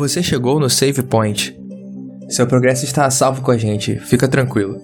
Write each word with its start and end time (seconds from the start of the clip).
Você 0.00 0.22
chegou 0.22 0.58
no 0.58 0.70
Save 0.70 1.02
Point. 1.02 1.54
Seu 2.30 2.46
progresso 2.46 2.86
está 2.86 3.04
a 3.04 3.10
salvo 3.10 3.42
com 3.42 3.50
a 3.50 3.58
gente, 3.58 4.00
fica 4.00 4.26
tranquilo. 4.26 4.80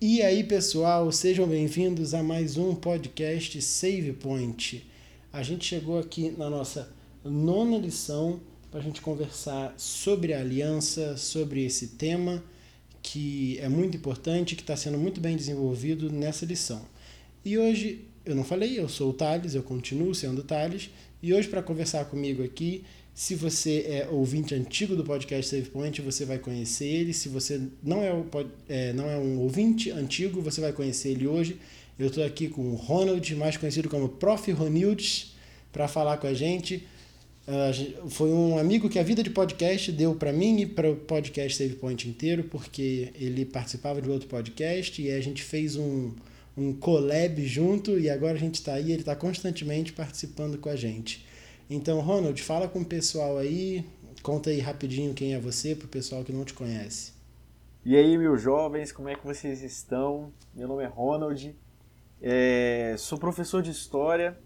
E 0.00 0.22
aí, 0.22 0.42
pessoal, 0.44 1.12
sejam 1.12 1.46
bem-vindos 1.46 2.14
a 2.14 2.22
mais 2.22 2.56
um 2.56 2.74
podcast 2.74 3.60
Save 3.60 4.14
Point. 4.14 4.90
A 5.30 5.42
gente 5.42 5.66
chegou 5.66 5.98
aqui 5.98 6.34
na 6.38 6.48
nossa 6.48 6.88
nona 7.22 7.76
lição 7.76 8.40
para 8.70 8.80
a 8.80 8.82
gente 8.82 9.02
conversar 9.02 9.74
sobre 9.76 10.32
a 10.32 10.40
aliança, 10.40 11.18
sobre 11.18 11.66
esse 11.66 11.88
tema 11.88 12.42
que 13.02 13.58
é 13.60 13.68
muito 13.68 13.94
importante, 13.94 14.56
que 14.56 14.62
está 14.62 14.74
sendo 14.74 14.96
muito 14.96 15.20
bem 15.20 15.36
desenvolvido 15.36 16.10
nessa 16.10 16.46
lição. 16.46 16.80
E 17.44 17.58
hoje, 17.58 18.06
eu 18.24 18.34
não 18.34 18.44
falei, 18.44 18.78
eu 18.78 18.88
sou 18.88 19.10
o 19.10 19.12
Thales, 19.14 19.54
eu 19.54 19.62
continuo 19.62 20.14
sendo 20.14 20.40
o 20.40 20.44
Thales, 20.44 20.90
e 21.22 21.32
hoje 21.32 21.48
para 21.48 21.62
conversar 21.62 22.04
comigo 22.06 22.42
aqui, 22.42 22.84
se 23.14 23.34
você 23.34 23.84
é 23.88 24.08
ouvinte 24.10 24.54
antigo 24.54 24.94
do 24.94 25.04
podcast 25.04 25.50
Save 25.50 25.70
Point, 25.70 26.00
você 26.02 26.24
vai 26.24 26.38
conhecer 26.38 26.86
ele. 26.86 27.12
Se 27.12 27.28
você 27.28 27.60
não 27.82 28.02
é, 28.02 28.12
é 28.68 28.92
não 28.92 29.10
é 29.10 29.16
um 29.16 29.40
ouvinte 29.40 29.90
antigo, 29.90 30.40
você 30.40 30.60
vai 30.60 30.72
conhecer 30.72 31.10
ele 31.10 31.26
hoje. 31.26 31.58
Eu 31.98 32.06
estou 32.06 32.24
aqui 32.24 32.48
com 32.48 32.62
o 32.70 32.74
Ronald, 32.76 33.34
mais 33.34 33.56
conhecido 33.56 33.88
como 33.88 34.08
Prof. 34.08 34.50
Ronilds, 34.52 35.34
para 35.72 35.88
falar 35.88 36.18
com 36.18 36.28
a 36.28 36.34
gente 36.34 36.86
Uh, 37.48 38.10
foi 38.10 38.28
um 38.28 38.58
amigo 38.58 38.90
que 38.90 38.98
a 38.98 39.02
vida 39.02 39.22
de 39.22 39.30
podcast 39.30 39.90
deu 39.90 40.14
para 40.14 40.30
mim 40.30 40.60
e 40.60 40.66
para 40.66 40.90
o 40.90 40.94
podcast 40.94 41.56
Save 41.56 41.76
Point 41.76 42.06
inteiro, 42.06 42.44
porque 42.44 43.08
ele 43.18 43.46
participava 43.46 44.02
de 44.02 44.10
outro 44.10 44.28
podcast 44.28 45.00
e 45.00 45.10
a 45.10 45.18
gente 45.22 45.42
fez 45.42 45.74
um, 45.74 46.12
um 46.58 46.74
collab 46.74 47.46
junto 47.46 47.98
e 47.98 48.10
agora 48.10 48.34
a 48.34 48.38
gente 48.38 48.56
está 48.56 48.74
aí, 48.74 48.92
ele 48.92 49.00
está 49.00 49.14
constantemente 49.14 49.92
participando 49.92 50.58
com 50.58 50.68
a 50.68 50.76
gente. 50.76 51.26
Então, 51.70 52.00
Ronald, 52.00 52.40
fala 52.42 52.66
com 52.66 52.80
o 52.80 52.84
pessoal 52.84 53.38
aí, 53.38 53.84
conta 54.22 54.50
aí 54.50 54.58
rapidinho 54.58 55.14
quem 55.14 55.34
é 55.34 55.38
você 55.38 55.74
para 55.74 55.86
o 55.86 55.88
pessoal 55.88 56.24
que 56.24 56.32
não 56.32 56.44
te 56.44 56.54
conhece. 56.54 57.12
E 57.84 57.96
aí, 57.96 58.18
meus 58.18 58.42
jovens, 58.42 58.90
como 58.90 59.08
é 59.08 59.14
que 59.14 59.24
vocês 59.24 59.62
estão? 59.62 60.32
Meu 60.54 60.66
nome 60.66 60.82
é 60.82 60.86
Ronald, 60.86 61.54
é, 62.20 62.96
sou 62.98 63.16
professor 63.18 63.62
de 63.62 63.70
História 63.70 64.36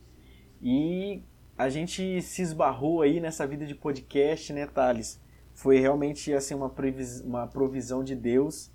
e 0.61 1.23
a 1.57 1.69
gente 1.69 2.21
se 2.23 2.43
esbarrou 2.43 3.03
aí 3.03 3.21
nessa 3.21 3.47
vida 3.47 3.65
de 3.65 3.75
podcast, 3.75 4.53
né, 4.53 4.67
Thales? 4.67 5.21
Foi 5.55 5.79
realmente 5.79 6.33
assim 6.33 6.55
uma, 6.55 6.69
previs 6.69 7.21
uma 7.21 7.47
provisão 7.47 8.05
de 8.05 8.15
Deus. 8.15 8.71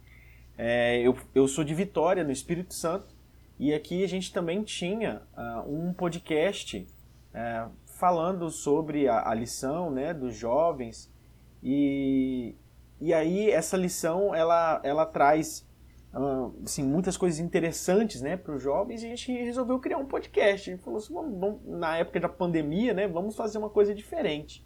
É, 0.57 0.99
eu, 1.01 1.16
eu 1.35 1.47
sou 1.47 1.63
de 1.63 1.75
Vitória, 1.75 2.23
no 2.23 2.31
Espírito 2.31 2.73
Santo, 2.73 3.16
e 3.59 3.73
aqui 3.73 4.03
a 4.03 4.08
gente 4.08 4.31
também 4.31 4.63
tinha 4.63 5.23
uh, 5.36 5.72
um 5.72 5.94
podcast 5.94 6.88
uh, 7.33 7.72
falando 7.86 8.50
sobre 8.52 9.08
a, 9.08 9.30
a, 9.30 9.33
lição 9.33 9.89
né, 9.89 10.13
dos 10.13 10.36
jovens. 10.36 11.11
E, 11.63 12.55
e 13.02 13.13
aí 13.13 13.50
essa 13.50 13.75
lição 13.75 14.33
ela, 14.35 14.80
ela 14.83 15.05
traz 15.05 15.67
assim, 16.63 16.83
muitas 16.83 17.17
coisas 17.17 17.39
interessantes 17.39 18.22
né, 18.22 18.38
para 18.38 18.55
os 18.55 18.61
jovens 18.61 19.03
e 19.03 19.05
a 19.05 19.09
gente 19.09 19.31
resolveu 19.31 19.80
criar 19.80 19.97
um 19.97 20.05
podcast. 20.05 20.69
A 20.69 20.73
gente 20.73 20.83
falou 20.83 21.00
assim, 21.00 21.13
vamos, 21.13 21.39
vamos, 21.39 21.61
na 21.66 21.97
época 21.97 22.19
da 22.19 22.30
pandemia, 22.30 22.94
né, 22.94 23.08
vamos 23.08 23.35
fazer 23.35 23.58
uma 23.58 23.69
coisa 23.69 23.94
diferente. 23.94 24.66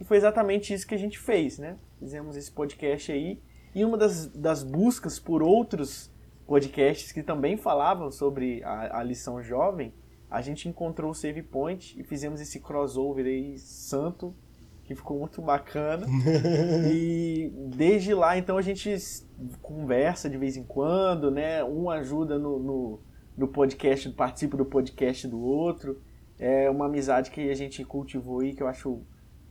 E 0.00 0.04
foi 0.04 0.16
exatamente 0.16 0.72
isso 0.72 0.86
que 0.86 0.94
a 0.94 0.98
gente 0.98 1.18
fez, 1.18 1.58
né? 1.58 1.76
Fizemos 1.98 2.36
esse 2.36 2.52
podcast 2.52 3.10
aí. 3.10 3.42
E 3.74 3.84
uma 3.84 3.98
das, 3.98 4.28
das 4.28 4.62
buscas 4.62 5.18
por 5.18 5.42
outros 5.42 6.10
podcasts 6.48 7.12
que 7.12 7.22
também 7.22 7.58
falavam 7.58 8.10
sobre 8.10 8.64
a, 8.64 9.00
a 9.00 9.02
lição 9.02 9.42
jovem, 9.42 9.92
a 10.30 10.40
gente 10.40 10.66
encontrou 10.66 11.10
o 11.10 11.14
Save 11.14 11.42
Point 11.42 12.00
e 12.00 12.02
fizemos 12.02 12.40
esse 12.40 12.58
crossover 12.58 13.26
aí 13.26 13.58
santo 13.58 14.34
que 14.82 14.94
ficou 14.94 15.18
muito 15.18 15.42
bacana. 15.42 16.06
e 16.90 17.52
desde 17.76 18.14
lá, 18.14 18.38
então, 18.38 18.56
a 18.56 18.62
gente 18.62 18.96
conversa 19.60 20.30
de 20.30 20.38
vez 20.38 20.56
em 20.56 20.64
quando, 20.64 21.30
né? 21.30 21.62
Um 21.62 21.90
ajuda 21.90 22.38
no, 22.38 22.58
no, 22.58 23.00
no 23.36 23.48
podcast, 23.48 24.08
participa 24.10 24.56
do 24.56 24.64
podcast 24.64 25.28
do 25.28 25.38
outro. 25.38 26.00
É 26.38 26.70
uma 26.70 26.86
amizade 26.86 27.30
que 27.30 27.50
a 27.50 27.54
gente 27.54 27.84
cultivou 27.84 28.40
aí, 28.40 28.54
que 28.54 28.62
eu 28.62 28.68
acho, 28.68 29.02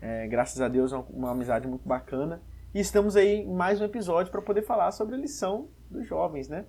é, 0.01 0.27
graças 0.27 0.59
a 0.59 0.67
Deus, 0.67 0.91
uma, 0.91 1.05
uma 1.11 1.31
amizade 1.31 1.67
muito 1.67 1.88
bacana. 1.88 2.41
E 2.73 2.79
estamos 2.79 3.16
aí 3.16 3.41
em 3.41 3.53
mais 3.53 3.79
um 3.79 3.85
episódio 3.85 4.31
para 4.31 4.41
poder 4.41 4.63
falar 4.63 4.91
sobre 4.91 5.13
a 5.13 5.17
lição 5.19 5.67
dos 5.91 6.07
jovens, 6.07 6.50
né? 6.50 6.66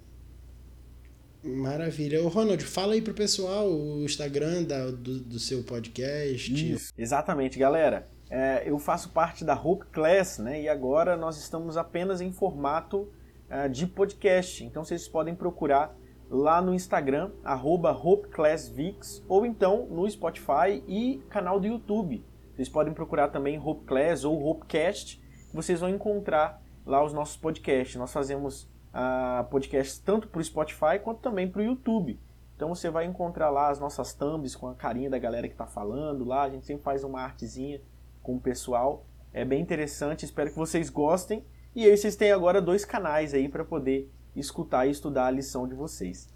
Maravilha. 1.42 2.22
Ô, 2.22 2.28
Ronald, 2.28 2.62
fala 2.64 2.94
aí 2.94 3.02
pro 3.02 3.14
pessoal 3.14 3.70
o 3.70 4.02
Instagram 4.04 4.64
da, 4.64 4.90
do, 4.90 5.20
do 5.20 5.38
seu 5.38 5.62
podcast. 5.62 6.72
Isso. 6.72 6.92
Exatamente, 6.96 7.58
galera. 7.58 8.08
É, 8.30 8.62
eu 8.66 8.78
faço 8.78 9.10
parte 9.10 9.44
da 9.44 9.54
Hope 9.54 9.86
Class, 9.86 10.38
né? 10.38 10.62
E 10.62 10.68
agora 10.68 11.16
nós 11.16 11.38
estamos 11.38 11.76
apenas 11.76 12.20
em 12.20 12.32
formato 12.32 13.08
uh, 13.50 13.68
de 13.70 13.86
podcast. 13.86 14.64
Então 14.64 14.84
vocês 14.84 15.08
podem 15.08 15.34
procurar 15.34 15.96
lá 16.30 16.60
no 16.60 16.74
Instagram, 16.74 17.30
HopeClassVix, 17.44 19.24
ou 19.28 19.46
então 19.46 19.86
no 19.86 20.08
Spotify 20.10 20.82
e 20.86 21.22
canal 21.30 21.58
do 21.58 21.66
YouTube. 21.66 22.24
Vocês 22.54 22.68
podem 22.68 22.92
procurar 22.92 23.28
também 23.28 23.58
Hope 23.58 23.86
Class 23.86 24.24
ou 24.24 24.44
Hopecast, 24.44 25.22
vocês 25.54 25.80
vão 25.80 25.88
encontrar 25.88 26.62
lá 26.84 27.02
os 27.04 27.12
nossos 27.12 27.36
podcasts. 27.36 27.96
Nós 27.96 28.12
fazemos 28.12 28.68
uh, 28.94 29.44
podcasts 29.50 29.98
tanto 29.98 30.28
para 30.28 30.40
o 30.40 30.44
Spotify 30.44 30.98
quanto 31.02 31.20
também 31.20 31.48
para 31.48 31.60
o 31.60 31.64
YouTube. 31.64 32.18
Então 32.56 32.74
você 32.74 32.90
vai 32.90 33.04
encontrar 33.04 33.50
lá 33.50 33.70
as 33.70 33.78
nossas 33.78 34.12
thumbs 34.12 34.56
com 34.56 34.66
a 34.66 34.74
carinha 34.74 35.08
da 35.08 35.18
galera 35.18 35.46
que 35.46 35.54
está 35.54 35.66
falando 35.66 36.24
lá. 36.24 36.42
A 36.42 36.50
gente 36.50 36.66
sempre 36.66 36.82
faz 36.82 37.04
uma 37.04 37.20
artezinha 37.20 37.80
com 38.22 38.36
o 38.36 38.40
pessoal. 38.40 39.06
É 39.32 39.44
bem 39.44 39.60
interessante, 39.60 40.24
espero 40.24 40.50
que 40.50 40.56
vocês 40.56 40.90
gostem. 40.90 41.44
E 41.74 41.84
aí 41.84 41.96
vocês 41.96 42.16
têm 42.16 42.32
agora 42.32 42.60
dois 42.60 42.84
canais 42.84 43.32
aí 43.34 43.48
para 43.48 43.64
poder 43.64 44.10
escutar 44.34 44.86
e 44.86 44.90
estudar 44.90 45.26
a 45.26 45.30
lição 45.30 45.68
de 45.68 45.74
vocês. 45.74 46.28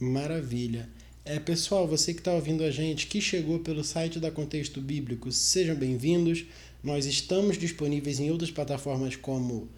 Maravilha. 0.00 0.88
É, 1.24 1.38
pessoal, 1.38 1.86
você 1.86 2.12
que 2.12 2.20
está 2.20 2.32
ouvindo 2.32 2.64
a 2.64 2.70
gente, 2.70 3.06
que 3.06 3.20
chegou 3.20 3.58
pelo 3.58 3.82
site 3.82 4.20
da 4.20 4.30
Contexto 4.30 4.80
Bíblico, 4.80 5.32
sejam 5.32 5.74
bem-vindos. 5.74 6.46
Nós 6.82 7.06
estamos 7.06 7.56
disponíveis 7.56 8.20
em 8.20 8.30
outras 8.30 8.50
plataformas 8.50 9.16
como 9.16 9.68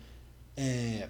é, 0.57 1.09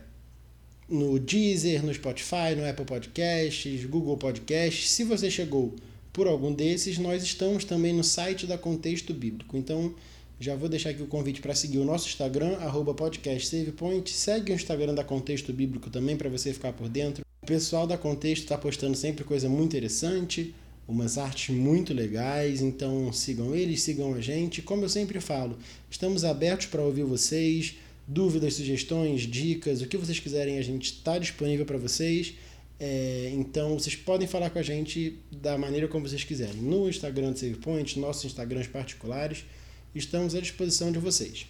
no 0.88 1.18
Deezer, 1.18 1.84
no 1.84 1.92
Spotify, 1.92 2.54
no 2.56 2.68
Apple 2.68 2.84
Podcasts, 2.84 3.84
Google 3.84 4.16
Podcasts. 4.16 4.90
Se 4.90 5.04
você 5.04 5.30
chegou 5.30 5.74
por 6.12 6.26
algum 6.26 6.52
desses, 6.52 6.98
nós 6.98 7.22
estamos 7.22 7.64
também 7.64 7.92
no 7.92 8.02
site 8.02 8.46
da 8.46 8.56
Contexto 8.56 9.12
Bíblico. 9.12 9.56
Então, 9.56 9.94
já 10.38 10.54
vou 10.54 10.68
deixar 10.68 10.90
aqui 10.90 11.02
o 11.02 11.06
convite 11.06 11.40
para 11.40 11.54
seguir 11.54 11.78
o 11.78 11.84
nosso 11.84 12.08
Instagram, 12.08 12.56
podcastsavepoint. 12.96 14.10
Segue 14.10 14.52
o 14.52 14.54
Instagram 14.54 14.94
da 14.94 15.04
Contexto 15.04 15.52
Bíblico 15.52 15.90
também 15.90 16.16
para 16.16 16.28
você 16.28 16.52
ficar 16.52 16.72
por 16.72 16.88
dentro. 16.88 17.24
O 17.42 17.46
pessoal 17.46 17.86
da 17.86 17.96
Contexto 17.96 18.42
está 18.42 18.58
postando 18.58 18.96
sempre 18.96 19.24
coisa 19.24 19.48
muito 19.48 19.66
interessante, 19.66 20.54
umas 20.86 21.16
artes 21.16 21.54
muito 21.54 21.94
legais, 21.94 22.60
então 22.60 23.12
sigam 23.12 23.54
eles, 23.54 23.82
sigam 23.82 24.14
a 24.14 24.20
gente. 24.20 24.62
Como 24.62 24.84
eu 24.84 24.88
sempre 24.88 25.20
falo, 25.20 25.58
estamos 25.90 26.24
abertos 26.24 26.66
para 26.66 26.82
ouvir 26.82 27.04
vocês, 27.04 27.76
dúvidas, 28.06 28.54
sugestões, 28.54 29.22
dicas, 29.22 29.82
o 29.82 29.86
que 29.86 29.96
vocês 29.96 30.18
quiserem, 30.18 30.58
a 30.58 30.62
gente 30.62 30.92
está 30.92 31.18
disponível 31.18 31.66
para 31.66 31.78
vocês. 31.78 32.34
É, 32.78 33.32
então 33.34 33.78
vocês 33.78 33.96
podem 33.96 34.28
falar 34.28 34.50
com 34.50 34.58
a 34.58 34.62
gente 34.62 35.18
da 35.32 35.56
maneira 35.56 35.88
como 35.88 36.06
vocês 36.06 36.24
quiserem. 36.24 36.56
No 36.56 36.88
Instagram 36.88 37.32
do 37.32 37.38
SavePoint, 37.38 37.98
nossos 37.98 38.26
Instagrams 38.26 38.68
particulares, 38.68 39.44
estamos 39.94 40.34
à 40.34 40.40
disposição 40.40 40.92
de 40.92 40.98
vocês. 40.98 41.46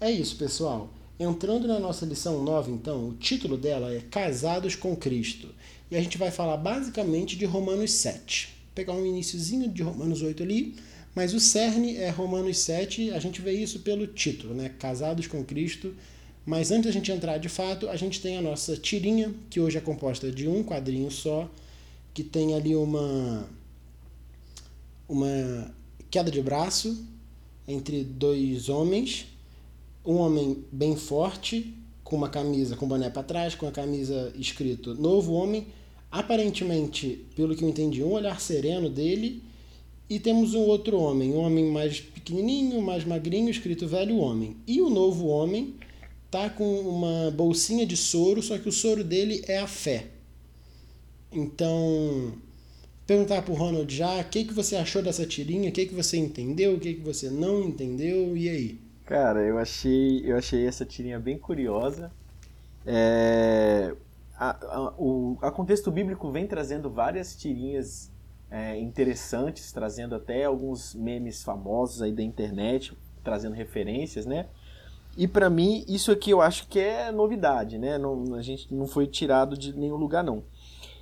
É 0.00 0.10
isso, 0.10 0.36
pessoal. 0.36 0.92
Entrando 1.18 1.68
na 1.68 1.78
nossa 1.78 2.04
lição 2.04 2.42
9, 2.42 2.72
então, 2.72 3.08
o 3.08 3.14
título 3.14 3.56
dela 3.56 3.94
é 3.94 4.00
Casados 4.00 4.74
com 4.74 4.96
Cristo. 4.96 5.48
E 5.90 5.96
a 5.96 6.00
gente 6.00 6.18
vai 6.18 6.30
falar 6.30 6.56
basicamente 6.56 7.36
de 7.36 7.44
Romanos 7.44 7.92
7. 7.92 8.46
Vou 8.46 8.72
pegar 8.74 8.94
um 8.94 9.06
iníciozinho 9.06 9.68
de 9.68 9.82
Romanos 9.82 10.22
8 10.22 10.42
ali, 10.42 10.74
mas 11.14 11.32
o 11.32 11.40
cerne 11.40 11.96
é 11.96 12.10
Romanos 12.10 12.58
7, 12.58 13.10
a 13.12 13.18
gente 13.18 13.40
vê 13.40 13.52
isso 13.52 13.80
pelo 13.80 14.06
título, 14.06 14.54
né? 14.54 14.70
Casados 14.78 15.26
com 15.26 15.44
Cristo. 15.44 15.94
Mas 16.44 16.70
antes 16.70 16.86
da 16.86 16.92
gente 16.92 17.10
entrar 17.10 17.38
de 17.38 17.48
fato, 17.48 17.88
a 17.88 17.96
gente 17.96 18.20
tem 18.20 18.36
a 18.36 18.42
nossa 18.42 18.76
tirinha, 18.76 19.32
que 19.48 19.60
hoje 19.60 19.78
é 19.78 19.80
composta 19.80 20.30
de 20.30 20.46
um 20.46 20.62
quadrinho 20.62 21.10
só, 21.10 21.48
que 22.12 22.22
tem 22.22 22.54
ali 22.54 22.74
uma 22.74 23.48
uma 25.08 25.74
queda 26.10 26.30
de 26.30 26.40
braço 26.40 27.04
entre 27.66 28.04
dois 28.04 28.68
homens, 28.68 29.26
um 30.04 30.16
homem 30.16 30.64
bem 30.70 30.96
forte, 30.96 31.74
com 32.02 32.16
uma 32.16 32.28
camisa 32.28 32.76
com 32.76 32.86
boné 32.86 33.08
para 33.08 33.22
trás, 33.22 33.54
com 33.54 33.66
a 33.66 33.72
camisa 33.72 34.32
escrito 34.36 34.94
Novo 34.94 35.32
Homem, 35.32 35.66
aparentemente, 36.10 37.24
pelo 37.34 37.56
que 37.56 37.64
eu 37.64 37.68
entendi, 37.68 38.02
um 38.02 38.12
olhar 38.12 38.40
sereno 38.40 38.90
dele, 38.90 39.42
e 40.08 40.18
temos 40.18 40.54
um 40.54 40.60
outro 40.60 40.98
homem, 40.98 41.32
um 41.32 41.38
homem 41.38 41.70
mais 41.70 42.00
pequenininho, 42.00 42.80
mais 42.82 43.04
magrinho, 43.04 43.50
escrito 43.50 43.88
Velho 43.88 44.18
Homem. 44.18 44.56
E 44.66 44.80
o 44.80 44.90
Novo 44.90 45.26
Homem 45.26 45.74
tá 46.30 46.50
com 46.50 46.80
uma 46.80 47.30
bolsinha 47.30 47.86
de 47.86 47.96
soro, 47.96 48.42
só 48.42 48.58
que 48.58 48.68
o 48.68 48.72
soro 48.72 49.02
dele 49.02 49.42
é 49.46 49.58
a 49.58 49.66
fé. 49.66 50.06
Então, 51.32 52.32
perguntar 53.06 53.42
pro 53.42 53.54
Ronald 53.54 53.94
já 53.94 54.20
o 54.20 54.24
que, 54.24 54.44
que 54.44 54.52
você 54.52 54.76
achou 54.76 55.02
dessa 55.02 55.26
tirinha, 55.26 55.70
o 55.70 55.72
que, 55.72 55.86
que 55.86 55.94
você 55.94 56.16
entendeu, 56.16 56.74
o 56.74 56.80
que, 56.80 56.94
que 56.94 57.00
você 57.00 57.30
não 57.30 57.62
entendeu, 57.62 58.36
e 58.36 58.48
aí? 58.48 58.78
Cara, 59.06 59.40
eu 59.40 59.58
achei, 59.58 60.22
eu 60.24 60.36
achei 60.36 60.66
essa 60.66 60.84
tirinha 60.84 61.18
bem 61.18 61.38
curiosa. 61.38 62.10
É, 62.86 63.94
a, 64.36 64.50
a, 64.50 64.94
o 64.98 65.38
a 65.40 65.50
contexto 65.50 65.90
bíblico 65.90 66.30
vem 66.30 66.46
trazendo 66.46 66.90
várias 66.90 67.34
tirinhas 67.36 68.10
é, 68.54 68.78
interessantes, 68.78 69.72
trazendo 69.72 70.14
até 70.14 70.44
alguns 70.44 70.94
memes 70.94 71.42
famosos 71.42 72.00
aí 72.00 72.12
da 72.12 72.22
internet, 72.22 72.96
trazendo 73.24 73.52
referências, 73.52 74.26
né? 74.26 74.46
E 75.18 75.26
para 75.26 75.50
mim, 75.50 75.84
isso 75.88 76.12
aqui 76.12 76.30
eu 76.30 76.40
acho 76.40 76.68
que 76.68 76.78
é 76.78 77.10
novidade, 77.10 77.78
né? 77.78 77.98
Não, 77.98 78.32
a 78.36 78.42
gente 78.42 78.72
não 78.72 78.86
foi 78.86 79.08
tirado 79.08 79.58
de 79.58 79.76
nenhum 79.76 79.96
lugar, 79.96 80.22
não. 80.22 80.44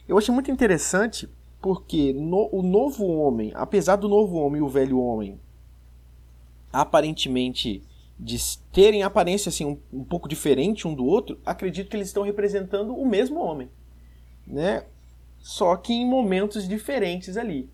Eu 0.08 0.16
achei 0.16 0.32
muito 0.32 0.50
interessante 0.50 1.28
porque 1.60 2.14
no, 2.14 2.48
o 2.50 2.62
novo 2.62 3.06
homem, 3.06 3.52
apesar 3.54 3.96
do 3.96 4.08
novo 4.08 4.38
homem 4.38 4.60
e 4.60 4.64
o 4.64 4.68
velho 4.68 4.98
homem 4.98 5.38
aparentemente 6.72 7.82
de 8.18 8.38
terem 8.72 9.02
aparência 9.02 9.50
assim 9.50 9.66
um, 9.66 9.78
um, 9.92 10.04
pouco 10.04 10.26
diferente 10.26 10.88
um 10.88 10.94
do 10.94 11.04
outro, 11.04 11.38
acredito 11.44 11.90
que 11.90 11.96
eles 11.96 12.08
estão 12.08 12.22
representando 12.22 12.94
o 12.94 13.06
mesmo 13.06 13.38
homem, 13.40 13.68
né? 14.46 14.84
Só 15.42 15.76
que 15.76 15.92
em 15.92 16.08
momentos 16.08 16.66
diferentes 16.68 17.36
ali. 17.36 17.68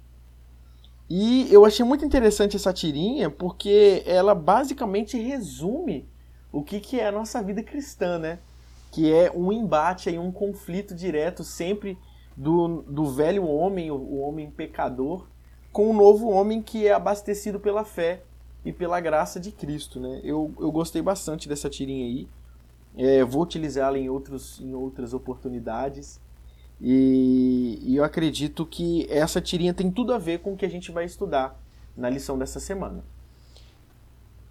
E 1.08 1.52
eu 1.52 1.64
achei 1.64 1.84
muito 1.84 2.04
interessante 2.04 2.56
essa 2.56 2.72
tirinha 2.72 3.30
porque 3.30 4.02
ela 4.06 4.34
basicamente 4.34 5.18
resume 5.18 6.08
o 6.50 6.62
que, 6.62 6.80
que 6.80 6.98
é 6.98 7.06
a 7.06 7.12
nossa 7.12 7.42
vida 7.42 7.62
cristã, 7.62 8.18
né? 8.18 8.38
Que 8.90 9.12
é 9.12 9.30
um 9.30 9.52
embate 9.52 10.08
aí, 10.08 10.18
um 10.18 10.32
conflito 10.32 10.94
direto 10.94 11.44
sempre 11.44 11.96
do, 12.34 12.82
do 12.82 13.06
velho 13.06 13.46
homem, 13.46 13.90
o, 13.90 13.96
o 13.96 14.20
homem 14.20 14.50
pecador, 14.50 15.26
com 15.70 15.90
o 15.90 15.92
novo 15.92 16.28
homem 16.28 16.62
que 16.62 16.86
é 16.86 16.92
abastecido 16.92 17.60
pela 17.60 17.84
fé 17.84 18.22
e 18.64 18.72
pela 18.72 18.98
graça 18.98 19.38
de 19.38 19.52
Cristo, 19.52 20.00
né? 20.00 20.20
Eu, 20.24 20.52
eu 20.58 20.72
gostei 20.72 21.02
bastante 21.02 21.48
dessa 21.48 21.68
tirinha 21.68 22.06
aí. 22.06 22.28
É, 22.96 23.24
vou 23.24 23.42
utilizá-la 23.42 23.98
em, 23.98 24.08
outros, 24.08 24.58
em 24.60 24.74
outras 24.74 25.12
oportunidades. 25.12 26.20
E, 26.80 27.78
e, 27.82 27.96
eu 27.96 28.04
acredito 28.04 28.64
que 28.64 29.06
essa 29.10 29.40
tirinha 29.40 29.74
tem 29.74 29.90
tudo 29.90 30.12
a 30.12 30.18
ver 30.18 30.38
com 30.38 30.52
o 30.52 30.56
que 30.56 30.64
a 30.64 30.68
gente 30.68 30.92
vai 30.92 31.04
estudar 31.04 31.60
na 31.96 32.08
lição 32.08 32.38
dessa 32.38 32.60
semana. 32.60 33.04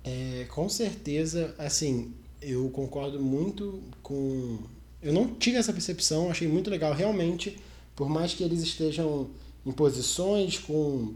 É, 0.03 0.45
com 0.49 0.67
certeza, 0.67 1.55
assim, 1.57 2.13
eu 2.41 2.69
concordo 2.69 3.19
muito 3.19 3.81
com. 4.03 4.59
Eu 5.01 5.13
não 5.13 5.33
tive 5.35 5.57
essa 5.57 5.71
percepção, 5.71 6.29
achei 6.29 6.47
muito 6.47 6.69
legal. 6.69 6.93
Realmente, 6.93 7.57
por 7.95 8.09
mais 8.09 8.33
que 8.33 8.43
eles 8.43 8.61
estejam 8.61 9.29
em 9.65 9.71
posições 9.71 10.57
com 10.59 11.13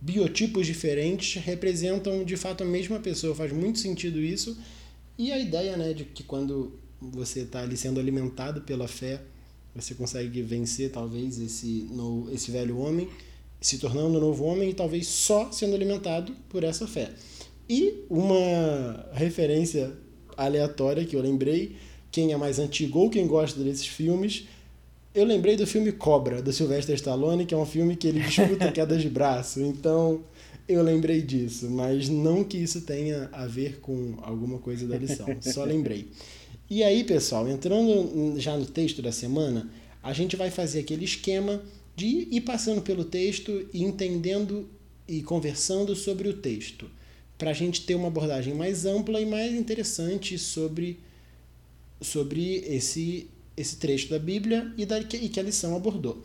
biotipos 0.00 0.66
diferentes, 0.66 1.42
representam 1.42 2.24
de 2.24 2.36
fato 2.36 2.62
a 2.62 2.66
mesma 2.66 2.98
pessoa. 2.98 3.34
Faz 3.34 3.52
muito 3.52 3.78
sentido 3.78 4.18
isso. 4.18 4.58
E 5.18 5.32
a 5.32 5.38
ideia, 5.38 5.76
né, 5.76 5.92
de 5.92 6.04
que 6.04 6.22
quando 6.22 6.78
você 7.00 7.40
está 7.40 7.62
ali 7.62 7.76
sendo 7.76 8.00
alimentado 8.00 8.62
pela 8.62 8.88
fé, 8.88 9.20
você 9.74 9.94
consegue 9.94 10.42
vencer 10.42 10.90
talvez 10.90 11.38
esse, 11.38 11.86
no, 11.90 12.28
esse 12.32 12.50
velho 12.50 12.78
homem, 12.78 13.08
se 13.60 13.78
tornando 13.78 14.16
um 14.16 14.20
novo 14.20 14.44
homem 14.44 14.70
e 14.70 14.74
talvez 14.74 15.06
só 15.06 15.52
sendo 15.52 15.74
alimentado 15.74 16.34
por 16.48 16.64
essa 16.64 16.86
fé. 16.86 17.10
E 17.68 18.04
uma 18.08 19.06
referência 19.12 19.92
aleatória 20.36 21.04
que 21.04 21.14
eu 21.14 21.20
lembrei, 21.20 21.76
quem 22.10 22.32
é 22.32 22.36
mais 22.36 22.58
antigo 22.58 22.98
ou 22.98 23.10
quem 23.10 23.26
gosta 23.26 23.62
desses 23.62 23.86
filmes, 23.86 24.48
eu 25.14 25.24
lembrei 25.24 25.56
do 25.56 25.66
filme 25.66 25.92
Cobra, 25.92 26.40
do 26.40 26.52
Sylvester 26.52 26.94
Stallone, 26.94 27.44
que 27.44 27.54
é 27.54 27.56
um 27.56 27.66
filme 27.66 27.96
que 27.96 28.08
ele 28.08 28.20
disputa 28.20 28.70
queda 28.72 28.96
de 28.96 29.08
braço. 29.08 29.60
Então, 29.60 30.24
eu 30.68 30.82
lembrei 30.82 31.20
disso, 31.20 31.68
mas 31.68 32.08
não 32.08 32.44
que 32.44 32.56
isso 32.56 32.82
tenha 32.82 33.28
a 33.32 33.46
ver 33.46 33.80
com 33.80 34.14
alguma 34.22 34.58
coisa 34.58 34.86
da 34.86 34.96
lição, 34.96 35.26
só 35.40 35.64
lembrei. 35.64 36.08
E 36.70 36.84
aí, 36.84 37.02
pessoal, 37.02 37.48
entrando 37.48 38.38
já 38.38 38.56
no 38.56 38.64
texto 38.64 39.02
da 39.02 39.10
semana, 39.10 39.68
a 40.00 40.12
gente 40.12 40.36
vai 40.36 40.52
fazer 40.52 40.78
aquele 40.78 41.04
esquema 41.04 41.60
de 41.96 42.28
ir 42.30 42.42
passando 42.42 42.80
pelo 42.80 43.04
texto 43.04 43.68
e 43.74 43.82
entendendo 43.82 44.68
e 45.08 45.20
conversando 45.20 45.96
sobre 45.96 46.28
o 46.28 46.34
texto 46.34 46.88
para 47.36 47.50
a 47.50 47.52
gente 47.52 47.84
ter 47.84 47.96
uma 47.96 48.06
abordagem 48.06 48.54
mais 48.54 48.86
ampla 48.86 49.20
e 49.20 49.26
mais 49.26 49.52
interessante 49.52 50.38
sobre, 50.38 51.00
sobre 52.00 52.58
esse, 52.58 53.28
esse 53.56 53.74
trecho 53.74 54.08
da 54.08 54.20
Bíblia 54.20 54.72
e, 54.76 54.86
da, 54.86 55.00
e 55.00 55.28
que 55.28 55.40
a 55.40 55.42
lição 55.42 55.74
abordou. 55.74 56.22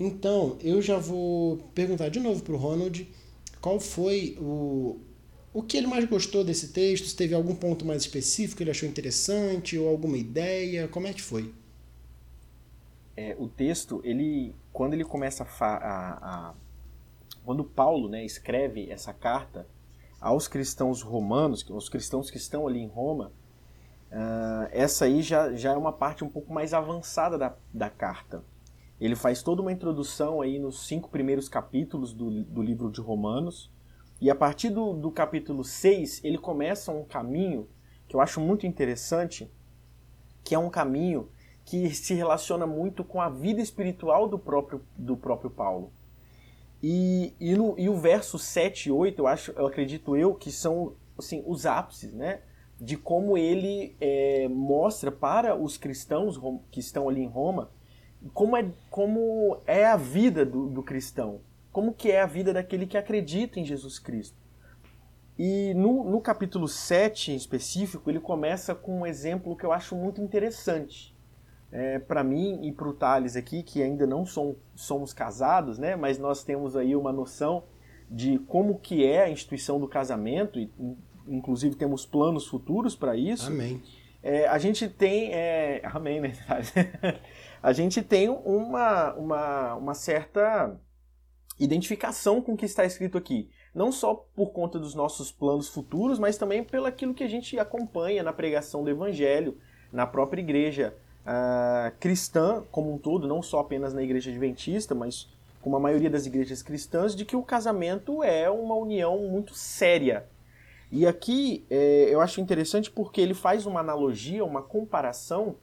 Então, 0.00 0.58
eu 0.60 0.82
já 0.82 0.98
vou 0.98 1.58
perguntar 1.72 2.08
de 2.08 2.18
novo 2.18 2.42
para 2.42 2.54
o 2.54 2.56
Ronald 2.56 3.06
qual 3.60 3.78
foi 3.78 4.36
o, 4.40 4.98
o 5.54 5.62
que 5.62 5.76
ele 5.76 5.86
mais 5.86 6.04
gostou 6.04 6.42
desse 6.42 6.72
texto, 6.72 7.06
se 7.06 7.14
teve 7.14 7.32
algum 7.32 7.54
ponto 7.54 7.86
mais 7.86 8.02
específico 8.02 8.56
que 8.56 8.64
ele 8.64 8.72
achou 8.72 8.88
interessante 8.88 9.78
ou 9.78 9.88
alguma 9.88 10.18
ideia, 10.18 10.88
como 10.88 11.06
é 11.06 11.12
que 11.12 11.22
foi? 11.22 11.54
É, 13.16 13.36
o 13.38 13.48
texto, 13.48 14.00
ele, 14.02 14.52
quando 14.72 14.94
ele 14.94 15.04
começa 15.04 15.44
a, 15.44 15.66
a, 15.66 16.48
a 16.50 16.54
quando 17.44 17.62
Paulo 17.62 18.08
né, 18.08 18.24
escreve 18.24 18.90
essa 18.90 19.12
carta, 19.12 19.64
aos 20.20 20.48
cristãos 20.48 21.02
romanos, 21.02 21.64
aos 21.70 21.88
cristãos 21.88 22.30
que 22.30 22.36
estão 22.36 22.66
ali 22.66 22.80
em 22.80 22.88
Roma, 22.88 23.30
uh, 24.10 24.68
essa 24.72 25.04
aí 25.04 25.22
já, 25.22 25.52
já 25.52 25.72
é 25.72 25.76
uma 25.76 25.92
parte 25.92 26.24
um 26.24 26.28
pouco 26.28 26.52
mais 26.52 26.74
avançada 26.74 27.38
da, 27.38 27.54
da 27.72 27.88
carta. 27.88 28.42
Ele 29.00 29.14
faz 29.14 29.42
toda 29.42 29.62
uma 29.62 29.70
introdução 29.70 30.40
aí 30.40 30.58
nos 30.58 30.86
cinco 30.86 31.10
primeiros 31.10 31.48
capítulos 31.48 32.12
do, 32.12 32.42
do 32.42 32.62
livro 32.62 32.90
de 32.90 33.00
Romanos, 33.00 33.70
e 34.24 34.30
a 34.30 34.34
partir 34.34 34.70
do, 34.70 34.94
do 34.94 35.10
capítulo 35.10 35.62
6, 35.62 36.24
ele 36.24 36.38
começa 36.38 36.90
um 36.90 37.04
caminho 37.04 37.68
que 38.08 38.16
eu 38.16 38.22
acho 38.22 38.40
muito 38.40 38.66
interessante, 38.66 39.52
que 40.42 40.54
é 40.54 40.58
um 40.58 40.70
caminho 40.70 41.28
que 41.62 41.94
se 41.94 42.14
relaciona 42.14 42.66
muito 42.66 43.04
com 43.04 43.20
a 43.20 43.28
vida 43.28 43.60
espiritual 43.60 44.26
do 44.26 44.38
próprio, 44.38 44.80
do 44.96 45.14
próprio 45.14 45.50
Paulo. 45.50 45.92
E, 46.82 47.34
e, 47.38 47.54
no, 47.54 47.78
e 47.78 47.86
o 47.86 47.96
verso 47.98 48.38
7 48.38 48.88
e 48.88 48.92
8, 48.92 49.18
eu 49.18 49.26
acho, 49.26 49.52
eu 49.52 49.66
acredito 49.66 50.16
eu, 50.16 50.34
que 50.34 50.50
são 50.50 50.94
assim, 51.18 51.44
os 51.46 51.66
ápices, 51.66 52.14
né? 52.14 52.40
De 52.80 52.96
como 52.96 53.36
ele 53.36 53.94
é, 54.00 54.48
mostra 54.48 55.12
para 55.12 55.54
os 55.54 55.76
cristãos 55.76 56.40
que 56.70 56.80
estão 56.80 57.10
ali 57.10 57.20
em 57.20 57.28
Roma 57.28 57.70
como 58.32 58.56
é, 58.56 58.64
como 58.88 59.58
é 59.66 59.84
a 59.84 59.96
vida 59.96 60.46
do, 60.46 60.68
do 60.68 60.82
cristão, 60.82 61.42
como 61.74 61.92
que 61.92 62.08
é 62.08 62.22
a 62.22 62.26
vida 62.26 62.52
daquele 62.52 62.86
que 62.86 62.96
acredita 62.96 63.58
em 63.58 63.64
Jesus 63.64 63.98
Cristo. 63.98 64.38
E 65.36 65.74
no, 65.74 66.08
no 66.08 66.20
capítulo 66.20 66.68
7 66.68 67.32
em 67.32 67.34
específico, 67.34 68.08
ele 68.08 68.20
começa 68.20 68.76
com 68.76 69.00
um 69.00 69.06
exemplo 69.06 69.56
que 69.56 69.66
eu 69.66 69.72
acho 69.72 69.96
muito 69.96 70.22
interessante 70.22 71.12
é, 71.72 71.98
para 71.98 72.22
mim 72.22 72.60
e 72.62 72.70
para 72.70 72.88
o 72.88 72.92
Thales 72.92 73.34
aqui, 73.34 73.64
que 73.64 73.82
ainda 73.82 74.06
não 74.06 74.24
som, 74.24 74.54
somos 74.76 75.12
casados, 75.12 75.76
né, 75.76 75.96
mas 75.96 76.16
nós 76.16 76.44
temos 76.44 76.76
aí 76.76 76.94
uma 76.94 77.12
noção 77.12 77.64
de 78.08 78.38
como 78.38 78.78
que 78.78 79.04
é 79.04 79.24
a 79.24 79.28
instituição 79.28 79.80
do 79.80 79.88
casamento, 79.88 80.60
e 80.60 80.70
inclusive 81.26 81.74
temos 81.74 82.06
planos 82.06 82.46
futuros 82.46 82.94
para 82.94 83.16
isso. 83.16 83.48
Amém. 83.48 83.82
É, 84.22 84.46
a 84.46 84.58
gente 84.58 84.88
tem. 84.88 85.32
É, 85.32 85.80
amém, 85.84 86.20
né? 86.20 86.34
a 87.60 87.72
gente 87.72 88.00
tem 88.00 88.28
uma, 88.28 89.12
uma, 89.14 89.74
uma 89.74 89.94
certa 89.94 90.78
identificação 91.58 92.40
com 92.40 92.52
o 92.52 92.56
que 92.56 92.64
está 92.66 92.84
escrito 92.84 93.16
aqui. 93.16 93.48
Não 93.74 93.90
só 93.90 94.24
por 94.34 94.50
conta 94.52 94.78
dos 94.78 94.94
nossos 94.94 95.32
planos 95.32 95.68
futuros, 95.68 96.18
mas 96.18 96.36
também 96.36 96.62
pelo 96.62 96.86
aquilo 96.86 97.14
que 97.14 97.24
a 97.24 97.28
gente 97.28 97.58
acompanha 97.58 98.22
na 98.22 98.32
pregação 98.32 98.84
do 98.84 98.90
Evangelho, 98.90 99.56
na 99.92 100.06
própria 100.06 100.40
igreja 100.40 100.94
uh, 101.24 101.96
cristã 101.98 102.62
como 102.70 102.92
um 102.92 102.98
todo, 102.98 103.26
não 103.26 103.42
só 103.42 103.60
apenas 103.60 103.92
na 103.92 104.02
igreja 104.02 104.30
adventista, 104.30 104.94
mas 104.94 105.28
como 105.60 105.76
a 105.76 105.80
maioria 105.80 106.10
das 106.10 106.26
igrejas 106.26 106.62
cristãs, 106.62 107.16
de 107.16 107.24
que 107.24 107.34
o 107.34 107.42
casamento 107.42 108.22
é 108.22 108.50
uma 108.50 108.74
união 108.74 109.18
muito 109.18 109.54
séria. 109.54 110.26
E 110.92 111.06
aqui 111.06 111.64
é, 111.70 112.08
eu 112.10 112.20
acho 112.20 112.40
interessante 112.40 112.90
porque 112.90 113.20
ele 113.20 113.34
faz 113.34 113.64
uma 113.64 113.80
analogia, 113.80 114.44
uma 114.44 114.62
comparação 114.62 115.56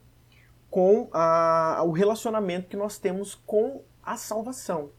com 0.68 1.08
a, 1.12 1.82
o 1.86 1.92
relacionamento 1.92 2.68
que 2.68 2.76
nós 2.76 2.98
temos 2.98 3.34
com 3.46 3.82
a 4.02 4.16
salvação. 4.16 4.90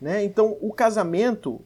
Né? 0.00 0.24
Então, 0.24 0.56
o 0.60 0.72
casamento, 0.72 1.60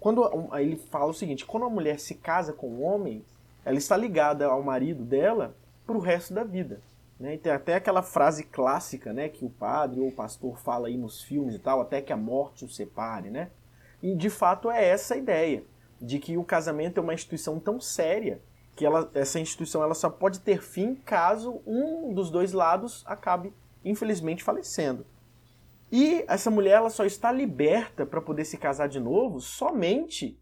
quando 0.00 0.28
ele 0.58 0.76
fala 0.76 1.06
o 1.06 1.14
seguinte: 1.14 1.46
quando 1.46 1.66
a 1.66 1.70
mulher 1.70 2.00
se 2.00 2.14
casa 2.14 2.52
com 2.52 2.68
um 2.68 2.84
homem, 2.84 3.24
ela 3.64 3.78
está 3.78 3.96
ligada 3.96 4.46
ao 4.46 4.62
marido 4.62 5.04
dela 5.04 5.54
para 5.86 5.96
o 5.96 6.00
resto 6.00 6.34
da 6.34 6.44
vida. 6.44 6.80
Né? 7.18 7.34
E 7.34 7.38
tem 7.38 7.52
até 7.52 7.74
aquela 7.74 8.02
frase 8.02 8.44
clássica 8.44 9.12
né, 9.12 9.28
que 9.28 9.44
o 9.44 9.50
padre 9.50 10.00
ou 10.00 10.08
o 10.08 10.12
pastor 10.12 10.58
fala 10.58 10.88
aí 10.88 10.96
nos 10.96 11.22
filmes 11.22 11.54
e 11.54 11.58
tal, 11.58 11.80
até 11.80 12.00
que 12.00 12.12
a 12.12 12.16
morte 12.16 12.64
o 12.64 12.68
separe. 12.68 13.30
Né? 13.30 13.50
E 14.02 14.14
de 14.14 14.30
fato 14.30 14.70
é 14.70 14.84
essa 14.84 15.14
a 15.14 15.18
ideia, 15.18 15.62
de 16.00 16.18
que 16.18 16.38
o 16.38 16.44
casamento 16.44 16.98
é 16.98 17.02
uma 17.02 17.14
instituição 17.14 17.60
tão 17.60 17.78
séria 17.78 18.40
que 18.74 18.86
ela, 18.86 19.10
essa 19.12 19.38
instituição 19.38 19.82
ela 19.82 19.94
só 19.94 20.08
pode 20.08 20.40
ter 20.40 20.62
fim 20.62 20.94
caso 20.94 21.60
um 21.66 22.14
dos 22.14 22.30
dois 22.30 22.52
lados 22.52 23.04
acabe, 23.06 23.52
infelizmente, 23.84 24.42
falecendo. 24.42 25.04
E 25.90 26.24
essa 26.28 26.50
mulher 26.50 26.76
ela 26.76 26.90
só 26.90 27.04
está 27.04 27.32
liberta 27.32 28.06
para 28.06 28.20
poder 28.20 28.44
se 28.44 28.56
casar 28.56 28.88
de 28.88 29.00
novo 29.00 29.40
somente 29.40 30.40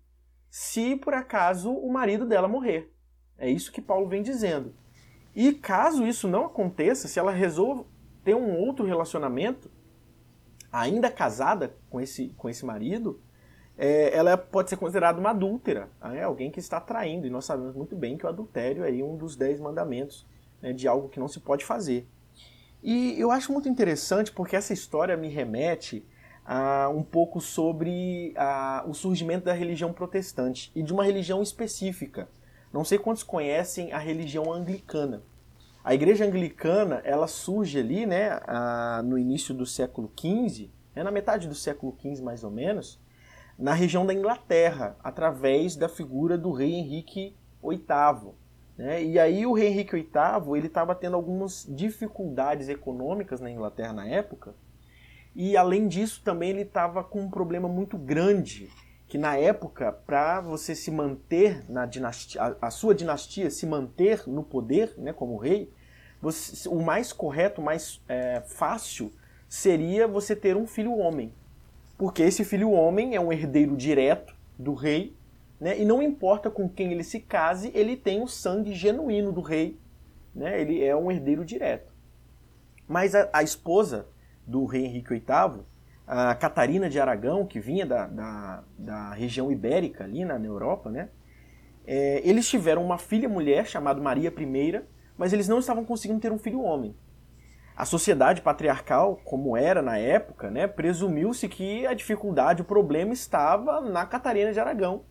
se 0.50 0.96
por 0.96 1.14
acaso 1.14 1.72
o 1.72 1.90
marido 1.92 2.26
dela 2.26 2.48
morrer. 2.48 2.92
É 3.36 3.48
isso 3.48 3.72
que 3.72 3.80
Paulo 3.80 4.08
vem 4.08 4.22
dizendo. 4.22 4.74
E 5.34 5.52
caso 5.52 6.06
isso 6.06 6.26
não 6.26 6.46
aconteça, 6.46 7.06
se 7.06 7.18
ela 7.18 7.30
resolve 7.30 7.84
ter 8.24 8.34
um 8.34 8.56
outro 8.58 8.84
relacionamento, 8.84 9.70
ainda 10.72 11.10
casada 11.10 11.76
com 11.88 12.00
esse, 12.00 12.28
com 12.36 12.48
esse 12.48 12.66
marido, 12.66 13.20
é, 13.76 14.14
ela 14.14 14.36
pode 14.36 14.68
ser 14.68 14.76
considerada 14.76 15.20
uma 15.20 15.30
adúltera, 15.30 15.88
né? 16.02 16.24
alguém 16.24 16.50
que 16.50 16.58
está 16.58 16.80
traindo. 16.80 17.26
E 17.26 17.30
nós 17.30 17.44
sabemos 17.44 17.74
muito 17.74 17.94
bem 17.94 18.18
que 18.18 18.26
o 18.26 18.28
adultério 18.28 18.84
é 18.84 18.90
um 19.02 19.16
dos 19.16 19.36
dez 19.36 19.60
mandamentos 19.60 20.26
né, 20.60 20.72
de 20.72 20.88
algo 20.88 21.08
que 21.08 21.20
não 21.20 21.28
se 21.28 21.40
pode 21.40 21.64
fazer. 21.64 22.08
E 22.82 23.18
eu 23.18 23.30
acho 23.30 23.52
muito 23.52 23.68
interessante 23.68 24.30
porque 24.32 24.54
essa 24.54 24.72
história 24.72 25.16
me 25.16 25.28
remete 25.28 26.04
a 26.44 26.88
um 26.88 27.02
pouco 27.02 27.40
sobre 27.40 28.32
a, 28.36 28.84
o 28.86 28.94
surgimento 28.94 29.44
da 29.44 29.52
religião 29.52 29.92
protestante 29.92 30.70
e 30.74 30.82
de 30.82 30.92
uma 30.92 31.04
religião 31.04 31.42
específica. 31.42 32.28
Não 32.72 32.84
sei 32.84 32.98
quantos 32.98 33.22
conhecem 33.22 33.92
a 33.92 33.98
religião 33.98 34.52
anglicana. 34.52 35.22
A 35.84 35.94
igreja 35.94 36.24
anglicana 36.24 37.02
ela 37.04 37.26
surge 37.26 37.78
ali 37.78 38.06
né, 38.06 38.40
a, 38.46 39.02
no 39.04 39.18
início 39.18 39.54
do 39.54 39.66
século 39.66 40.10
XV, 40.18 40.70
né, 40.94 41.02
na 41.02 41.10
metade 41.10 41.48
do 41.48 41.54
século 41.54 41.96
XV 42.00 42.22
mais 42.22 42.44
ou 42.44 42.50
menos, 42.50 43.00
na 43.58 43.72
região 43.72 44.06
da 44.06 44.14
Inglaterra, 44.14 44.96
através 45.02 45.74
da 45.76 45.88
figura 45.88 46.38
do 46.38 46.52
rei 46.52 46.74
Henrique 46.74 47.34
VIII. 47.62 48.32
Né? 48.78 49.02
E 49.02 49.18
aí 49.18 49.44
o 49.44 49.52
rei 49.52 49.68
Henrique 49.68 49.96
VIII 49.96 50.56
ele 50.56 50.68
estava 50.68 50.94
tendo 50.94 51.16
algumas 51.16 51.66
dificuldades 51.68 52.68
econômicas 52.68 53.40
na 53.40 53.50
Inglaterra 53.50 53.92
na 53.92 54.06
época, 54.06 54.54
e 55.34 55.56
além 55.56 55.88
disso 55.88 56.22
também 56.24 56.50
ele 56.50 56.62
estava 56.62 57.02
com 57.02 57.20
um 57.20 57.30
problema 57.30 57.68
muito 57.68 57.98
grande, 57.98 58.70
que 59.08 59.18
na 59.18 59.36
época, 59.36 59.90
para 59.90 60.40
você 60.40 60.74
se 60.74 60.90
manter 60.90 61.64
na 61.68 61.86
dinastia, 61.86 62.42
a, 62.42 62.66
a, 62.66 62.70
sua 62.70 62.94
dinastia 62.94 63.50
se 63.50 63.66
manter 63.66 64.28
no 64.28 64.42
poder, 64.42 64.94
né, 64.98 65.12
como 65.12 65.36
rei, 65.36 65.72
você, 66.20 66.68
o 66.68 66.80
mais 66.80 67.12
correto, 67.12 67.60
o 67.60 67.64
mais 67.64 68.02
é, 68.08 68.42
fácil 68.42 69.10
seria 69.48 70.06
você 70.06 70.36
ter 70.36 70.56
um 70.56 70.66
filho 70.66 70.96
homem. 70.96 71.32
Porque 71.96 72.22
esse 72.22 72.44
filho 72.44 72.70
homem 72.70 73.16
é 73.16 73.20
um 73.20 73.32
herdeiro 73.32 73.76
direto 73.76 74.34
do 74.58 74.74
rei 74.74 75.16
né? 75.60 75.78
E 75.78 75.84
não 75.84 76.02
importa 76.02 76.50
com 76.50 76.68
quem 76.68 76.92
ele 76.92 77.02
se 77.02 77.20
case, 77.20 77.70
ele 77.74 77.96
tem 77.96 78.22
o 78.22 78.28
sangue 78.28 78.74
genuíno 78.74 79.32
do 79.32 79.40
rei. 79.40 79.78
Né? 80.34 80.60
Ele 80.60 80.84
é 80.84 80.94
um 80.94 81.10
herdeiro 81.10 81.44
direto. 81.44 81.92
Mas 82.86 83.14
a, 83.14 83.28
a 83.32 83.42
esposa 83.42 84.06
do 84.46 84.64
rei 84.64 84.84
Henrique 84.84 85.12
VIII, 85.12 85.62
a 86.06 86.34
Catarina 86.34 86.88
de 86.88 86.98
Aragão, 86.98 87.44
que 87.44 87.60
vinha 87.60 87.84
da, 87.84 88.06
da, 88.06 88.64
da 88.78 89.12
região 89.12 89.52
ibérica 89.52 90.04
ali 90.04 90.24
na, 90.24 90.38
na 90.38 90.46
Europa, 90.46 90.90
né? 90.90 91.10
É, 91.86 92.20
eles 92.22 92.48
tiveram 92.48 92.84
uma 92.84 92.98
filha 92.98 93.28
mulher 93.28 93.66
chamada 93.66 94.00
Maria 94.00 94.32
I, 94.36 94.82
mas 95.16 95.32
eles 95.32 95.48
não 95.48 95.58
estavam 95.58 95.84
conseguindo 95.84 96.20
ter 96.20 96.30
um 96.30 96.38
filho 96.38 96.60
homem. 96.60 96.94
A 97.74 97.84
sociedade 97.84 98.42
patriarcal, 98.42 99.20
como 99.24 99.56
era 99.56 99.80
na 99.80 99.96
época, 99.96 100.50
né, 100.50 100.66
presumiu-se 100.66 101.48
que 101.48 101.86
a 101.86 101.94
dificuldade, 101.94 102.60
o 102.60 102.64
problema 102.64 103.12
estava 103.12 103.80
na 103.80 104.04
Catarina 104.04 104.52
de 104.52 104.60
Aragão, 104.60 105.04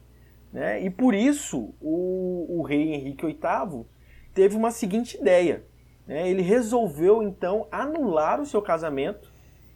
né? 0.51 0.81
E 0.83 0.89
por 0.89 1.13
isso 1.13 1.73
o, 1.81 2.59
o 2.59 2.61
rei 2.63 2.93
Henrique 2.93 3.25
VIII 3.25 3.85
teve 4.33 4.55
uma 4.55 4.71
seguinte 4.71 5.17
ideia. 5.17 5.63
Né? 6.05 6.29
Ele 6.29 6.41
resolveu 6.41 7.21
então 7.21 7.67
anular 7.71 8.39
o 8.39 8.45
seu 8.45 8.61
casamento 8.61 9.31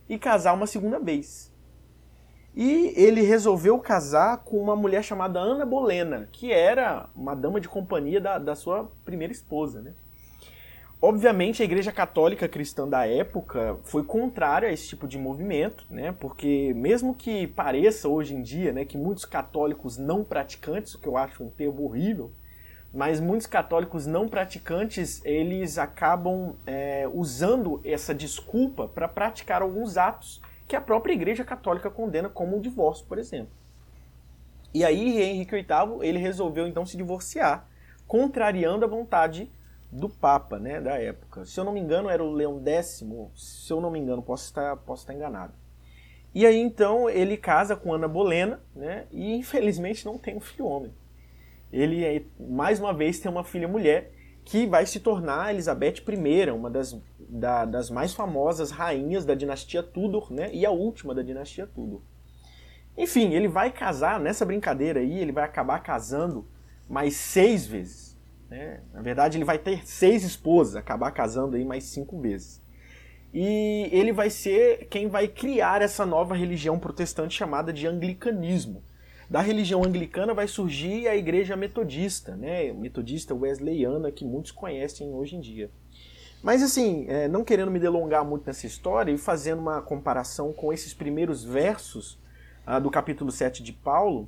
e 0.07 0.17
casar 0.17 0.53
uma 0.53 0.67
segunda 0.67 0.99
vez. 0.99 1.51
E 2.53 2.93
ele 2.97 3.21
resolveu 3.21 3.79
casar 3.79 4.39
com 4.39 4.57
uma 4.61 4.75
mulher 4.75 5.03
chamada 5.03 5.39
Ana 5.39 5.65
Bolena, 5.65 6.27
que 6.31 6.51
era 6.51 7.09
uma 7.15 7.33
dama 7.33 7.61
de 7.61 7.69
companhia 7.69 8.19
da, 8.19 8.37
da 8.37 8.55
sua 8.55 8.91
primeira 9.05 9.31
esposa. 9.31 9.81
Né? 9.81 9.93
Obviamente, 11.03 11.63
a 11.63 11.65
Igreja 11.65 11.91
Católica 11.91 12.47
Cristã 12.47 12.87
da 12.87 13.07
época 13.07 13.79
foi 13.81 14.03
contrária 14.03 14.69
a 14.69 14.71
esse 14.71 14.89
tipo 14.89 15.07
de 15.07 15.17
movimento, 15.17 15.83
né? 15.89 16.11
Porque 16.11 16.75
mesmo 16.75 17.15
que 17.15 17.47
pareça 17.47 18.07
hoje 18.07 18.35
em 18.35 18.41
dia, 18.43 18.71
né, 18.71 18.85
que 18.85 18.99
muitos 18.99 19.25
católicos 19.25 19.97
não 19.97 20.23
praticantes, 20.23 20.93
o 20.93 20.99
que 20.99 21.07
eu 21.07 21.17
acho 21.17 21.43
um 21.43 21.49
termo 21.49 21.83
horrível, 21.85 22.31
mas 22.93 23.19
muitos 23.19 23.47
católicos 23.47 24.05
não 24.05 24.27
praticantes 24.27 25.25
eles 25.25 25.79
acabam 25.79 26.55
é, 26.67 27.09
usando 27.11 27.81
essa 27.83 28.13
desculpa 28.13 28.87
para 28.87 29.07
praticar 29.07 29.63
alguns 29.63 29.97
atos 29.97 30.39
que 30.67 30.75
a 30.75 30.81
própria 30.81 31.13
Igreja 31.13 31.43
Católica 31.43 31.89
condena, 31.89 32.29
como 32.29 32.57
o 32.57 32.61
divórcio, 32.61 33.07
por 33.07 33.17
exemplo. 33.17 33.51
E 34.71 34.85
aí 34.85 35.19
Henrique 35.19 35.55
VIII 35.55 35.97
ele 36.01 36.19
resolveu 36.19 36.67
então 36.67 36.85
se 36.85 36.95
divorciar, 36.95 37.67
contrariando 38.05 38.85
a 38.85 38.87
vontade 38.87 39.51
do 39.91 40.07
Papa, 40.07 40.57
né, 40.57 40.79
da 40.79 40.97
época. 40.97 41.45
Se 41.45 41.59
eu 41.59 41.63
não 41.63 41.73
me 41.73 41.79
engano, 41.79 42.09
era 42.09 42.23
o 42.23 42.31
Leão 42.31 42.61
X, 42.65 43.03
se 43.35 43.73
eu 43.73 43.81
não 43.81 43.91
me 43.91 43.99
engano, 43.99 44.21
posso 44.21 44.45
estar, 44.45 44.77
posso 44.77 45.03
estar 45.03 45.13
enganado. 45.13 45.53
E 46.33 46.45
aí 46.45 46.57
então 46.57 47.09
ele 47.09 47.35
casa 47.35 47.75
com 47.75 47.93
Ana 47.93 48.07
Bolena, 48.07 48.61
né, 48.73 49.05
e 49.11 49.35
infelizmente 49.35 50.05
não 50.05 50.17
tem 50.17 50.37
um 50.37 50.39
filho 50.39 50.65
homem. 50.65 50.93
Ele 51.71 52.25
mais 52.39 52.79
uma 52.79 52.93
vez 52.93 53.19
tem 53.19 53.29
uma 53.29 53.43
filha 53.43 53.67
mulher 53.67 54.11
que 54.45 54.65
vai 54.65 54.85
se 54.85 54.99
tornar 54.99 55.53
Elizabeth 55.53 56.03
I, 56.07 56.49
uma 56.51 56.69
das, 56.69 56.97
da, 57.19 57.65
das 57.65 57.89
mais 57.89 58.13
famosas 58.13 58.71
rainhas 58.71 59.25
da 59.25 59.35
dinastia 59.35 59.83
Tudor, 59.83 60.31
né, 60.31 60.49
e 60.53 60.65
a 60.65 60.71
última 60.71 61.13
da 61.13 61.21
dinastia 61.21 61.67
Tudor. 61.67 62.01
Enfim, 62.97 63.33
ele 63.33 63.47
vai 63.47 63.71
casar 63.71 64.19
nessa 64.19 64.45
brincadeira 64.45 64.99
aí, 64.99 65.19
ele 65.19 65.31
vai 65.31 65.43
acabar 65.43 65.79
casando 65.79 66.45
mais 66.89 67.15
seis 67.15 67.65
vezes. 67.65 68.10
Né? 68.51 68.81
Na 68.93 69.01
verdade, 69.01 69.37
ele 69.37 69.45
vai 69.45 69.57
ter 69.57 69.87
seis 69.87 70.25
esposas, 70.25 70.75
acabar 70.75 71.09
casando 71.11 71.55
aí 71.55 71.63
mais 71.63 71.85
cinco 71.85 72.19
vezes. 72.19 72.61
E 73.33 73.87
ele 73.93 74.11
vai 74.11 74.29
ser 74.29 74.87
quem 74.89 75.07
vai 75.07 75.25
criar 75.29 75.81
essa 75.81 76.05
nova 76.05 76.35
religião 76.35 76.77
protestante 76.77 77.33
chamada 77.33 77.71
de 77.71 77.87
anglicanismo. 77.87 78.83
Da 79.29 79.39
religião 79.39 79.85
anglicana 79.85 80.33
vai 80.33 80.49
surgir 80.49 81.07
a 81.07 81.15
igreja 81.15 81.55
metodista, 81.55 82.35
né? 82.35 82.73
metodista 82.73 83.33
wesleyana, 83.33 84.11
que 84.11 84.25
muitos 84.25 84.51
conhecem 84.51 85.13
hoje 85.13 85.37
em 85.37 85.39
dia. 85.39 85.71
Mas 86.43 86.61
assim, 86.61 87.05
é, 87.07 87.29
não 87.29 87.45
querendo 87.45 87.71
me 87.71 87.79
delongar 87.79 88.25
muito 88.25 88.45
nessa 88.45 88.67
história 88.67 89.13
e 89.13 89.17
fazendo 89.17 89.59
uma 89.59 89.81
comparação 89.81 90.51
com 90.51 90.73
esses 90.73 90.93
primeiros 90.93 91.45
versos 91.45 92.19
ah, 92.65 92.79
do 92.79 92.91
capítulo 92.91 93.31
7 93.31 93.63
de 93.63 93.71
Paulo, 93.71 94.27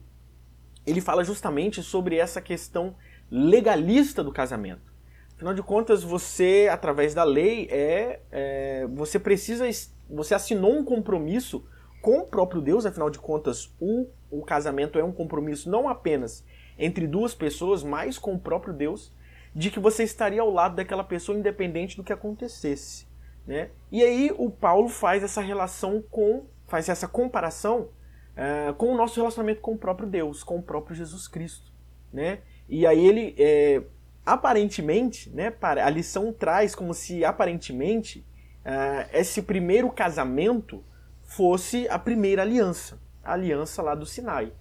ele 0.86 1.02
fala 1.02 1.26
justamente 1.26 1.84
sobre 1.84 2.16
essa 2.16 2.40
questão 2.40 2.96
legalista 3.30 4.24
do 4.24 4.32
casamento. 4.32 4.94
Afinal 5.36 5.54
de 5.54 5.64
contas, 5.64 6.04
você, 6.04 6.70
através 6.72 7.14
da 7.14 7.24
lei, 7.24 7.68
é, 7.70 8.22
é, 8.32 8.88
você 8.88 9.20
precisa. 9.20 9.66
Você 10.10 10.34
assinou 10.34 10.74
um 10.74 10.84
compromisso 10.84 11.66
com 12.02 12.20
o 12.20 12.28
próprio 12.28 12.62
Deus, 12.62 12.86
afinal 12.86 13.10
de 13.10 13.18
contas, 13.18 13.74
o, 13.80 14.08
o 14.30 14.44
casamento 14.44 15.00
é 15.00 15.04
um 15.04 15.12
compromisso 15.12 15.70
não 15.70 15.88
apenas 15.88 16.46
entre 16.78 17.08
duas 17.08 17.34
pessoas, 17.34 17.82
mas 17.82 18.18
com 18.18 18.34
o 18.34 18.40
próprio 18.40 18.74
Deus, 18.74 19.16
de 19.56 19.72
que 19.72 19.80
você 19.80 20.04
estaria 20.04 20.42
ao 20.42 20.52
lado 20.52 20.76
daquela 20.76 21.04
pessoa 21.04 21.38
independente 21.38 21.96
do 21.96 22.04
que 22.04 22.12
acontecesse. 22.12 23.08
Né? 23.48 23.70
E 23.92 24.04
aí 24.04 24.34
o 24.38 24.50
Paulo 24.50 24.90
faz 24.90 25.24
essa 25.24 25.42
relação 25.42 26.02
com, 26.10 26.46
faz 26.68 26.90
essa 26.90 27.08
comparação 27.08 27.90
uh, 28.36 28.74
com 28.76 28.94
o 28.94 28.98
nosso 28.98 29.20
relacionamento 29.20 29.62
com 29.62 29.74
o 29.74 29.78
próprio 29.78 30.08
Deus, 30.08 30.44
com 30.44 30.58
o 30.58 30.64
próprio 30.64 30.96
Jesus 30.96 31.28
Cristo. 31.28 31.72
Né? 32.12 32.40
E 32.74 32.88
aí 32.88 33.06
ele, 33.06 33.36
é, 33.38 33.84
aparentemente, 34.26 35.30
né, 35.30 35.54
a 35.62 35.90
lição 35.92 36.34
traz 36.34 36.74
como 36.74 36.92
se 36.92 37.24
aparentemente 37.24 38.26
uh, 38.66 39.08
esse 39.14 39.44
primeiro 39.44 39.92
casamento 39.92 40.84
fosse 41.22 41.88
a 41.88 42.00
primeira 42.00 42.42
aliança, 42.42 43.00
a 43.24 43.34
aliança 43.34 43.84
lá 43.84 43.94
do 43.94 44.08
Sinai. 44.08 44.52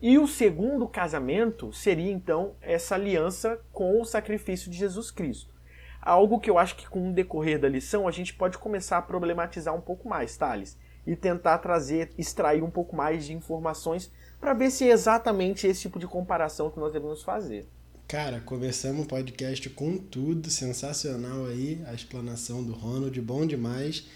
E 0.00 0.16
o 0.16 0.26
segundo 0.26 0.88
casamento 0.88 1.70
seria 1.70 2.10
então 2.10 2.54
essa 2.62 2.94
aliança 2.94 3.60
com 3.70 4.00
o 4.00 4.04
sacrifício 4.06 4.70
de 4.70 4.78
Jesus 4.78 5.10
Cristo. 5.10 5.52
Algo 6.00 6.40
que 6.40 6.48
eu 6.48 6.56
acho 6.56 6.74
que 6.74 6.88
com 6.88 7.10
o 7.10 7.12
decorrer 7.12 7.60
da 7.60 7.68
lição 7.68 8.08
a 8.08 8.10
gente 8.10 8.32
pode 8.32 8.56
começar 8.56 8.96
a 8.96 9.02
problematizar 9.02 9.74
um 9.74 9.82
pouco 9.82 10.08
mais, 10.08 10.38
Thales, 10.38 10.78
e 11.06 11.14
tentar 11.14 11.58
trazer, 11.58 12.12
extrair 12.16 12.62
um 12.62 12.70
pouco 12.70 12.96
mais 12.96 13.26
de 13.26 13.34
informações 13.34 14.10
para 14.40 14.54
ver 14.54 14.70
se 14.70 14.84
é 14.84 14.92
exatamente 14.92 15.66
esse 15.66 15.82
tipo 15.82 15.98
de 15.98 16.06
comparação 16.06 16.70
que 16.70 16.78
nós 16.78 16.92
devemos 16.92 17.22
fazer. 17.22 17.66
Cara, 18.06 18.40
começamos 18.40 19.04
o 19.04 19.08
podcast 19.08 19.68
com 19.70 19.98
tudo, 19.98 20.50
sensacional 20.50 21.44
aí, 21.46 21.82
a 21.86 21.92
explanação 21.92 22.62
do 22.62 22.72
Ronald, 22.72 23.20
bom 23.20 23.46
demais. 23.46 24.06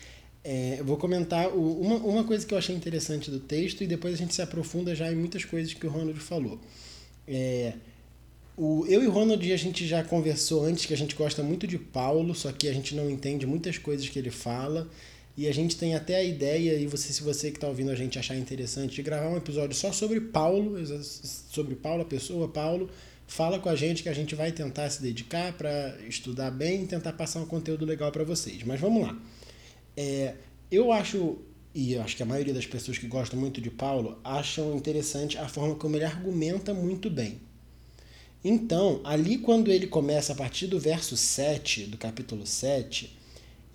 É, 0.44 0.76
eu 0.80 0.84
vou 0.84 0.96
comentar 0.96 1.48
o, 1.48 1.80
uma, 1.80 1.96
uma 1.96 2.24
coisa 2.24 2.46
que 2.46 2.54
eu 2.54 2.58
achei 2.58 2.74
interessante 2.74 3.30
do 3.30 3.38
texto 3.38 3.84
e 3.84 3.86
depois 3.86 4.14
a 4.14 4.16
gente 4.16 4.34
se 4.34 4.42
aprofunda 4.42 4.94
já 4.94 5.12
em 5.12 5.14
muitas 5.14 5.44
coisas 5.44 5.74
que 5.74 5.86
o 5.86 5.90
Ronald 5.90 6.18
falou. 6.20 6.58
É, 7.28 7.74
o, 8.56 8.84
eu 8.86 9.02
e 9.02 9.06
o 9.06 9.10
Ronald 9.10 9.52
a 9.52 9.56
gente 9.56 9.86
já 9.86 10.02
conversou 10.02 10.64
antes 10.64 10.86
que 10.86 10.94
a 10.94 10.96
gente 10.96 11.14
gosta 11.14 11.42
muito 11.42 11.66
de 11.66 11.78
Paulo, 11.78 12.34
só 12.34 12.50
que 12.50 12.68
a 12.68 12.72
gente 12.72 12.94
não 12.94 13.10
entende 13.10 13.46
muitas 13.46 13.78
coisas 13.78 14.08
que 14.08 14.18
ele 14.18 14.30
fala. 14.30 14.88
E 15.36 15.48
a 15.48 15.52
gente 15.52 15.76
tem 15.76 15.94
até 15.94 16.16
a 16.16 16.24
ideia, 16.24 16.74
e 16.78 16.86
você, 16.86 17.12
se 17.12 17.22
você 17.22 17.50
que 17.50 17.56
está 17.56 17.66
ouvindo 17.66 17.90
a 17.90 17.94
gente 17.94 18.18
achar 18.18 18.36
interessante, 18.36 18.94
de 18.94 19.02
gravar 19.02 19.30
um 19.30 19.36
episódio 19.36 19.74
só 19.74 19.90
sobre 19.90 20.20
Paulo, 20.20 20.76
sobre 21.02 21.74
Paulo, 21.74 22.02
a 22.02 22.06
pessoa 22.06 22.48
Paulo. 22.48 22.90
Fala 23.26 23.58
com 23.58 23.70
a 23.70 23.74
gente 23.74 24.02
que 24.02 24.10
a 24.10 24.12
gente 24.12 24.34
vai 24.34 24.52
tentar 24.52 24.90
se 24.90 25.00
dedicar 25.00 25.54
para 25.54 25.96
estudar 26.06 26.50
bem 26.50 26.84
e 26.84 26.86
tentar 26.86 27.14
passar 27.14 27.40
um 27.40 27.46
conteúdo 27.46 27.86
legal 27.86 28.12
para 28.12 28.24
vocês. 28.24 28.62
Mas 28.64 28.78
vamos 28.78 29.02
lá. 29.04 29.18
É, 29.96 30.34
eu 30.70 30.92
acho, 30.92 31.38
e 31.74 31.96
acho 31.96 32.14
que 32.14 32.22
a 32.22 32.26
maioria 32.26 32.52
das 32.52 32.66
pessoas 32.66 32.98
que 32.98 33.06
gostam 33.06 33.40
muito 33.40 33.58
de 33.58 33.70
Paulo 33.70 34.18
acham 34.22 34.76
interessante 34.76 35.38
a 35.38 35.48
forma 35.48 35.76
como 35.76 35.96
ele 35.96 36.04
argumenta 36.04 36.74
muito 36.74 37.08
bem. 37.08 37.40
Então, 38.44 39.00
ali 39.02 39.38
quando 39.38 39.70
ele 39.70 39.86
começa 39.86 40.34
a 40.34 40.36
partir 40.36 40.66
do 40.66 40.78
verso 40.78 41.16
7, 41.16 41.84
do 41.86 41.96
capítulo 41.96 42.46
7, 42.46 43.16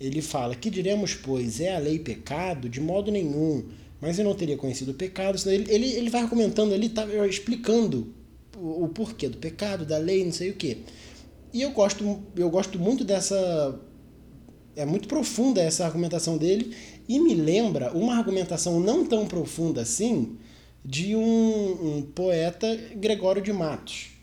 ele 0.00 0.22
fala: 0.22 0.54
Que 0.54 0.70
diremos, 0.70 1.14
pois, 1.14 1.60
é 1.60 1.74
a 1.74 1.78
lei 1.78 1.98
pecado? 1.98 2.68
De 2.68 2.80
modo 2.80 3.10
nenhum. 3.10 3.64
Mas 4.00 4.18
eu 4.18 4.24
não 4.24 4.34
teria 4.34 4.56
conhecido 4.56 4.92
o 4.92 4.94
pecado. 4.94 5.36
Ele, 5.46 5.72
ele, 5.72 5.86
ele 5.92 6.10
vai 6.10 6.22
argumentando 6.22 6.72
ali, 6.72 6.88
tá 6.88 7.04
explicando 7.26 8.14
o, 8.56 8.84
o 8.84 8.88
porquê 8.88 9.28
do 9.28 9.38
pecado, 9.38 9.84
da 9.84 9.98
lei, 9.98 10.24
não 10.24 10.32
sei 10.32 10.50
o 10.50 10.54
quê. 10.54 10.78
E 11.52 11.62
eu 11.62 11.70
gosto, 11.72 12.22
eu 12.36 12.50
gosto 12.50 12.78
muito 12.78 13.04
dessa. 13.04 13.80
É 14.76 14.84
muito 14.84 15.08
profunda 15.08 15.60
essa 15.60 15.84
argumentação 15.84 16.38
dele 16.38 16.72
e 17.08 17.18
me 17.18 17.34
lembra 17.34 17.90
uma 17.96 18.16
argumentação 18.16 18.78
não 18.78 19.04
tão 19.04 19.26
profunda 19.26 19.82
assim 19.82 20.38
de 20.84 21.16
um, 21.16 21.96
um 21.96 22.02
poeta 22.02 22.78
Gregório 22.94 23.42
de 23.42 23.52
Matos 23.52 24.17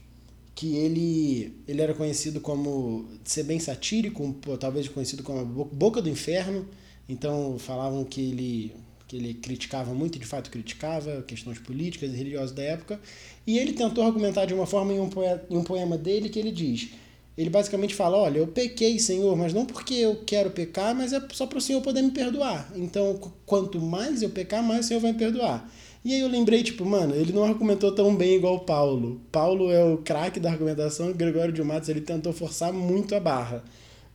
que 0.55 0.77
ele, 0.77 1.53
ele 1.67 1.81
era 1.81 1.93
conhecido 1.93 2.39
como 2.39 3.09
ser 3.25 3.43
bem 3.43 3.59
satírico, 3.59 4.33
talvez 4.59 4.87
conhecido 4.87 5.21
como 5.21 5.45
boca 5.65 6.01
do 6.01 6.09
inferno. 6.09 6.67
Então 7.07 7.59
falavam 7.59 8.03
que 8.05 8.21
ele 8.21 8.75
que 9.07 9.17
ele 9.17 9.35
criticava 9.35 9.93
muito, 9.93 10.17
de 10.17 10.25
fato 10.25 10.49
criticava 10.49 11.21
questões 11.21 11.59
políticas 11.59 12.11
e 12.11 12.15
religiosas 12.15 12.51
da 12.51 12.63
época. 12.63 12.99
E 13.45 13.59
ele 13.59 13.73
tentou 13.73 14.03
argumentar 14.03 14.45
de 14.45 14.53
uma 14.53 14.65
forma 14.65 14.93
em 14.93 14.99
um, 14.99 15.09
poema, 15.09 15.41
em 15.47 15.57
um 15.57 15.63
poema 15.63 15.95
dele 15.97 16.29
que 16.29 16.39
ele 16.39 16.51
diz: 16.51 16.89
ele 17.37 17.49
basicamente 17.49 17.93
fala: 17.93 18.17
Olha, 18.17 18.39
eu 18.39 18.47
pequei, 18.47 18.97
Senhor, 18.97 19.35
mas 19.35 19.53
não 19.53 19.65
porque 19.65 19.93
eu 19.93 20.23
quero 20.25 20.51
pecar, 20.51 20.95
mas 20.95 21.13
é 21.13 21.21
só 21.33 21.45
para 21.45 21.57
o 21.57 21.61
Senhor 21.61 21.81
poder 21.81 22.01
me 22.01 22.11
perdoar. 22.11 22.71
Então, 22.75 23.19
quanto 23.45 23.79
mais 23.79 24.21
eu 24.21 24.29
pecar, 24.29 24.63
mais 24.63 24.85
o 24.85 24.87
Senhor 24.87 24.99
vai 24.99 25.11
me 25.11 25.19
perdoar. 25.19 25.69
E 26.05 26.13
aí 26.13 26.19
eu 26.19 26.27
lembrei, 26.27 26.61
tipo, 26.61 26.85
mano, 26.85 27.15
ele 27.15 27.33
não 27.33 27.43
argumentou 27.43 27.91
tão 27.91 28.15
bem 28.15 28.35
igual 28.35 28.57
o 28.57 28.59
Paulo. 28.59 29.19
Paulo 29.31 29.71
é 29.71 29.83
o 29.83 29.97
craque 29.97 30.39
da 30.39 30.51
argumentação, 30.51 31.11
Gregório 31.11 31.51
de 31.51 31.63
Matos 31.63 31.89
ele 31.89 31.99
tentou 31.99 32.31
forçar 32.31 32.71
muito 32.71 33.15
a 33.15 33.19
barra. 33.19 33.63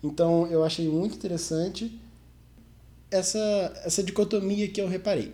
Então 0.00 0.46
eu 0.46 0.62
achei 0.62 0.88
muito 0.88 1.16
interessante 1.16 1.92
essa, 3.10 3.82
essa 3.84 4.04
dicotomia 4.04 4.68
que 4.68 4.80
eu 4.80 4.86
reparei. 4.86 5.32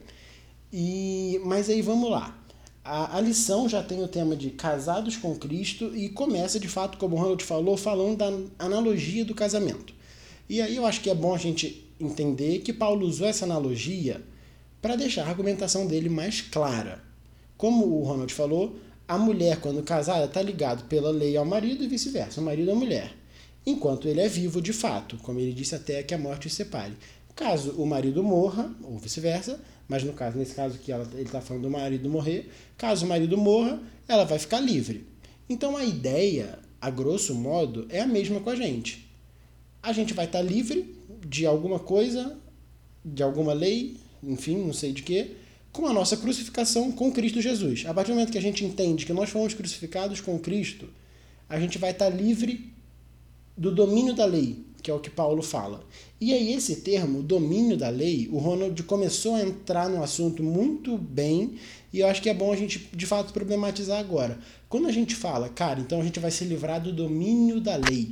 E, 0.72 1.38
mas 1.44 1.68
aí 1.68 1.82
vamos 1.82 2.10
lá. 2.10 2.34
A, 2.82 3.18
a 3.18 3.20
lição 3.20 3.68
já 3.68 3.82
tem 3.82 4.02
o 4.02 4.08
tema 4.08 4.34
de 4.34 4.48
casados 4.48 5.14
com 5.14 5.36
Cristo 5.36 5.94
e 5.94 6.08
começa 6.08 6.58
de 6.58 6.68
fato, 6.68 6.96
como 6.96 7.16
o 7.16 7.18
Ronald 7.18 7.44
falou, 7.44 7.76
falando 7.76 8.16
da 8.16 8.32
analogia 8.58 9.26
do 9.26 9.34
casamento. 9.34 9.92
E 10.48 10.62
aí 10.62 10.76
eu 10.76 10.86
acho 10.86 11.02
que 11.02 11.10
é 11.10 11.14
bom 11.14 11.34
a 11.34 11.38
gente 11.38 11.86
entender 12.00 12.60
que 12.60 12.72
Paulo 12.72 13.06
usou 13.06 13.26
essa 13.26 13.44
analogia 13.44 14.22
para 14.86 14.94
deixar 14.94 15.24
a 15.26 15.30
argumentação 15.30 15.84
dele 15.84 16.08
mais 16.08 16.40
clara. 16.40 17.02
Como 17.56 17.86
o 17.86 18.04
Ronald 18.04 18.32
falou, 18.32 18.78
a 19.08 19.18
mulher, 19.18 19.60
quando 19.60 19.82
casada, 19.82 20.26
está 20.26 20.40
ligada 20.40 20.84
pela 20.84 21.10
lei 21.10 21.36
ao 21.36 21.44
marido 21.44 21.82
e 21.82 21.88
vice-versa, 21.88 22.40
o 22.40 22.44
marido 22.44 22.70
à 22.70 22.74
mulher, 22.76 23.12
enquanto 23.66 24.06
ele 24.06 24.20
é 24.20 24.28
vivo 24.28 24.62
de 24.62 24.72
fato, 24.72 25.16
como 25.24 25.40
ele 25.40 25.52
disse 25.52 25.74
até 25.74 26.04
que 26.04 26.14
a 26.14 26.18
morte 26.18 26.46
os 26.46 26.54
separe. 26.54 26.92
Caso 27.34 27.72
o 27.72 27.84
marido 27.84 28.22
morra, 28.22 28.72
ou 28.80 28.96
vice-versa, 28.96 29.58
mas 29.88 30.04
no 30.04 30.12
caso, 30.12 30.38
nesse 30.38 30.54
caso 30.54 30.78
que 30.78 30.92
ela, 30.92 31.04
ele 31.14 31.22
está 31.22 31.40
falando 31.40 31.64
do 31.64 31.70
marido 31.70 32.08
morrer, 32.08 32.48
caso 32.78 33.06
o 33.06 33.08
marido 33.08 33.36
morra, 33.36 33.80
ela 34.06 34.22
vai 34.22 34.38
ficar 34.38 34.60
livre. 34.60 35.04
Então 35.48 35.76
a 35.76 35.84
ideia, 35.84 36.60
a 36.80 36.90
grosso 36.90 37.34
modo, 37.34 37.88
é 37.88 38.02
a 38.02 38.06
mesma 38.06 38.38
com 38.38 38.50
a 38.50 38.54
gente. 38.54 39.10
A 39.82 39.92
gente 39.92 40.14
vai 40.14 40.26
estar 40.26 40.38
tá 40.38 40.44
livre 40.44 40.96
de 41.26 41.44
alguma 41.44 41.80
coisa, 41.80 42.38
de 43.04 43.24
alguma 43.24 43.52
lei, 43.52 44.05
enfim, 44.22 44.56
não 44.56 44.72
sei 44.72 44.92
de 44.92 45.02
quê, 45.02 45.32
com 45.72 45.86
a 45.86 45.92
nossa 45.92 46.16
crucificação 46.16 46.90
com 46.90 47.12
Cristo 47.12 47.40
Jesus. 47.40 47.84
A 47.86 47.92
partir 47.92 48.10
do 48.10 48.14
momento 48.14 48.32
que 48.32 48.38
a 48.38 48.42
gente 48.42 48.64
entende 48.64 49.04
que 49.04 49.12
nós 49.12 49.28
fomos 49.28 49.52
crucificados 49.52 50.20
com 50.20 50.38
Cristo, 50.38 50.88
a 51.48 51.60
gente 51.60 51.78
vai 51.78 51.90
estar 51.90 52.08
livre 52.08 52.72
do 53.56 53.74
domínio 53.74 54.14
da 54.14 54.24
lei, 54.24 54.64
que 54.82 54.90
é 54.90 54.94
o 54.94 55.00
que 55.00 55.10
Paulo 55.10 55.42
fala. 55.42 55.84
E 56.20 56.32
aí, 56.32 56.52
esse 56.54 56.76
termo, 56.76 57.22
domínio 57.22 57.76
da 57.76 57.88
lei, 57.88 58.28
o 58.32 58.38
Ronald 58.38 58.82
começou 58.84 59.34
a 59.34 59.42
entrar 59.42 59.88
no 59.88 60.02
assunto 60.02 60.42
muito 60.42 60.96
bem, 60.96 61.56
e 61.92 62.00
eu 62.00 62.06
acho 62.06 62.22
que 62.22 62.30
é 62.30 62.34
bom 62.34 62.52
a 62.52 62.56
gente, 62.56 62.88
de 62.94 63.06
fato, 63.06 63.32
problematizar 63.32 63.98
agora. 63.98 64.38
Quando 64.68 64.88
a 64.88 64.92
gente 64.92 65.14
fala, 65.14 65.48
cara, 65.48 65.80
então 65.80 66.00
a 66.00 66.04
gente 66.04 66.20
vai 66.20 66.30
se 66.30 66.44
livrar 66.44 66.80
do 66.80 66.92
domínio 66.92 67.60
da 67.60 67.76
lei. 67.76 68.08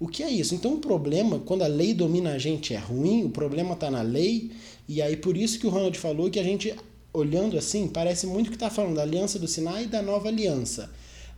O 0.00 0.06
que 0.06 0.22
é 0.22 0.30
isso? 0.30 0.54
Então, 0.54 0.74
o 0.74 0.78
problema, 0.78 1.40
quando 1.40 1.62
a 1.62 1.66
lei 1.66 1.92
domina 1.92 2.32
a 2.32 2.38
gente, 2.38 2.72
é 2.72 2.78
ruim, 2.78 3.24
o 3.24 3.30
problema 3.30 3.74
está 3.74 3.90
na 3.90 4.02
lei, 4.02 4.52
e 4.88 5.02
aí 5.02 5.16
por 5.16 5.36
isso 5.36 5.58
que 5.58 5.66
o 5.66 5.70
Ronald 5.70 5.98
falou 5.98 6.30
que 6.30 6.38
a 6.38 6.42
gente, 6.42 6.74
olhando 7.12 7.58
assim, 7.58 7.86
parece 7.86 8.26
muito 8.26 8.48
que 8.48 8.56
está 8.56 8.70
falando 8.70 8.96
da 8.96 9.02
aliança 9.02 9.38
do 9.38 9.46
Sinai 9.46 9.84
e 9.84 9.86
da 9.88 10.00
nova 10.00 10.28
aliança. 10.28 10.90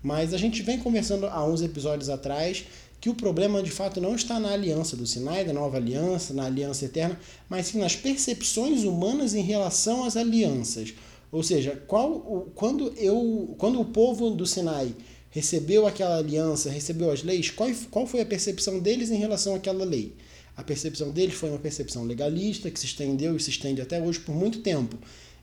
Mas 0.03 0.33
a 0.33 0.39
gente 0.39 0.63
vem 0.63 0.79
conversando 0.79 1.27
há 1.27 1.45
uns 1.45 1.61
episódios 1.61 2.09
atrás 2.09 2.65
que 3.01 3.09
o 3.09 3.15
problema 3.15 3.63
de 3.63 3.71
fato 3.71 4.01
não 4.01 4.15
está 4.15 4.39
na 4.39 4.53
aliança 4.53 4.97
do 4.97 5.07
Sinai, 5.07 5.45
da 5.45 5.53
nova 5.53 5.79
aliança, 5.79 6.35
na 6.35 6.45
aliança 6.45 6.85
eterna, 6.85 7.19
mas 7.49 7.67
sim 7.67 7.79
nas 7.79 7.97
percepções 7.97 8.85
humanas 8.85 9.35
em 9.35 9.43
relação 9.43 10.05
às 10.05 10.17
alianças. 10.17 10.93
Ou 11.33 11.43
seja, 11.43 11.83
qual, 11.87 12.51
quando, 12.55 12.93
eu, 12.99 13.55
quando 13.57 13.81
o 13.81 13.85
povo 13.87 14.31
do 14.31 14.47
Sinai 14.47 14.95
recebeu 15.31 15.87
aquela 15.87 16.19
aliança, 16.19 16.69
recebeu 16.69 17.11
as 17.11 17.23
leis, 17.23 17.51
qual, 17.51 17.71
qual 17.91 18.07
foi 18.07 18.21
a 18.21 18.27
percepção 18.27 18.79
deles 18.81 19.11
em 19.11 19.17
relação 19.17 19.55
àquela 19.55 19.85
lei? 19.85 20.15
A 20.61 20.63
percepção 20.63 21.11
deles 21.11 21.37
foi 21.37 21.49
uma 21.49 21.59
percepção 21.59 22.05
legalista 22.05 22.71
que 22.71 22.79
se 22.79 22.85
estendeu 22.85 23.35
e 23.35 23.41
se 23.41 23.49
estende 23.49 23.81
até 23.81 23.99
hoje 23.99 24.21
por 24.21 24.35
muito 24.35 24.61
tempo. 24.61 24.99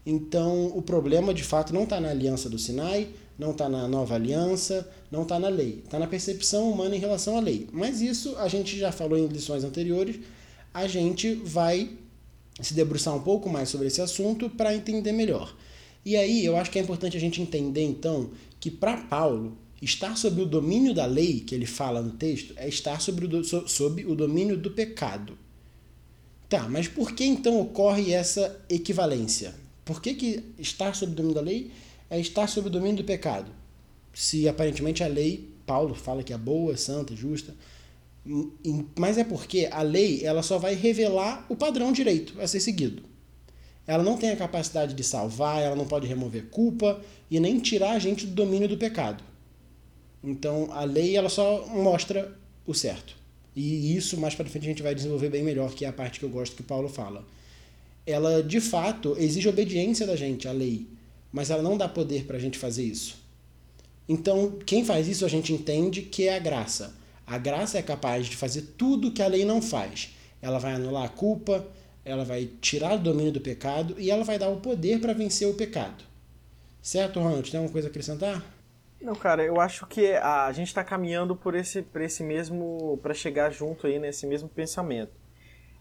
Então, 0.06 0.68
o 0.68 0.80
problema 0.80 1.34
de 1.34 1.44
fato 1.44 1.74
não 1.74 1.86
está 1.86 2.00
na 2.00 2.12
aliança 2.12 2.48
do 2.48 2.60
Sinai, 2.60 3.10
não 3.36 3.50
está 3.50 3.68
na 3.68 3.88
nova 3.88 4.14
aliança, 4.14 4.88
não 5.10 5.24
está 5.24 5.40
na 5.40 5.50
lei. 5.50 5.82
Está 5.84 5.98
na 5.98 6.06
percepção 6.06 6.70
humana 6.70 6.96
em 6.96 7.00
relação 7.00 7.36
à 7.36 7.40
lei. 7.40 7.68
Mas 7.74 8.00
isso 8.00 8.38
a 8.38 8.48
gente 8.48 8.78
já 8.78 8.92
falou 8.92 9.18
em 9.18 9.26
lições 9.26 9.64
anteriores. 9.64 10.18
A 10.72 10.88
gente 10.88 11.34
vai 11.34 11.90
se 12.62 12.76
debruçar 12.76 13.16
um 13.16 13.22
pouco 13.22 13.50
mais 13.50 13.70
sobre 13.70 13.88
esse 13.88 14.00
assunto 14.00 14.52
para 14.52 14.76
entender 14.76 15.14
melhor. 15.14 15.58
E 16.06 16.16
aí 16.16 16.46
eu 16.46 16.56
acho 16.56 16.70
que 16.70 16.78
é 16.78 16.82
importante 16.84 17.18
a 17.18 17.20
gente 17.20 17.42
entender 17.42 17.82
então 17.82 18.30
que 18.60 18.70
para 18.70 18.98
Paulo 18.98 19.58
Estar 19.82 20.18
sob 20.18 20.42
o 20.42 20.46
domínio 20.46 20.94
da 20.94 21.06
lei, 21.06 21.42
que 21.42 21.54
ele 21.54 21.66
fala 21.66 22.02
no 22.02 22.12
texto, 22.12 22.54
é 22.58 22.68
estar 22.68 23.00
sobre 23.00 23.26
o, 23.26 23.44
so, 23.44 23.68
sob 23.68 24.06
o 24.06 24.16
domínio 24.16 24.58
do 24.58 24.72
pecado. 24.72 25.38
Tá, 26.50 26.68
mas 26.68 26.88
por 26.88 27.12
que 27.12 27.26
então 27.26 27.60
ocorre 27.60 28.14
essa 28.14 28.60
equivalência? 28.70 29.54
Por 29.86 30.02
que, 30.02 30.14
que 30.14 30.44
estar 30.58 30.96
sob 30.96 31.12
o 31.12 31.16
domínio 31.16 31.36
da 31.36 31.42
lei 31.42 31.72
é 32.10 32.20
estar 32.20 32.48
sob 32.48 32.68
o 32.68 32.72
domínio 32.72 32.98
do 32.98 33.04
pecado? 33.04 33.52
Se 34.14 34.48
aparentemente 34.48 35.04
a 35.04 35.08
lei, 35.08 35.50
Paulo 35.66 35.94
fala 35.94 36.24
que 36.24 36.34
é 36.34 36.38
boa, 36.38 36.76
santa, 36.76 37.16
justa, 37.16 37.54
mas 38.98 39.18
é 39.18 39.24
porque 39.24 39.70
a 39.72 39.82
lei 39.82 40.26
ela 40.26 40.42
só 40.42 40.58
vai 40.58 40.74
revelar 40.74 41.46
o 41.50 41.56
padrão 41.56 41.92
direito 41.92 42.40
a 42.42 42.48
ser 42.48 42.60
seguido. 42.60 43.04
Ela 43.86 44.04
não 44.04 44.18
tem 44.18 44.32
a 44.32 44.36
capacidade 44.36 44.94
de 44.94 45.04
salvar, 45.04 45.62
ela 45.62 45.76
não 45.76 45.86
pode 45.86 46.08
remover 46.08 46.48
culpa 46.48 47.02
e 47.32 47.40
nem 47.40 47.60
tirar 47.60 47.92
a 47.92 48.00
gente 48.00 48.26
do 48.26 48.34
domínio 48.34 48.68
do 48.68 48.78
pecado. 48.78 49.24
Então 50.28 50.68
a 50.72 50.84
lei 50.84 51.16
ela 51.16 51.30
só 51.30 51.66
mostra 51.68 52.38
o 52.66 52.74
certo. 52.74 53.16
E 53.56 53.96
isso 53.96 54.20
mais 54.20 54.36
para 54.36 54.46
frente 54.46 54.66
a 54.66 54.70
gente 54.70 54.84
vai 54.84 54.94
desenvolver 54.94 55.30
bem 55.30 55.42
melhor, 55.42 55.74
que 55.74 55.86
é 55.86 55.88
a 55.88 55.94
parte 55.94 56.20
que 56.20 56.26
eu 56.26 56.30
gosto 56.30 56.58
que 56.58 56.64
Paulo 56.64 56.90
fala. 56.90 57.26
Ela 58.06 58.44
de 58.44 58.60
fato 58.60 59.16
exige 59.18 59.48
obediência 59.48 60.06
da 60.06 60.18
gente 60.18 60.46
à 60.46 60.52
lei, 60.52 60.86
mas 61.32 61.50
ela 61.50 61.64
não 61.64 61.78
dá 61.78 61.88
poder 61.88 62.26
para 62.26 62.36
a 62.36 62.40
gente 62.40 62.58
fazer 62.58 62.84
isso. 62.84 63.16
Então, 64.08 64.60
quem 64.66 64.84
faz 64.84 65.08
isso 65.08 65.26
a 65.26 65.30
gente 65.30 65.54
entende 65.54 66.02
que 66.02 66.28
é 66.28 66.36
a 66.36 66.40
graça. 66.40 66.94
A 67.26 67.38
graça 67.38 67.78
é 67.78 67.82
capaz 67.82 68.28
de 68.28 68.36
fazer 68.36 68.74
tudo 68.78 69.12
que 69.12 69.22
a 69.22 69.28
lei 69.28 69.46
não 69.46 69.62
faz. 69.62 70.10
Ela 70.42 70.60
vai 70.60 70.74
anular 70.74 71.06
a 71.06 71.10
culpa, 71.10 71.66
ela 72.04 72.24
vai 72.24 72.50
tirar 72.62 72.96
o 72.96 73.00
domínio 73.00 73.32
do 73.32 73.42
pecado 73.42 73.96
e 73.98 74.12
ela 74.12 74.24
vai 74.24 74.38
dar 74.38 74.50
o 74.50 74.58
poder 74.58 75.00
para 75.00 75.14
vencer 75.14 75.48
o 75.48 75.54
pecado. 75.54 76.04
Certo, 76.82 77.20
Ronald? 77.20 77.50
Tem 77.50 77.58
alguma 77.58 77.74
coisa 77.74 77.88
a 77.88 77.92
acrescentar? 77.92 78.57
Não, 79.00 79.14
cara, 79.14 79.44
eu 79.44 79.62
acho 79.62 79.86
que 79.86 80.14
a 80.14 80.52
gente 80.52 80.68
está 80.68 80.84
caminhando 80.84 81.36
por 81.36 81.54
esse, 81.56 81.82
por 81.82 82.02
esse 82.02 82.24
mesmo. 82.24 82.98
para 83.02 83.14
chegar 83.14 83.52
junto 83.52 83.86
aí 83.88 84.00
nesse 84.00 84.26
mesmo 84.26 84.50
pensamento. 84.50 85.14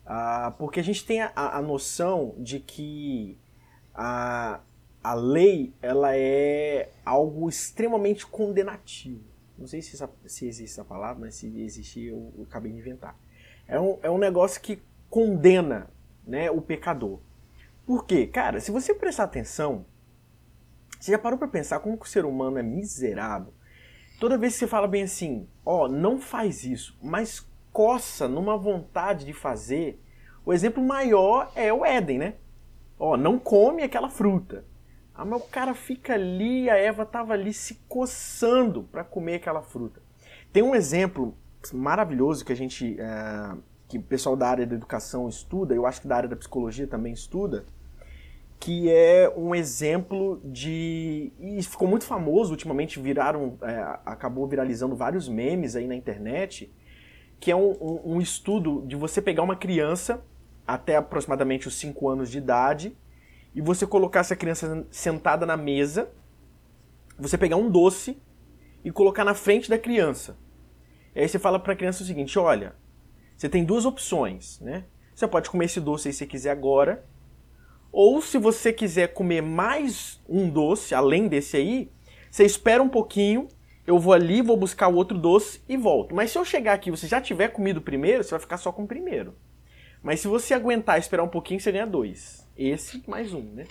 Ah, 0.04 0.54
porque 0.58 0.78
a 0.78 0.84
gente 0.84 1.04
tem 1.04 1.22
a, 1.22 1.32
a 1.34 1.62
noção 1.62 2.34
de 2.38 2.60
que 2.60 3.38
a, 3.94 4.60
a 5.02 5.14
lei 5.14 5.74
ela 5.82 6.14
é 6.14 6.90
algo 7.04 7.48
extremamente 7.48 8.26
condenativo. 8.26 9.24
Não 9.58 9.66
sei 9.66 9.80
se, 9.80 9.96
essa, 9.96 10.10
se 10.26 10.46
existe 10.46 10.74
essa 10.74 10.84
palavra, 10.84 11.22
mas 11.22 11.36
se 11.36 11.46
existir 11.60 12.08
eu, 12.08 12.32
eu 12.36 12.44
acabei 12.44 12.70
de 12.70 12.78
inventar. 12.78 13.18
É 13.66 13.80
um, 13.80 13.98
é 14.02 14.10
um 14.10 14.18
negócio 14.18 14.60
que 14.60 14.80
condena 15.08 15.90
né, 16.26 16.50
o 16.50 16.60
pecador. 16.60 17.18
Por 17.86 18.04
quê? 18.04 18.26
Cara, 18.26 18.60
se 18.60 18.70
você 18.70 18.94
prestar 18.94 19.24
atenção, 19.24 19.86
você 20.98 21.12
já 21.12 21.18
parou 21.18 21.38
para 21.38 21.48
pensar 21.48 21.80
como 21.80 21.98
que 21.98 22.06
o 22.06 22.08
ser 22.08 22.24
humano 22.24 22.58
é 22.58 22.62
miserável? 22.62 23.52
Toda 24.18 24.38
vez 24.38 24.54
que 24.54 24.60
você 24.60 24.66
fala 24.66 24.88
bem 24.88 25.02
assim, 25.02 25.46
ó, 25.64 25.84
oh, 25.84 25.88
não 25.88 26.18
faz 26.18 26.64
isso, 26.64 26.98
mas 27.02 27.46
coça 27.72 28.26
numa 28.26 28.56
vontade 28.56 29.26
de 29.26 29.32
fazer, 29.32 30.02
o 30.44 30.52
exemplo 30.52 30.82
maior 30.82 31.52
é 31.54 31.72
o 31.72 31.84
Éden, 31.84 32.18
né? 32.18 32.34
Ó, 32.98 33.12
oh, 33.12 33.16
não 33.16 33.38
come 33.38 33.82
aquela 33.82 34.08
fruta. 34.08 34.64
Ah, 35.14 35.24
mas 35.24 35.40
o 35.40 35.44
cara 35.44 35.74
fica 35.74 36.14
ali, 36.14 36.68
a 36.68 36.76
Eva 36.76 37.04
tava 37.06 37.32
ali 37.32 37.52
se 37.52 37.74
coçando 37.88 38.82
para 38.84 39.02
comer 39.02 39.36
aquela 39.36 39.62
fruta. 39.62 40.02
Tem 40.52 40.62
um 40.62 40.74
exemplo 40.74 41.34
maravilhoso 41.72 42.44
que 42.44 42.52
a 42.52 42.56
gente, 42.56 42.96
é, 43.00 43.56
que 43.88 43.98
o 43.98 44.02
pessoal 44.02 44.36
da 44.36 44.48
área 44.48 44.66
da 44.66 44.74
educação 44.74 45.28
estuda, 45.28 45.74
eu 45.74 45.86
acho 45.86 46.02
que 46.02 46.08
da 46.08 46.16
área 46.16 46.28
da 46.28 46.36
psicologia 46.36 46.86
também 46.86 47.12
estuda, 47.12 47.64
que 48.58 48.90
é 48.90 49.32
um 49.36 49.54
exemplo 49.54 50.40
de. 50.44 51.32
E 51.38 51.62
ficou 51.62 51.86
muito 51.86 52.04
famoso, 52.04 52.52
ultimamente 52.52 52.98
viraram. 52.98 53.58
É, 53.62 53.80
acabou 54.04 54.46
viralizando 54.46 54.96
vários 54.96 55.28
memes 55.28 55.76
aí 55.76 55.86
na 55.86 55.94
internet, 55.94 56.72
que 57.38 57.50
é 57.50 57.56
um, 57.56 57.72
um, 57.72 58.14
um, 58.14 58.20
estudo 58.20 58.84
de 58.86 58.96
você 58.96 59.20
pegar 59.20 59.42
uma 59.42 59.56
criança 59.56 60.24
até 60.66 60.96
aproximadamente 60.96 61.68
os 61.68 61.74
5 61.76 62.08
anos 62.08 62.30
de 62.30 62.38
idade 62.38 62.96
e 63.54 63.60
você 63.60 63.86
colocar 63.86 64.20
essa 64.20 64.34
criança 64.34 64.86
sentada 64.90 65.46
na 65.46 65.56
mesa, 65.56 66.10
você 67.18 67.38
pegar 67.38 67.56
um 67.56 67.70
doce 67.70 68.20
e 68.84 68.90
colocar 68.90 69.24
na 69.24 69.34
frente 69.34 69.68
da 69.68 69.78
criança. 69.78 70.36
E 71.14 71.20
aí 71.20 71.28
você 71.28 71.38
fala 71.38 71.58
para 71.58 71.72
a 71.72 71.76
criança 71.76 72.02
o 72.02 72.06
seguinte: 72.06 72.38
olha, 72.38 72.74
você 73.36 73.48
tem 73.48 73.64
duas 73.64 73.84
opções, 73.84 74.58
né? 74.60 74.84
Você 75.14 75.26
pode 75.26 75.48
comer 75.48 75.66
esse 75.66 75.80
doce 75.80 76.08
aí 76.08 76.14
se 76.14 76.26
quiser 76.26 76.50
agora, 76.50 77.06
ou 77.96 78.20
se 78.20 78.36
você 78.36 78.74
quiser 78.74 79.14
comer 79.14 79.40
mais 79.40 80.20
um 80.28 80.50
doce, 80.50 80.94
além 80.94 81.28
desse 81.28 81.56
aí, 81.56 81.90
você 82.30 82.44
espera 82.44 82.82
um 82.82 82.90
pouquinho, 82.90 83.48
eu 83.86 83.98
vou 83.98 84.12
ali, 84.12 84.42
vou 84.42 84.54
buscar 84.54 84.88
o 84.88 84.96
outro 84.96 85.16
doce 85.16 85.62
e 85.66 85.78
volto. 85.78 86.14
Mas 86.14 86.30
se 86.30 86.36
eu 86.36 86.44
chegar 86.44 86.74
aqui 86.74 86.90
e 86.90 86.94
você 86.94 87.06
já 87.06 87.22
tiver 87.22 87.48
comido 87.48 87.78
o 87.78 87.80
primeiro, 87.80 88.22
você 88.22 88.32
vai 88.32 88.40
ficar 88.40 88.58
só 88.58 88.70
com 88.70 88.84
o 88.84 88.86
primeiro. 88.86 89.34
Mas 90.02 90.20
se 90.20 90.28
você 90.28 90.52
aguentar 90.52 90.98
esperar 90.98 91.22
um 91.22 91.28
pouquinho, 91.28 91.58
você 91.58 91.72
ganha 91.72 91.86
dois. 91.86 92.46
Esse 92.54 93.02
mais 93.08 93.32
um, 93.32 93.40
né? 93.40 93.64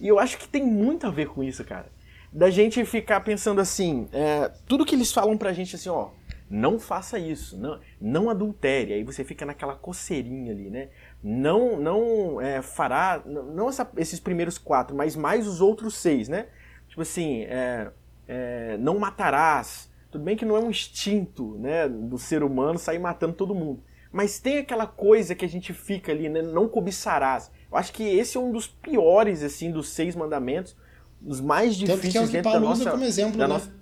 E 0.00 0.08
eu 0.08 0.18
acho 0.18 0.38
que 0.38 0.48
tem 0.48 0.66
muito 0.66 1.06
a 1.06 1.10
ver 1.10 1.28
com 1.28 1.44
isso, 1.44 1.64
cara. 1.64 1.86
Da 2.32 2.50
gente 2.50 2.84
ficar 2.84 3.20
pensando 3.20 3.60
assim, 3.60 4.08
é, 4.12 4.50
tudo 4.66 4.84
que 4.84 4.96
eles 4.96 5.12
falam 5.12 5.38
pra 5.38 5.52
gente 5.52 5.76
assim, 5.76 5.88
ó, 5.88 6.08
não 6.54 6.78
faça 6.78 7.18
isso, 7.18 7.58
não, 7.58 7.80
não 8.00 8.30
adultere. 8.30 8.92
Aí 8.92 9.02
você 9.02 9.24
fica 9.24 9.46
naquela 9.46 9.74
coceirinha 9.74 10.52
ali, 10.52 10.68
né? 10.70 10.90
não 11.22 11.78
não 11.78 12.40
é, 12.40 12.60
fará, 12.60 13.22
não 13.24 13.68
essa, 13.68 13.88
esses 13.96 14.18
primeiros 14.18 14.58
quatro, 14.58 14.96
mas 14.96 15.14
mais 15.14 15.46
os 15.46 15.60
outros 15.60 15.94
seis, 15.94 16.28
né? 16.28 16.48
Tipo 16.88 17.02
assim, 17.02 17.42
é, 17.42 17.90
é, 18.26 18.76
não 18.78 18.98
matarás. 18.98 19.90
Tudo 20.10 20.24
bem 20.24 20.36
que 20.36 20.44
não 20.44 20.56
é 20.56 20.60
um 20.60 20.68
instinto 20.68 21.56
né, 21.58 21.88
do 21.88 22.18
ser 22.18 22.42
humano 22.42 22.78
sair 22.78 22.98
matando 22.98 23.32
todo 23.32 23.54
mundo. 23.54 23.82
Mas 24.10 24.38
tem 24.38 24.58
aquela 24.58 24.86
coisa 24.86 25.34
que 25.34 25.44
a 25.44 25.48
gente 25.48 25.72
fica 25.72 26.12
ali, 26.12 26.28
né? 26.28 26.42
Não 26.42 26.68
cobiçarás. 26.68 27.50
Eu 27.70 27.78
acho 27.78 27.94
que 27.94 28.02
esse 28.02 28.36
é 28.36 28.40
um 28.40 28.52
dos 28.52 28.66
piores, 28.66 29.42
assim, 29.42 29.70
dos 29.70 29.88
seis 29.88 30.14
mandamentos. 30.14 30.76
Os 31.24 31.40
mais 31.40 31.76
difíceis 31.76 32.02
Tanto 32.02 32.12
que 32.12 32.18
é 32.18 32.20
o 32.20 32.26
que 32.26 32.32
dentro 32.32 32.50
Paulo 32.50 32.60
da 32.60 32.68
nossa... 32.68 32.90
como 32.90 33.04
exemplo, 33.04 33.38
da 33.38 33.48
né? 33.48 33.54
nossa... 33.54 33.81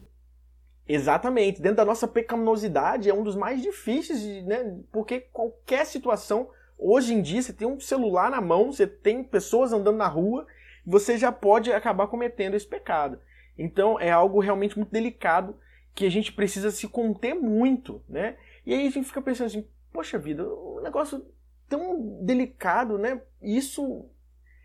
Exatamente. 0.93 1.61
Dentro 1.61 1.77
da 1.77 1.85
nossa 1.85 2.09
pecaminosidade 2.09 3.09
é 3.09 3.15
um 3.15 3.23
dos 3.23 3.37
mais 3.37 3.63
difíceis, 3.63 4.45
né? 4.45 4.79
Porque 4.91 5.21
qualquer 5.21 5.87
situação 5.87 6.49
Hoje 6.83 7.13
em 7.13 7.21
dia, 7.21 7.43
você 7.43 7.53
tem 7.53 7.69
um 7.69 7.79
celular 7.79 8.31
na 8.31 8.41
mão, 8.41 8.73
você 8.73 8.87
tem 8.87 9.23
pessoas 9.23 9.71
andando 9.71 9.99
na 9.99 10.09
rua, 10.09 10.47
você 10.85 11.19
já 11.19 11.31
pode 11.31 11.71
acabar 11.71 12.07
cometendo 12.07 12.55
esse 12.55 12.67
pecado. 12.67 13.21
Então, 13.59 14.01
é 14.01 14.11
algo 14.11 14.41
realmente 14.41 14.79
muito 14.79 14.91
delicado 14.91 15.55
que 15.95 16.07
a 16.07 16.11
gente 16.11 16.33
precisa 16.33 16.71
se 16.71 16.89
conter 16.89 17.35
muito, 17.35 18.03
né? 18.09 18.39
E 18.65 18.73
aí 18.73 18.87
a 18.87 18.91
gente 18.91 19.07
fica 19.07 19.21
pensando 19.21 19.49
assim, 19.49 19.69
poxa 19.93 20.19
vida, 20.19 20.43
um 20.43 20.81
negócio 20.83 21.23
tão 21.69 22.25
delicado, 22.25 22.97
né? 22.97 23.21
Isso 23.43 24.09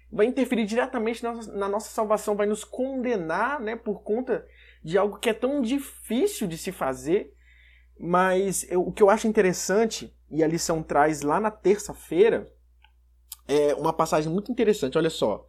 vai 0.10 0.26
interferir 0.26 0.66
diretamente 0.66 1.22
na, 1.22 1.34
na 1.34 1.68
nossa 1.68 1.90
salvação, 1.90 2.38
vai 2.38 2.48
nos 2.48 2.64
condenar, 2.64 3.60
né? 3.60 3.76
Por 3.76 4.04
conta 4.04 4.48
de 4.86 5.00
algo 5.00 5.18
que 5.18 5.32
é 5.32 5.34
tão 5.34 5.64
difícil 5.64 6.48
de 6.48 6.60
se 6.60 6.72
fazer. 6.72 7.34
Mas 8.00 8.70
eu, 8.70 8.82
o 8.82 8.92
que 8.92 9.02
eu 9.02 9.10
acho 9.10 9.28
interessante 9.28 10.16
e 10.30 10.44
a 10.44 10.48
lição 10.48 10.84
traz 10.84 11.24
lá 11.24 11.40
na 11.40 11.50
terça-feira 11.50 12.48
é 13.48 13.74
uma 13.74 13.92
passagem 13.92 14.32
muito 14.32 14.52
interessante. 14.52 14.96
Olha 14.96 15.10
só. 15.10 15.48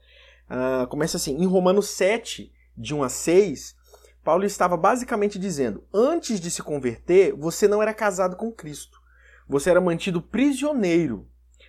Uh, 0.49 0.87
começa 0.87 1.19
assim: 1.19 1.37
em 1.37 1.45
Romanos 1.45 1.91
7, 1.91 2.51
de 2.75 2.95
1 2.95 3.03
a 3.03 3.09
6, 3.11 3.77
Paulo 4.25 4.45
estava 4.45 4.75
basicamente 4.75 5.39
dizendo: 5.39 5.85
antes 5.93 6.41
de 6.41 6.51
se 6.51 6.63
converter, 6.63 7.35
você 7.35 7.69
não 7.69 7.83
era 7.83 7.93
casado 7.93 8.37
com 8.37 8.51
Cristo. 8.51 8.99
Você 9.47 9.69
era 9.69 9.83
mantido 9.83 10.23
prisioneiro, 10.23 11.29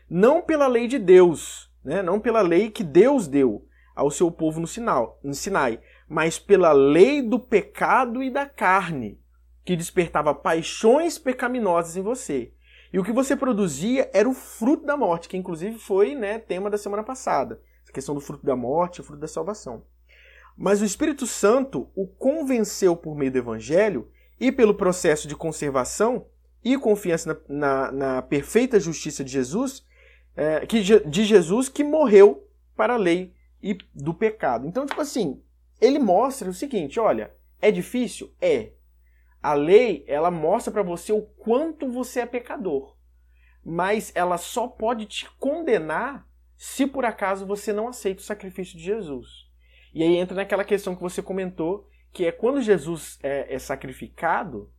não 0.09 0.41
pela 0.41 0.67
lei 0.67 0.87
de 0.87 0.97
Deus, 0.97 1.69
né? 1.83 2.01
não 2.01 2.19
pela 2.19 2.41
lei 2.41 2.71
que 2.71 2.83
Deus 2.83 3.27
deu 3.27 3.67
ao 3.93 4.09
seu 4.09 4.31
povo 4.31 4.59
no, 4.59 4.67
no 5.23 5.33
Sinai, 5.33 5.79
mas 6.07 6.39
pela 6.39 6.71
lei 6.71 7.21
do 7.21 7.39
pecado 7.39 8.23
e 8.23 8.29
da 8.29 8.45
carne, 8.45 9.19
que 9.65 9.75
despertava 9.75 10.33
paixões 10.33 11.17
pecaminosas 11.17 11.97
em 11.97 12.01
você. 12.01 12.53
E 12.91 12.99
o 12.99 13.03
que 13.03 13.11
você 13.11 13.35
produzia 13.35 14.09
era 14.13 14.29
o 14.29 14.33
fruto 14.33 14.85
da 14.85 14.95
morte, 14.95 15.27
que 15.27 15.35
inclusive 15.35 15.77
foi 15.77 16.15
né, 16.15 16.39
tema 16.39 16.69
da 16.69 16.77
semana 16.77 17.03
passada. 17.03 17.59
A 17.87 17.91
questão 17.91 18.15
do 18.15 18.21
fruto 18.21 18.45
da 18.45 18.55
morte, 18.55 19.01
o 19.01 19.03
fruto 19.03 19.19
da 19.19 19.27
salvação. 19.27 19.83
Mas 20.57 20.81
o 20.81 20.85
Espírito 20.85 21.27
Santo 21.27 21.89
o 21.95 22.07
convenceu 22.07 22.95
por 22.95 23.15
meio 23.15 23.31
do 23.31 23.37
Evangelho 23.37 24.09
e 24.39 24.51
pelo 24.51 24.73
processo 24.73 25.27
de 25.27 25.35
conservação 25.35 26.25
e 26.63 26.77
confiança 26.77 27.33
na, 27.47 27.55
na, 27.55 27.91
na 27.91 28.21
perfeita 28.21 28.79
justiça 28.79 29.23
de 29.23 29.31
Jesus, 29.31 29.85
é, 30.35 30.65
que, 30.65 30.81
de 30.81 31.23
Jesus 31.23 31.69
que 31.69 31.83
morreu 31.83 32.47
para 32.75 32.93
a 32.93 32.97
lei 32.97 33.33
e 33.61 33.77
do 33.93 34.13
pecado. 34.13 34.67
Então, 34.67 34.85
tipo 34.85 35.01
assim, 35.01 35.41
ele 35.79 35.99
mostra 35.99 36.49
o 36.49 36.53
seguinte: 36.53 36.99
olha, 36.99 37.31
é 37.61 37.71
difícil? 37.71 38.33
É. 38.41 38.71
A 39.41 39.53
lei, 39.53 40.03
ela 40.07 40.31
mostra 40.31 40.71
para 40.71 40.83
você 40.83 41.11
o 41.11 41.21
quanto 41.21 41.89
você 41.89 42.21
é 42.21 42.25
pecador. 42.25 42.95
Mas 43.63 44.11
ela 44.15 44.37
só 44.37 44.67
pode 44.67 45.05
te 45.05 45.29
condenar 45.37 46.27
se 46.55 46.87
por 46.87 47.05
acaso 47.05 47.45
você 47.45 47.71
não 47.71 47.87
aceita 47.87 48.21
o 48.21 48.25
sacrifício 48.25 48.77
de 48.77 48.83
Jesus. 48.83 49.47
E 49.93 50.03
aí 50.03 50.15
entra 50.15 50.35
naquela 50.35 50.63
questão 50.63 50.95
que 50.95 51.01
você 51.01 51.21
comentou, 51.21 51.87
que 52.11 52.25
é 52.25 52.31
quando 52.31 52.61
Jesus 52.61 53.19
é, 53.21 53.53
é 53.53 53.59
sacrificado, 53.59 54.71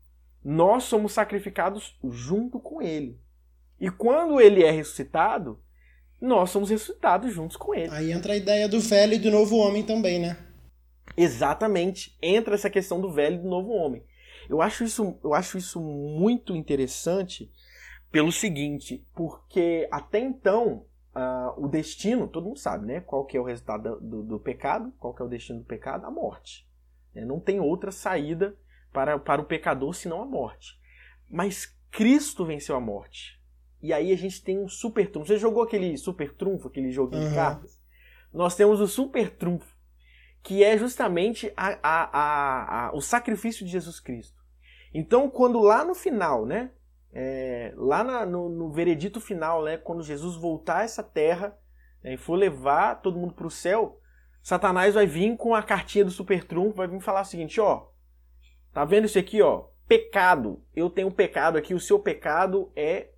nós 0.45 0.85
somos 0.85 1.13
sacrificados 1.13 1.97
junto 2.05 2.59
com 2.59 2.83
ele. 2.83 3.21
E 3.81 3.91
quando 3.91 4.41
ele 4.41 4.65
é 4.65 4.71
ressuscitado, 4.71 5.63
nós 6.21 6.51
somos 6.51 6.71
ressuscitados 6.71 7.33
juntos 7.33 7.57
com 7.57 7.75
ele. 7.75 7.91
Aí 7.93 8.11
entra 8.11 8.33
a 8.33 8.37
ideia 8.37 8.69
do 8.69 8.81
velho 8.81 9.15
e 9.15 9.19
do 9.19 9.31
novo 9.31 9.57
homem 9.57 9.85
também, 9.85 10.19
né? 10.19 10.48
Exatamente. 11.23 12.17
Entra 12.23 12.55
essa 12.55 12.71
questão 12.71 13.01
do 13.01 13.13
velho 13.13 13.37
e 13.37 13.43
do 13.43 13.49
novo 13.49 13.71
homem. 13.71 14.05
Eu 14.49 14.63
acho 14.63 14.85
isso, 14.85 15.19
eu 15.23 15.35
acho 15.35 15.59
isso 15.59 15.81
muito 15.81 16.57
interessante 16.57 17.51
pelo 18.11 18.33
seguinte, 18.33 19.05
porque 19.15 19.87
até 19.91 20.19
então 20.19 20.87
uh, 21.15 21.63
o 21.63 21.69
destino, 21.69 22.27
todo 22.27 22.47
mundo 22.47 22.59
sabe, 22.59 22.87
né? 22.87 23.01
Qual 23.01 23.25
que 23.25 23.37
é 23.37 23.41
o 23.41 23.45
resultado 23.45 24.01
do, 24.01 24.23
do 24.23 24.41
pecado? 24.41 24.93
Qual 24.99 25.13
que 25.13 25.21
é 25.21 25.25
o 25.25 25.29
destino 25.29 25.59
do 25.59 25.65
pecado? 25.65 26.07
A 26.07 26.11
morte. 26.11 26.67
Né? 27.15 27.25
Não 27.25 27.39
tem 27.39 27.61
outra 27.61 27.91
saída 27.91 28.57
para, 28.93 29.19
para 29.19 29.43
o 29.43 29.45
pecador 29.45 29.95
senão 29.95 30.23
a 30.23 30.27
morte. 30.27 30.79
Mas 31.29 31.77
Cristo 31.91 32.45
venceu 32.45 32.77
a 32.77 32.81
morte. 32.81 33.39
E 33.83 33.93
aí 33.93 34.13
a 34.13 34.17
gente 34.17 34.43
tem 34.43 34.59
um 34.59 34.69
super 34.69 35.11
trunfo. 35.11 35.29
Você 35.29 35.39
jogou 35.39 35.63
aquele 35.63 35.97
super 35.97 36.35
trunfo, 36.35 36.69
aquele 36.69 36.91
joguinho 36.91 37.23
uhum. 37.23 37.29
de 37.29 37.35
cartas? 37.35 37.79
Nós 38.33 38.55
temos 38.55 38.81
o 38.81 38.89
super 38.89 39.31
trunfo, 39.31 39.77
que 40.43 40.63
é 40.65 40.77
justamente 40.77 41.53
a, 41.57 41.79
a, 41.83 42.87
a, 42.87 42.93
o 42.95 43.01
sacrifício 43.01 43.65
de 43.65 43.73
Jesus 43.73 44.01
Cristo. 44.01 44.39
Então, 44.93 45.29
quando 45.29 45.61
lá 45.61 45.85
no 45.85 45.95
final, 45.95 46.47
né, 46.47 46.71
é, 47.13 47.73
lá 47.77 48.03
na, 48.03 48.27
no, 48.27 48.49
no, 48.49 48.71
veredito 48.71 49.21
final, 49.21 49.65
né, 49.65 49.77
quando 49.77 50.03
Jesus 50.03 50.37
voltar 50.37 50.79
a 50.79 50.85
essa 50.85 51.03
terra 51.03 51.57
né, 52.03 52.15
e 52.15 52.17
for 52.17 52.35
levar 52.35 53.01
todo 53.03 53.19
mundo 53.19 53.35
para 53.35 53.47
o 53.47 53.51
céu, 53.51 54.01
Satanás 54.43 54.95
vai 54.95 55.07
vir 55.07 55.37
com 55.37 55.55
a 55.55 55.63
cartinha 55.63 56.05
do 56.05 56.11
super 56.11 56.45
trunfo, 56.45 56.77
vai 56.77 56.89
vir 56.89 57.01
falar 57.01 57.23
o 57.23 57.25
seguinte, 57.25 57.61
ó, 57.61 57.89
tá 58.73 58.85
vendo 58.85 59.05
isso 59.05 59.19
aqui, 59.19 59.43
ó, 59.43 59.67
pecado, 59.87 60.63
eu 60.75 60.89
tenho 60.89 61.11
pecado 61.11 61.59
aqui, 61.59 61.75
o 61.75 61.81
seu 61.81 61.99
pecado 61.99 62.73
é, 62.77 63.09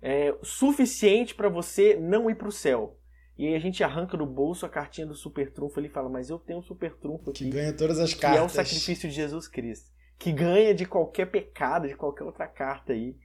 é 0.00 0.36
suficiente 0.42 1.34
para 1.34 1.48
você 1.48 1.96
não 1.96 2.30
ir 2.30 2.34
para 2.34 2.48
o 2.48 2.52
céu. 2.52 2.95
E 3.38 3.46
aí 3.46 3.54
a 3.54 3.58
gente 3.58 3.84
arranca 3.84 4.16
do 4.16 4.24
bolso 4.24 4.64
a 4.64 4.68
cartinha 4.68 5.06
do 5.06 5.14
super 5.14 5.52
trunfo, 5.52 5.78
ele 5.78 5.88
fala, 5.88 6.08
mas 6.08 6.30
eu 6.30 6.38
tenho 6.38 6.60
um 6.60 6.62
super 6.62 6.94
trunfo 6.94 7.30
aqui. 7.30 7.44
Que 7.44 7.50
ganha 7.50 7.72
todas 7.76 7.98
as 7.98 8.14
cartas. 8.14 8.38
Que 8.38 8.42
é 8.42 8.42
o 8.42 8.48
sacrifício 8.48 9.08
de 9.08 9.14
Jesus 9.14 9.46
Cristo 9.46 9.96
que 10.18 10.32
ganha 10.32 10.74
de 10.74 10.86
qualquer 10.86 11.26
pecado, 11.26 11.88
de 11.88 11.94
qualquer 11.94 12.24
outra 12.24 12.46
carta 12.46 12.92
aí 12.92 13.16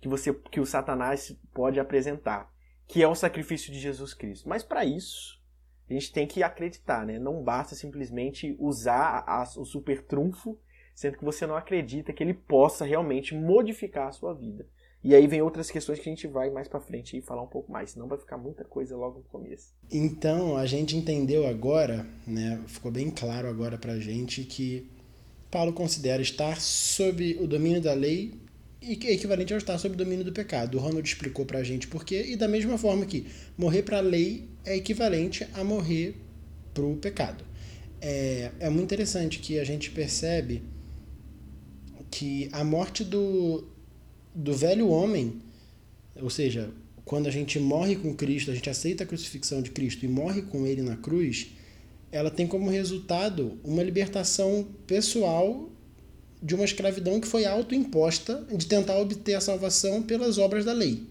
que 0.00 0.08
você 0.08 0.32
que 0.32 0.60
o 0.60 0.66
Satanás 0.66 1.36
pode 1.52 1.80
apresentar, 1.80 2.50
que 2.86 3.02
é 3.02 3.08
o 3.08 3.14
sacrifício 3.14 3.72
de 3.72 3.78
Jesus 3.78 4.14
Cristo. 4.14 4.48
Mas 4.48 4.62
para 4.62 4.84
isso, 4.84 5.42
a 5.90 5.92
gente 5.92 6.12
tem 6.12 6.26
que 6.26 6.42
acreditar, 6.42 7.04
né? 7.04 7.18
Não 7.18 7.42
basta 7.42 7.74
simplesmente 7.74 8.56
usar 8.60 9.24
a, 9.26 9.42
o 9.42 9.64
super 9.64 10.04
trunfo, 10.04 10.58
sendo 10.94 11.18
que 11.18 11.24
você 11.24 11.46
não 11.46 11.56
acredita 11.56 12.12
que 12.12 12.22
ele 12.22 12.34
possa 12.34 12.84
realmente 12.84 13.34
modificar 13.34 14.06
a 14.06 14.12
sua 14.12 14.34
vida. 14.34 14.66
E 15.02 15.14
aí 15.14 15.26
vem 15.26 15.40
outras 15.40 15.70
questões 15.70 16.00
que 16.00 16.08
a 16.08 16.12
gente 16.12 16.26
vai 16.26 16.50
mais 16.50 16.66
para 16.66 16.80
frente 16.80 17.16
e 17.16 17.20
falar 17.20 17.42
um 17.42 17.46
pouco 17.46 17.70
mais, 17.70 17.90
senão 17.90 18.08
vai 18.08 18.18
ficar 18.18 18.36
muita 18.36 18.64
coisa 18.64 18.96
logo 18.96 19.18
no 19.18 19.24
começo. 19.24 19.72
Então, 19.90 20.56
a 20.56 20.66
gente 20.66 20.96
entendeu 20.96 21.46
agora, 21.46 22.04
né, 22.26 22.60
ficou 22.66 22.90
bem 22.90 23.10
claro 23.10 23.48
agora 23.48 23.78
pra 23.78 23.98
gente 24.00 24.42
que 24.42 24.90
Paulo 25.50 25.72
considera 25.72 26.20
estar 26.20 26.60
sob 26.60 27.38
o 27.40 27.46
domínio 27.46 27.80
da 27.80 27.94
lei 27.94 28.34
e 28.82 28.98
é 29.06 29.12
equivalente 29.12 29.52
ao 29.52 29.58
estar 29.58 29.78
sob 29.78 29.94
o 29.94 29.98
domínio 29.98 30.24
do 30.24 30.32
pecado. 30.32 30.76
O 30.76 30.80
Ronald 30.80 31.06
explicou 31.06 31.46
pra 31.46 31.62
gente 31.62 31.86
por 31.86 32.04
quê, 32.04 32.24
e 32.28 32.36
da 32.36 32.48
mesma 32.48 32.76
forma 32.76 33.06
que 33.06 33.26
morrer 33.56 33.82
para 33.82 33.98
a 33.98 34.02
lei 34.02 34.48
é 34.64 34.76
equivalente 34.76 35.46
a 35.54 35.62
morrer 35.62 36.16
pro 36.74 36.96
pecado. 36.96 37.44
É, 38.00 38.52
é 38.60 38.70
muito 38.70 38.84
interessante 38.84 39.38
que 39.40 39.58
a 39.58 39.64
gente 39.64 39.90
percebe 39.90 40.62
que 42.10 42.48
a 42.52 42.64
morte 42.64 43.04
do, 43.04 43.66
do 44.38 44.54
velho 44.54 44.88
homem, 44.88 45.42
ou 46.22 46.30
seja, 46.30 46.70
quando 47.04 47.26
a 47.26 47.30
gente 47.30 47.58
morre 47.58 47.96
com 47.96 48.14
Cristo, 48.14 48.52
a 48.52 48.54
gente 48.54 48.70
aceita 48.70 49.02
a 49.02 49.06
crucifixão 49.06 49.60
de 49.60 49.72
Cristo 49.72 50.04
e 50.04 50.08
morre 50.08 50.42
com 50.42 50.64
ele 50.64 50.80
na 50.80 50.96
cruz, 50.96 51.48
ela 52.12 52.30
tem 52.30 52.46
como 52.46 52.70
resultado 52.70 53.58
uma 53.64 53.82
libertação 53.82 54.64
pessoal 54.86 55.68
de 56.40 56.54
uma 56.54 56.64
escravidão 56.64 57.20
que 57.20 57.26
foi 57.26 57.46
autoimposta 57.46 58.46
de 58.56 58.66
tentar 58.66 58.96
obter 58.98 59.34
a 59.34 59.40
salvação 59.40 60.04
pelas 60.04 60.38
obras 60.38 60.64
da 60.64 60.72
lei. 60.72 61.02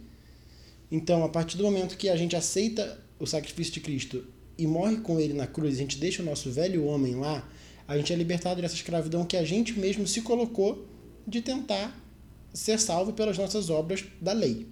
Então, 0.90 1.26
a 1.26 1.30
partir 1.30 1.58
do 1.58 1.63
momento 1.63 1.98
que 1.98 2.08
a 2.08 2.16
gente 2.16 2.34
aceita 2.34 2.98
o 3.20 3.28
sacrifício 3.28 3.74
de 3.74 3.82
Cristo 3.82 4.24
e 4.58 4.66
morre 4.66 4.98
com 4.98 5.20
ele 5.20 5.34
na 5.34 5.46
cruz, 5.46 5.76
a 5.76 5.78
gente 5.80 5.98
deixa 5.98 6.24
o 6.24 6.26
nosso 6.26 6.50
velho 6.50 6.86
homem 6.86 7.16
lá, 7.16 7.46
a 7.86 7.98
gente 7.98 8.13
é 8.13 8.16
libertado 8.16 8.62
dessa 8.62 8.76
escravidão 8.76 9.26
que 9.26 9.36
a 9.36 9.44
gente 9.44 9.78
mesmo 9.78 10.08
se 10.08 10.22
colocou 10.22 10.88
de 11.28 11.42
tentar 11.42 12.07
ser 12.54 12.80
salvo 12.80 13.14
pelas 13.14 13.38
nossas 13.38 13.70
obras 13.70 14.04
da 14.22 14.34
lei. 14.34 14.68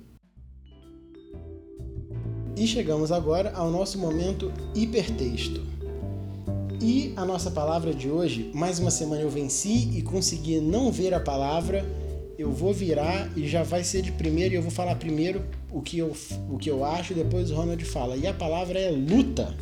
E 2.57 2.65
chegamos 2.65 3.11
agora 3.11 3.51
ao 3.53 3.69
nosso 3.69 3.97
momento 3.97 4.51
hipertexto. 4.73 5.61
E 6.81 7.13
a 7.15 7.25
nossa 7.25 7.51
palavra 7.51 7.93
de 7.93 8.09
hoje, 8.09 8.51
mais 8.53 8.79
uma 8.79 8.91
semana 8.91 9.21
eu 9.21 9.29
venci 9.29 9.89
e 9.97 10.01
consegui 10.01 10.59
não 10.59 10.91
ver 10.91 11.13
a 11.13 11.19
palavra. 11.19 11.85
Eu 12.37 12.51
vou 12.51 12.73
virar 12.73 13.29
e 13.35 13.47
já 13.47 13.63
vai 13.63 13.83
ser 13.83 14.01
de 14.01 14.11
primeiro 14.11 14.53
e 14.53 14.57
eu 14.57 14.61
vou 14.61 14.71
falar 14.71 14.95
primeiro 14.95 15.43
o 15.71 15.81
que 15.81 15.97
eu, 15.97 16.15
o 16.49 16.57
que 16.57 16.69
eu 16.69 16.83
acho 16.83 17.13
depois 17.13 17.51
o 17.51 17.55
Ronald 17.55 17.83
fala. 17.83 18.15
E 18.15 18.27
a 18.27 18.33
palavra 18.33 18.79
é 18.79 18.89
luta. 18.89 19.55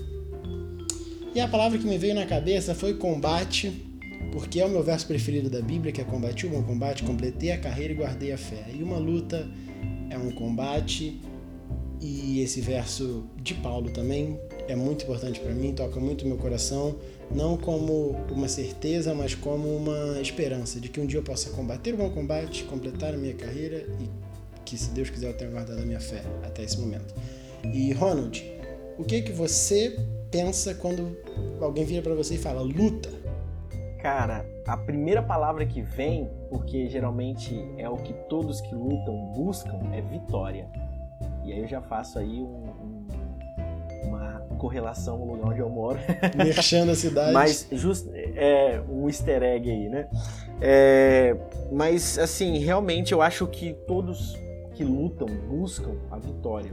E 1.34 1.40
a 1.40 1.48
palavra 1.48 1.80
que 1.80 1.86
me 1.86 1.98
veio 1.98 2.14
na 2.14 2.26
cabeça 2.26 2.76
foi 2.76 2.94
combate 2.94 3.93
porque 4.34 4.60
é 4.60 4.66
o 4.66 4.70
meu 4.70 4.82
verso 4.82 5.06
preferido 5.06 5.48
da 5.48 5.62
Bíblia, 5.62 5.92
que 5.92 6.02
é 6.02 6.04
combati 6.04 6.48
o 6.48 6.50
bom 6.50 6.64
combate, 6.64 7.04
completei 7.04 7.52
a 7.52 7.58
carreira 7.60 7.94
e 7.94 7.96
guardei 7.96 8.32
a 8.32 8.38
fé. 8.38 8.66
E 8.74 8.82
uma 8.82 8.98
luta 8.98 9.48
é 10.10 10.18
um 10.18 10.32
combate, 10.32 11.22
e 12.02 12.42
esse 12.42 12.60
verso 12.60 13.26
de 13.44 13.54
Paulo 13.54 13.92
também 13.92 14.40
é 14.68 14.76
muito 14.76 15.04
importante 15.04 15.40
para 15.40 15.54
mim, 15.54 15.72
toca 15.74 16.00
muito 16.00 16.26
meu 16.26 16.38
coração, 16.38 16.96
não 17.30 17.56
como 17.56 18.16
uma 18.32 18.48
certeza, 18.48 19.14
mas 19.14 19.36
como 19.36 19.68
uma 19.68 20.20
esperança 20.20 20.80
de 20.80 20.90
que 20.90 21.00
um 21.00 21.06
dia 21.06 21.20
eu 21.20 21.24
possa 21.24 21.52
combater 21.52 21.94
o 21.94 21.98
bom 21.98 22.10
combate, 22.10 22.64
completar 22.64 23.14
a 23.14 23.18
minha 23.18 23.36
carreira 23.36 23.88
e 24.02 24.10
que, 24.66 24.76
se 24.76 24.90
Deus 24.90 25.12
quiser, 25.12 25.30
eu 25.30 25.38
tenha 25.38 25.52
guardado 25.52 25.80
a 25.80 25.86
minha 25.86 26.00
fé 26.00 26.24
até 26.44 26.64
esse 26.64 26.80
momento. 26.80 27.14
E 27.72 27.94
Ronald, 27.94 28.44
o 28.98 29.04
que 29.04 29.22
que 29.22 29.32
você 29.32 29.96
pensa 30.32 30.74
quando 30.74 31.16
alguém 31.62 31.86
vira 31.86 32.02
para 32.02 32.16
você 32.16 32.34
e 32.34 32.38
fala 32.40 32.62
luta? 32.62 33.23
Cara, 34.04 34.46
a 34.68 34.76
primeira 34.76 35.24
palavra 35.24 35.66
que 35.66 35.82
vem, 35.82 36.30
porque 36.50 36.90
geralmente 36.90 37.66
é 37.78 37.88
o 37.88 37.96
que 37.96 38.12
todos 38.28 38.60
que 38.60 38.76
lutam 38.76 39.32
buscam, 39.34 39.80
é 39.94 40.02
vitória. 40.02 40.68
E 41.42 41.54
aí 41.54 41.60
eu 41.60 41.68
já 41.68 41.82
faço 41.82 42.20
aí 42.20 42.42
um, 42.42 42.66
um, 42.82 43.08
uma 44.04 44.42
correlação 44.58 45.18
no 45.18 45.32
lugar 45.32 45.52
onde 45.52 45.60
eu 45.62 45.70
moro. 45.70 45.98
Merchando 46.36 46.92
a 46.92 46.96
cidade. 46.96 47.32
Mas 47.32 47.66
just, 47.72 48.06
é 48.14 48.82
um 48.90 49.08
easter 49.08 49.42
egg 49.42 49.72
aí, 49.72 49.88
né? 49.88 50.10
É, 50.60 51.38
mas 51.72 52.20
assim, 52.20 52.58
realmente 52.58 53.14
eu 53.14 53.22
acho 53.22 53.48
que 53.48 53.72
todos 53.88 54.38
que 54.74 54.84
lutam 54.84 55.28
buscam 55.48 55.96
a 56.12 56.20
vitória. 56.20 56.72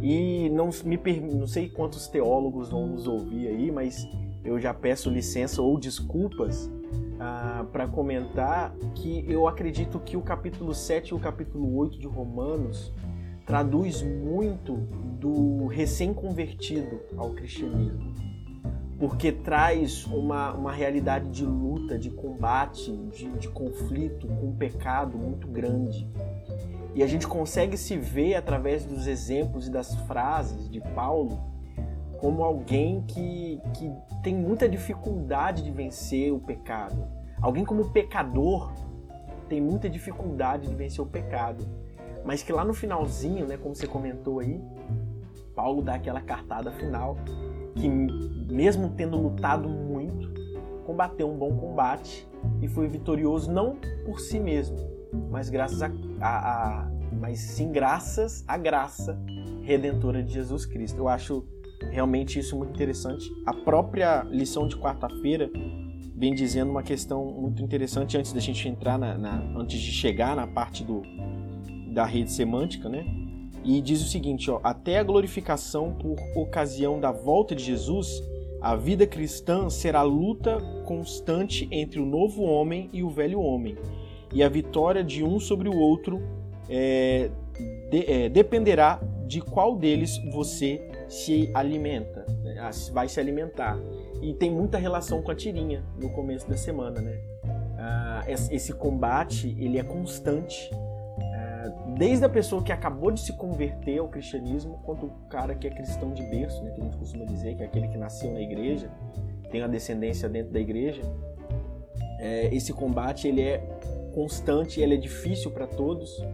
E 0.00 0.48
não 0.50 0.70
me 0.84 0.96
não 1.22 1.48
sei 1.48 1.68
quantos 1.68 2.06
teólogos 2.06 2.70
vão 2.70 2.86
nos 2.86 3.08
ouvir 3.08 3.48
aí, 3.48 3.72
mas 3.72 4.06
eu 4.44 4.58
já 4.58 4.72
peço 4.72 5.10
licença 5.10 5.60
ou 5.60 5.78
desculpas 5.78 6.70
ah, 7.18 7.66
para 7.70 7.86
comentar 7.86 8.74
que 8.94 9.24
eu 9.28 9.46
acredito 9.46 10.00
que 10.00 10.16
o 10.16 10.22
capítulo 10.22 10.74
7 10.74 11.08
e 11.08 11.14
o 11.14 11.18
capítulo 11.18 11.76
8 11.76 11.98
de 11.98 12.06
Romanos 12.06 12.92
traduz 13.44 14.02
muito 14.02 14.76
do 15.18 15.66
recém-convertido 15.66 17.00
ao 17.16 17.30
cristianismo. 17.30 18.14
Porque 18.98 19.32
traz 19.32 20.06
uma, 20.06 20.52
uma 20.52 20.72
realidade 20.72 21.30
de 21.30 21.44
luta, 21.44 21.98
de 21.98 22.10
combate, 22.10 22.94
de, 23.08 23.30
de 23.32 23.48
conflito 23.48 24.26
com 24.26 24.48
um 24.48 24.54
pecado 24.54 25.18
muito 25.18 25.46
grande. 25.48 26.08
E 26.94 27.02
a 27.02 27.06
gente 27.06 27.26
consegue 27.26 27.76
se 27.76 27.96
ver 27.96 28.34
através 28.34 28.84
dos 28.84 29.06
exemplos 29.06 29.68
e 29.68 29.70
das 29.70 29.94
frases 30.06 30.68
de 30.68 30.80
Paulo 30.94 31.49
como 32.20 32.44
alguém 32.44 33.02
que, 33.02 33.60
que 33.74 33.90
tem 34.22 34.36
muita 34.36 34.68
dificuldade 34.68 35.62
de 35.64 35.70
vencer 35.70 36.32
o 36.32 36.38
pecado. 36.38 37.08
Alguém 37.40 37.64
como 37.64 37.90
pecador 37.90 38.70
tem 39.48 39.60
muita 39.60 39.88
dificuldade 39.88 40.68
de 40.68 40.74
vencer 40.74 41.02
o 41.02 41.06
pecado. 41.06 41.66
Mas 42.24 42.42
que 42.42 42.52
lá 42.52 42.62
no 42.62 42.74
finalzinho, 42.74 43.46
né, 43.46 43.56
como 43.56 43.74
você 43.74 43.86
comentou 43.86 44.40
aí, 44.40 44.62
Paulo 45.54 45.80
dá 45.80 45.94
aquela 45.94 46.20
cartada 46.20 46.70
final 46.70 47.16
que 47.74 47.88
mesmo 47.88 48.90
tendo 48.90 49.16
lutado 49.16 49.68
muito, 49.68 50.30
combateu 50.84 51.30
um 51.30 51.38
bom 51.38 51.56
combate 51.56 52.28
e 52.60 52.68
foi 52.68 52.86
vitorioso 52.88 53.50
não 53.50 53.76
por 54.04 54.20
si 54.20 54.38
mesmo, 54.38 54.76
mas 55.30 55.48
graças 55.48 55.82
a, 55.82 55.90
a, 56.20 56.82
a 56.82 56.90
mas 57.12 57.38
sim 57.40 57.72
graças 57.72 58.44
à 58.46 58.56
graça 58.56 59.18
redentora 59.62 60.22
de 60.22 60.32
Jesus 60.32 60.66
Cristo. 60.66 60.98
Eu 60.98 61.08
acho 61.08 61.44
realmente 61.90 62.38
isso 62.38 62.54
é 62.54 62.58
muito 62.58 62.72
interessante. 62.72 63.30
A 63.46 63.54
própria 63.54 64.22
lição 64.24 64.66
de 64.66 64.76
quarta-feira 64.76 65.50
vem 66.14 66.34
dizendo 66.34 66.70
uma 66.70 66.82
questão 66.82 67.24
muito 67.24 67.62
interessante 67.62 68.18
antes 68.18 68.32
da 68.32 68.40
gente 68.40 68.68
entrar 68.68 68.98
na, 68.98 69.16
na, 69.16 69.42
antes 69.56 69.80
de 69.80 69.90
chegar 69.90 70.36
na 70.36 70.46
parte 70.46 70.84
do, 70.84 71.02
da 71.92 72.04
rede 72.04 72.30
semântica, 72.30 72.88
né? 72.88 73.06
E 73.64 73.80
diz 73.80 74.02
o 74.02 74.08
seguinte, 74.08 74.50
ó, 74.50 74.60
até 74.62 74.98
a 74.98 75.02
glorificação 75.02 75.94
por 75.94 76.16
ocasião 76.34 76.98
da 76.98 77.12
volta 77.12 77.54
de 77.54 77.62
Jesus, 77.64 78.22
a 78.60 78.76
vida 78.76 79.06
cristã 79.06 79.70
será 79.70 80.02
luta 80.02 80.58
constante 80.84 81.68
entre 81.70 81.98
o 82.00 82.06
novo 82.06 82.42
homem 82.42 82.88
e 82.92 83.02
o 83.02 83.08
velho 83.08 83.40
homem, 83.40 83.76
e 84.32 84.42
a 84.42 84.48
vitória 84.48 85.02
de 85.02 85.24
um 85.24 85.40
sobre 85.40 85.68
o 85.68 85.76
outro 85.76 86.22
é, 86.68 87.30
de, 87.90 88.04
é, 88.10 88.28
dependerá 88.28 89.00
de 89.26 89.40
qual 89.40 89.76
deles 89.76 90.18
você 90.32 90.89
se 91.10 91.50
alimenta, 91.52 92.24
né? 92.40 92.56
Ah, 92.60 92.70
vai 92.92 93.08
se 93.08 93.18
alimentar. 93.18 93.76
E 94.22 94.32
tem 94.32 94.48
muita 94.48 94.78
relação 94.78 95.20
com 95.20 95.32
a 95.32 95.34
tirinha 95.34 95.82
no 96.00 96.08
começo 96.10 96.48
da 96.48 96.56
semana, 96.56 97.00
né? 97.00 97.20
Ah, 97.76 98.24
esse 98.28 98.72
combate, 98.72 99.56
ele 99.58 99.76
é 99.76 99.82
constante, 99.82 100.70
ah, 100.72 101.94
desde 101.98 102.24
a 102.24 102.28
pessoa 102.28 102.62
que 102.62 102.70
acabou 102.70 103.10
de 103.10 103.20
se 103.20 103.32
converter 103.32 103.98
ao 103.98 104.08
cristianismo, 104.08 104.78
quanto 104.84 105.06
o 105.06 105.10
cara 105.28 105.52
que 105.56 105.66
é 105.66 105.70
cristão 105.70 106.12
de 106.14 106.22
berço, 106.22 106.62
né? 106.62 106.70
Que 106.70 106.80
a 106.80 106.84
gente 106.84 106.96
costuma 106.96 107.24
dizer, 107.24 107.56
que 107.56 107.62
é 107.64 107.66
aquele 107.66 107.88
que 107.88 107.98
nasceu 107.98 108.30
na 108.32 108.40
igreja, 108.40 108.88
tem 109.50 109.62
a 109.62 109.66
descendência 109.66 110.28
dentro 110.28 110.52
da 110.52 110.60
igreja. 110.60 111.02
É, 112.20 112.54
esse 112.54 112.72
combate, 112.72 113.26
ele 113.26 113.42
é 113.42 113.58
constante, 114.14 114.80
ele 114.80 114.94
é 114.94 114.98
difícil 114.98 115.50
para 115.50 115.66
todos, 115.66 116.24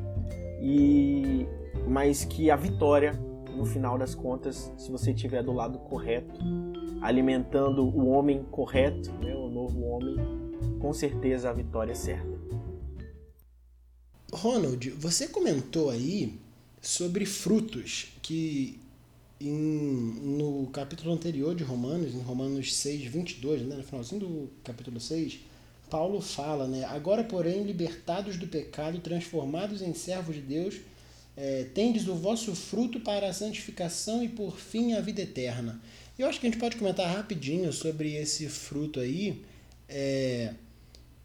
e 0.61 1.47
mas 1.87 2.25
que 2.25 2.51
a 2.51 2.57
vitória 2.57 3.13
no 3.57 3.65
final 3.65 3.97
das 3.97 4.15
contas, 4.15 4.71
se 4.77 4.91
você 4.91 5.13
estiver 5.13 5.43
do 5.43 5.53
lado 5.53 5.79
correto, 5.79 6.41
alimentando 7.01 7.85
o 7.85 8.09
homem 8.09 8.45
correto, 8.51 9.11
né, 9.15 9.35
o 9.35 9.49
novo 9.49 9.83
homem, 9.83 10.17
com 10.79 10.93
certeza 10.93 11.51
a 11.51 11.53
vitória 11.53 11.93
é 11.93 11.95
certa. 11.95 12.37
Ronald, 14.33 14.91
você 14.91 15.29
comentou 15.29 15.91
aí 15.91 16.39
sobre 16.81 17.25
frutos 17.25 18.13
que 18.23 18.79
em, 19.41 19.51
no 19.51 20.67
capítulo 20.73 21.13
anterior 21.13 21.55
de 21.55 21.65
Romanos, 21.65 22.15
em 22.15 22.21
Romanos 22.21 22.75
6, 22.75 23.05
22, 23.05 23.63
né, 23.63 23.77
no 23.77 23.83
finalzinho 23.83 24.21
do 24.21 24.51
capítulo 24.63 25.01
6, 25.01 25.41
Paulo 25.91 26.21
fala, 26.21 26.67
né? 26.67 26.85
Agora, 26.85 27.23
porém, 27.23 27.63
libertados 27.63 28.37
do 28.37 28.47
pecado, 28.47 28.99
transformados 28.99 29.83
em 29.83 29.95
servos 29.95 30.35
de 30.35 30.43
Deus, 30.43 30.81
é, 31.37 31.65
tendes 31.75 32.09
o 32.09 32.15
vosso 32.15 32.55
fruto 32.55 33.01
para 33.01 33.29
a 33.29 33.33
santificação 33.33 34.23
e 34.25 34.29
por 34.29 34.59
fim 34.59 34.95
a 34.95 35.01
vida 35.01 35.23
eterna. 35.23 35.81
Eu 36.19 36.27
acho 36.29 36.41
que 36.41 36.47
a 36.47 36.51
gente 36.51 36.61
pode 36.61 36.77
comentar 36.77 37.15
rapidinho 37.15 37.73
sobre 37.73 38.15
esse 38.15 38.49
fruto 38.49 39.01
aí. 39.01 39.43
É, 39.89 40.55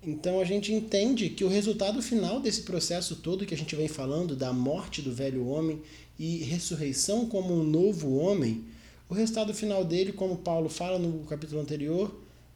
então 0.04 0.40
a 0.40 0.44
gente 0.44 0.74
entende 0.74 1.30
que 1.30 1.44
o 1.44 1.48
resultado 1.48 2.02
final 2.02 2.40
desse 2.40 2.64
processo 2.64 3.16
todo 3.16 3.46
que 3.46 3.54
a 3.54 3.58
gente 3.58 3.76
vem 3.76 3.88
falando, 3.88 4.36
da 4.36 4.52
morte 4.52 5.02
do 5.02 5.14
velho 5.14 5.48
homem 5.48 5.82
e 6.20 6.38
ressurreição 6.38 7.28
como 7.28 7.54
um 7.54 7.64
novo 7.64 8.16
homem, 8.18 8.66
o 9.08 9.14
resultado 9.14 9.54
final 9.54 9.84
dele, 9.86 10.12
como 10.12 10.38
Paulo 10.38 10.70
fala 10.70 10.98
no 10.98 11.20
capítulo 11.26 11.62
anterior, 11.62 12.14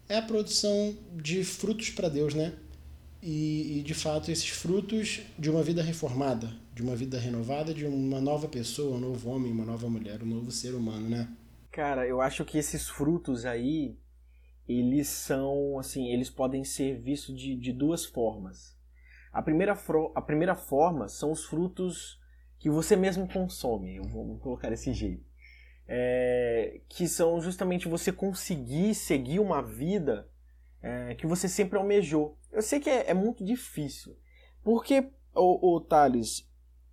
é 0.07 0.17
a 0.17 0.21
produção 0.21 0.95
de 1.15 1.43
frutos 1.43 1.89
para 1.89 2.09
Deus, 2.09 2.33
né? 2.33 2.53
E, 3.21 3.79
e, 3.79 3.81
de 3.81 3.93
fato 3.93 4.29
esses 4.29 4.49
frutos 4.49 5.21
de 5.37 5.49
uma 5.49 5.63
vida 5.63 5.81
reformada, 5.81 6.53
de 6.75 6.83
uma 6.83 6.93
vida 6.93 7.17
renovada, 7.17 7.73
de 7.73 7.85
uma 7.85 8.19
nova 8.19 8.49
pessoa, 8.49 8.97
um 8.97 8.99
novo 8.99 9.29
homem, 9.29 9.49
uma 9.49 9.63
nova 9.63 9.89
mulher, 9.89 10.21
um 10.21 10.25
novo 10.25 10.51
ser 10.51 10.75
humano, 10.75 11.07
né? 11.09 11.33
Cara, 11.71 12.05
eu 12.05 12.19
acho 12.19 12.43
que 12.43 12.57
esses 12.57 12.89
frutos 12.89 13.45
aí, 13.45 13.97
eles 14.67 15.07
são, 15.07 15.79
assim, 15.79 16.11
eles 16.11 16.29
podem 16.29 16.65
ser 16.65 16.99
vistos 16.99 17.33
de, 17.39 17.55
de 17.55 17.71
duas 17.71 18.03
formas. 18.05 18.77
A 19.31 19.41
primeira, 19.41 19.71
a 20.15 20.21
primeira 20.21 20.53
forma 20.53 21.07
são 21.07 21.31
os 21.31 21.45
frutos 21.45 22.19
que 22.59 22.69
você 22.69 22.97
mesmo 22.97 23.25
consome, 23.25 23.95
eu 23.95 24.03
vou 24.03 24.37
colocar 24.39 24.69
desse 24.69 24.91
jeito. 24.91 25.23
É, 25.87 26.81
que 26.89 27.07
são 27.07 27.39
justamente 27.39 27.87
você 27.87 28.11
conseguir 28.11 28.93
seguir 28.95 29.39
uma 29.39 29.61
vida 29.61 30.27
é, 30.81 31.15
que 31.15 31.25
você 31.25 31.47
sempre 31.47 31.77
almejou. 31.77 32.37
Eu 32.51 32.61
sei 32.61 32.81
que 32.81 32.89
é, 32.89 33.11
é 33.11 33.13
muito 33.13 33.45
difícil, 33.45 34.17
porque, 34.61 35.09
o, 35.33 35.75
o 35.75 35.79
Thales, 35.79 36.45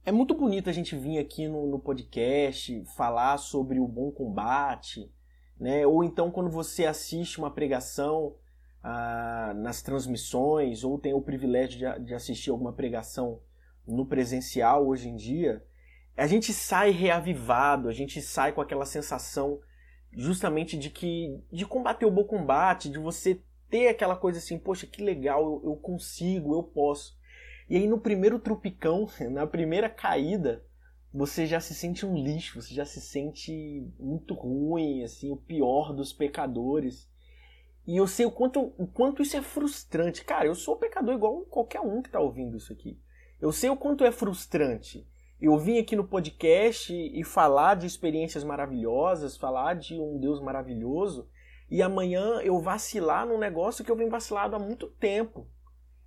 é 0.04 0.10
muito 0.10 0.34
bonito 0.34 0.68
a 0.68 0.72
gente 0.72 0.96
vir 0.96 1.18
aqui 1.18 1.46
no, 1.46 1.66
no 1.66 1.78
podcast 1.78 2.84
falar 2.96 3.38
sobre 3.38 3.78
o 3.78 3.86
bom 3.86 4.10
combate, 4.10 5.10
né? 5.58 5.86
ou 5.86 6.02
então 6.02 6.30
quando 6.30 6.50
você 6.50 6.84
assiste 6.84 7.38
uma 7.38 7.50
pregação 7.50 8.34
ah, 8.82 9.52
nas 9.54 9.80
transmissões, 9.80 10.82
ou 10.82 10.98
tem 10.98 11.14
o 11.14 11.22
privilégio 11.22 11.78
de, 11.78 12.04
de 12.04 12.14
assistir 12.14 12.50
alguma 12.50 12.72
pregação 12.72 13.40
no 13.86 14.04
presencial 14.04 14.86
hoje 14.86 15.08
em 15.08 15.14
dia, 15.14 15.64
a 16.16 16.26
gente 16.26 16.52
sai 16.52 16.90
reavivado, 16.90 17.88
a 17.88 17.92
gente 17.92 18.20
sai 18.20 18.52
com 18.52 18.60
aquela 18.60 18.84
sensação 18.84 19.60
justamente 20.10 20.76
de 20.76 20.90
que 20.90 21.40
de 21.50 21.64
combater 21.64 22.04
o 22.04 22.10
bom 22.10 22.24
combate, 22.24 22.90
de 22.90 22.98
você 22.98 23.40
ter 23.70 23.88
aquela 23.88 24.16
coisa 24.16 24.38
assim, 24.38 24.58
poxa, 24.58 24.86
que 24.86 25.02
legal, 25.02 25.44
eu, 25.44 25.70
eu 25.70 25.76
consigo, 25.76 26.54
eu 26.54 26.62
posso. 26.62 27.16
E 27.68 27.77
aí 27.77 27.87
no 27.87 27.98
primeiro 27.98 28.38
trupicão, 28.38 29.09
na 29.31 29.46
primeira 29.46 29.88
caída, 29.88 30.64
você 31.12 31.46
já 31.46 31.61
se 31.61 31.75
sente 31.75 32.07
um 32.07 32.16
lixo, 32.16 32.61
você 32.61 32.75
já 32.75 32.85
se 32.85 33.01
sente 33.01 33.87
muito 33.98 34.35
ruim, 34.35 35.03
assim, 35.03 35.31
o 35.31 35.37
pior 35.37 35.92
dos 35.92 36.12
pecadores. 36.12 37.11
E 37.87 37.96
eu 37.96 38.07
sei 38.07 38.25
o 38.25 38.31
quanto, 38.31 38.72
o 38.79 38.87
quanto 38.87 39.22
isso 39.22 39.37
é 39.37 39.42
frustrante. 39.42 40.25
Cara, 40.25 40.46
eu 40.46 40.55
sou 40.55 40.77
pecador 40.77 41.14
igual 41.14 41.42
qualquer 41.42 41.81
um 41.81 42.01
que 42.01 42.09
está 42.09 42.20
ouvindo 42.20 42.57
isso 42.57 42.72
aqui. 42.72 42.98
Eu 43.40 43.53
sei 43.53 43.68
o 43.68 43.77
quanto 43.77 44.05
é 44.05 44.12
frustrante. 44.12 45.07
Eu 45.40 45.59
vim 45.59 45.79
aqui 45.79 45.96
no 45.96 46.07
podcast 46.07 46.92
e 46.94 47.25
falar 47.25 47.75
de 47.75 47.85
experiências 47.85 48.44
maravilhosas, 48.44 49.37
falar 49.37 49.75
de 49.75 49.98
um 49.98 50.16
Deus 50.16 50.40
maravilhoso, 50.40 51.29
e 51.68 51.83
amanhã 51.83 52.40
eu 52.42 52.61
vacilar 52.61 53.27
num 53.27 53.38
negócio 53.38 53.85
que 53.85 53.90
eu 53.90 53.96
venho 53.96 54.09
vacilado 54.09 54.55
há 54.55 54.59
muito 54.61 54.87
tempo. 54.87 55.48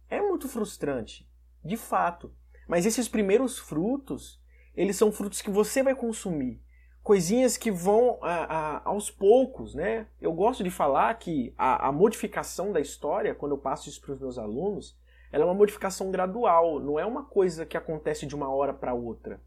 É 0.09 0.21
muito 0.21 0.47
frustrante, 0.47 1.29
de 1.65 1.75
fato. 1.75 2.31
Mas 2.67 2.85
esses 2.85 3.09
primeiros 3.09 3.57
frutos, 3.57 4.39
eles 4.75 4.95
são 4.95 5.11
frutos 5.11 5.41
que 5.41 5.49
você 5.49 5.81
vai 5.81 5.95
consumir. 5.95 6.61
Coisinhas 7.01 7.57
que 7.57 7.71
vão 7.71 8.17
a, 8.21 8.33
a, 8.33 8.89
aos 8.89 9.11
poucos, 9.11 9.75
né? 9.75 10.07
Eu 10.19 10.33
gosto 10.33 10.63
de 10.63 10.71
falar 10.71 11.13
que 11.15 11.53
a, 11.57 11.87
a 11.87 11.91
modificação 11.91 12.71
da 12.71 12.79
história, 12.79 13.35
quando 13.35 13.51
eu 13.53 13.57
passo 13.57 13.89
isso 13.89 14.01
para 14.01 14.13
os 14.13 14.19
meus 14.19 14.37
alunos, 14.37 14.97
ela 15.31 15.43
é 15.43 15.45
uma 15.45 15.53
modificação 15.53 16.09
gradual, 16.09 16.79
não 16.79 16.99
é 16.99 17.05
uma 17.05 17.25
coisa 17.25 17.65
que 17.65 17.77
acontece 17.77 18.25
de 18.25 18.35
uma 18.35 18.49
hora 18.49 18.73
para 18.73 18.93
outra. 18.93 19.41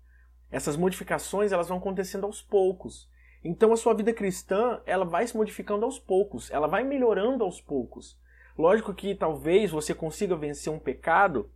Essas 0.51 0.77
modificações 0.77 1.51
elas 1.51 1.69
vão 1.69 1.79
acontecendo 1.79 2.27
aos 2.27 2.41
poucos. 2.41 3.09
Então 3.43 3.73
a 3.73 3.77
sua 3.77 3.95
vida 3.95 4.13
cristã, 4.13 4.81
ela 4.87 5.05
vai 5.05 5.27
se 5.27 5.37
modificando 5.37 5.85
aos 5.85 5.99
poucos, 5.99 6.51
ela 6.51 6.67
vai 6.67 6.85
melhorando 6.85 7.45
aos 7.45 7.61
poucos. 7.61 8.19
Lógico 8.57 8.95
que 8.95 9.15
talvez 9.15 9.71
você 9.71 9.95
consiga 9.95 10.37
vencer 10.37 10.73
um 10.73 10.79
pecado 10.79 11.51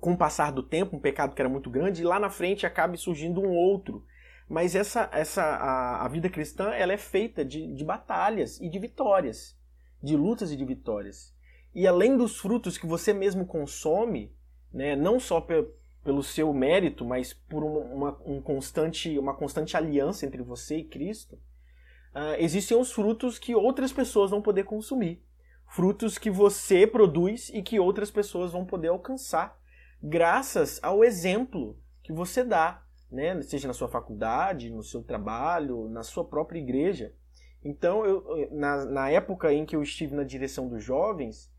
com 0.00 0.12
o 0.12 0.16
passar 0.16 0.50
do 0.50 0.62
tempo, 0.62 0.96
um 0.96 1.00
pecado 1.00 1.34
que 1.34 1.42
era 1.42 1.48
muito 1.48 1.70
grande, 1.70 2.02
e 2.02 2.04
lá 2.04 2.18
na 2.18 2.30
frente 2.30 2.66
acabe 2.66 2.96
surgindo 2.96 3.40
um 3.40 3.50
outro. 3.50 4.04
Mas 4.48 4.74
essa, 4.74 5.08
essa 5.12 5.42
a, 5.42 6.04
a 6.04 6.08
vida 6.08 6.28
cristã 6.28 6.70
ela 6.70 6.92
é 6.92 6.96
feita 6.96 7.44
de, 7.44 7.72
de 7.72 7.84
batalhas 7.84 8.60
e 8.60 8.68
de 8.68 8.78
vitórias, 8.78 9.56
de 10.02 10.16
lutas 10.16 10.50
e 10.50 10.56
de 10.56 10.64
vitórias. 10.64 11.32
E 11.74 11.86
além 11.86 12.16
dos 12.16 12.38
frutos 12.38 12.76
que 12.76 12.86
você 12.86 13.12
mesmo 13.12 13.46
consome, 13.46 14.34
né, 14.72 14.96
não 14.96 15.20
só 15.20 15.40
pelo 15.40 16.22
seu 16.22 16.52
mérito, 16.52 17.04
mas 17.04 17.32
por 17.32 17.62
uma, 17.62 18.18
um 18.24 18.40
constante, 18.40 19.16
uma 19.18 19.34
constante 19.34 19.76
aliança 19.76 20.26
entre 20.26 20.42
você 20.42 20.78
e 20.78 20.84
Cristo, 20.84 21.36
uh, 21.36 22.34
existem 22.38 22.76
os 22.76 22.90
frutos 22.90 23.38
que 23.38 23.54
outras 23.54 23.92
pessoas 23.92 24.30
vão 24.30 24.42
poder 24.42 24.64
consumir. 24.64 25.22
Frutos 25.68 26.18
que 26.18 26.30
você 26.30 26.86
produz 26.86 27.50
e 27.50 27.62
que 27.62 27.78
outras 27.78 28.10
pessoas 28.10 28.50
vão 28.50 28.64
poder 28.64 28.88
alcançar, 28.88 29.59
graças 30.02 30.78
ao 30.82 31.04
exemplo 31.04 31.78
que 32.02 32.12
você 32.12 32.42
dá, 32.44 32.82
né? 33.10 33.40
seja 33.42 33.68
na 33.68 33.74
sua 33.74 33.88
faculdade, 33.88 34.70
no 34.70 34.82
seu 34.82 35.02
trabalho, 35.02 35.88
na 35.88 36.02
sua 36.02 36.24
própria 36.24 36.58
igreja. 36.58 37.12
Então, 37.62 38.06
eu, 38.06 38.48
na, 38.52 38.84
na 38.84 39.10
época 39.10 39.52
em 39.52 39.66
que 39.66 39.76
eu 39.76 39.82
estive 39.82 40.14
na 40.14 40.24
direção 40.24 40.68
dos 40.68 40.82
jovens, 40.82 41.50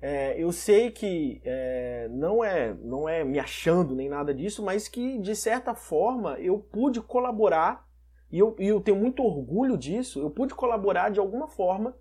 é, 0.00 0.42
eu 0.42 0.50
sei 0.50 0.90
que 0.90 1.42
é, 1.44 2.08
não, 2.10 2.42
é, 2.42 2.72
não 2.74 3.06
é 3.06 3.22
me 3.22 3.38
achando 3.38 3.94
nem 3.94 4.08
nada 4.08 4.32
disso, 4.32 4.64
mas 4.64 4.88
que 4.88 5.18
de 5.18 5.36
certa 5.36 5.74
forma 5.74 6.38
eu 6.38 6.58
pude 6.58 7.02
colaborar, 7.02 7.86
e 8.32 8.38
eu, 8.38 8.56
e 8.58 8.66
eu 8.66 8.80
tenho 8.80 8.96
muito 8.96 9.22
orgulho 9.22 9.76
disso, 9.76 10.20
eu 10.20 10.30
pude 10.30 10.54
colaborar 10.54 11.10
de 11.10 11.20
alguma 11.20 11.48
forma, 11.48 11.94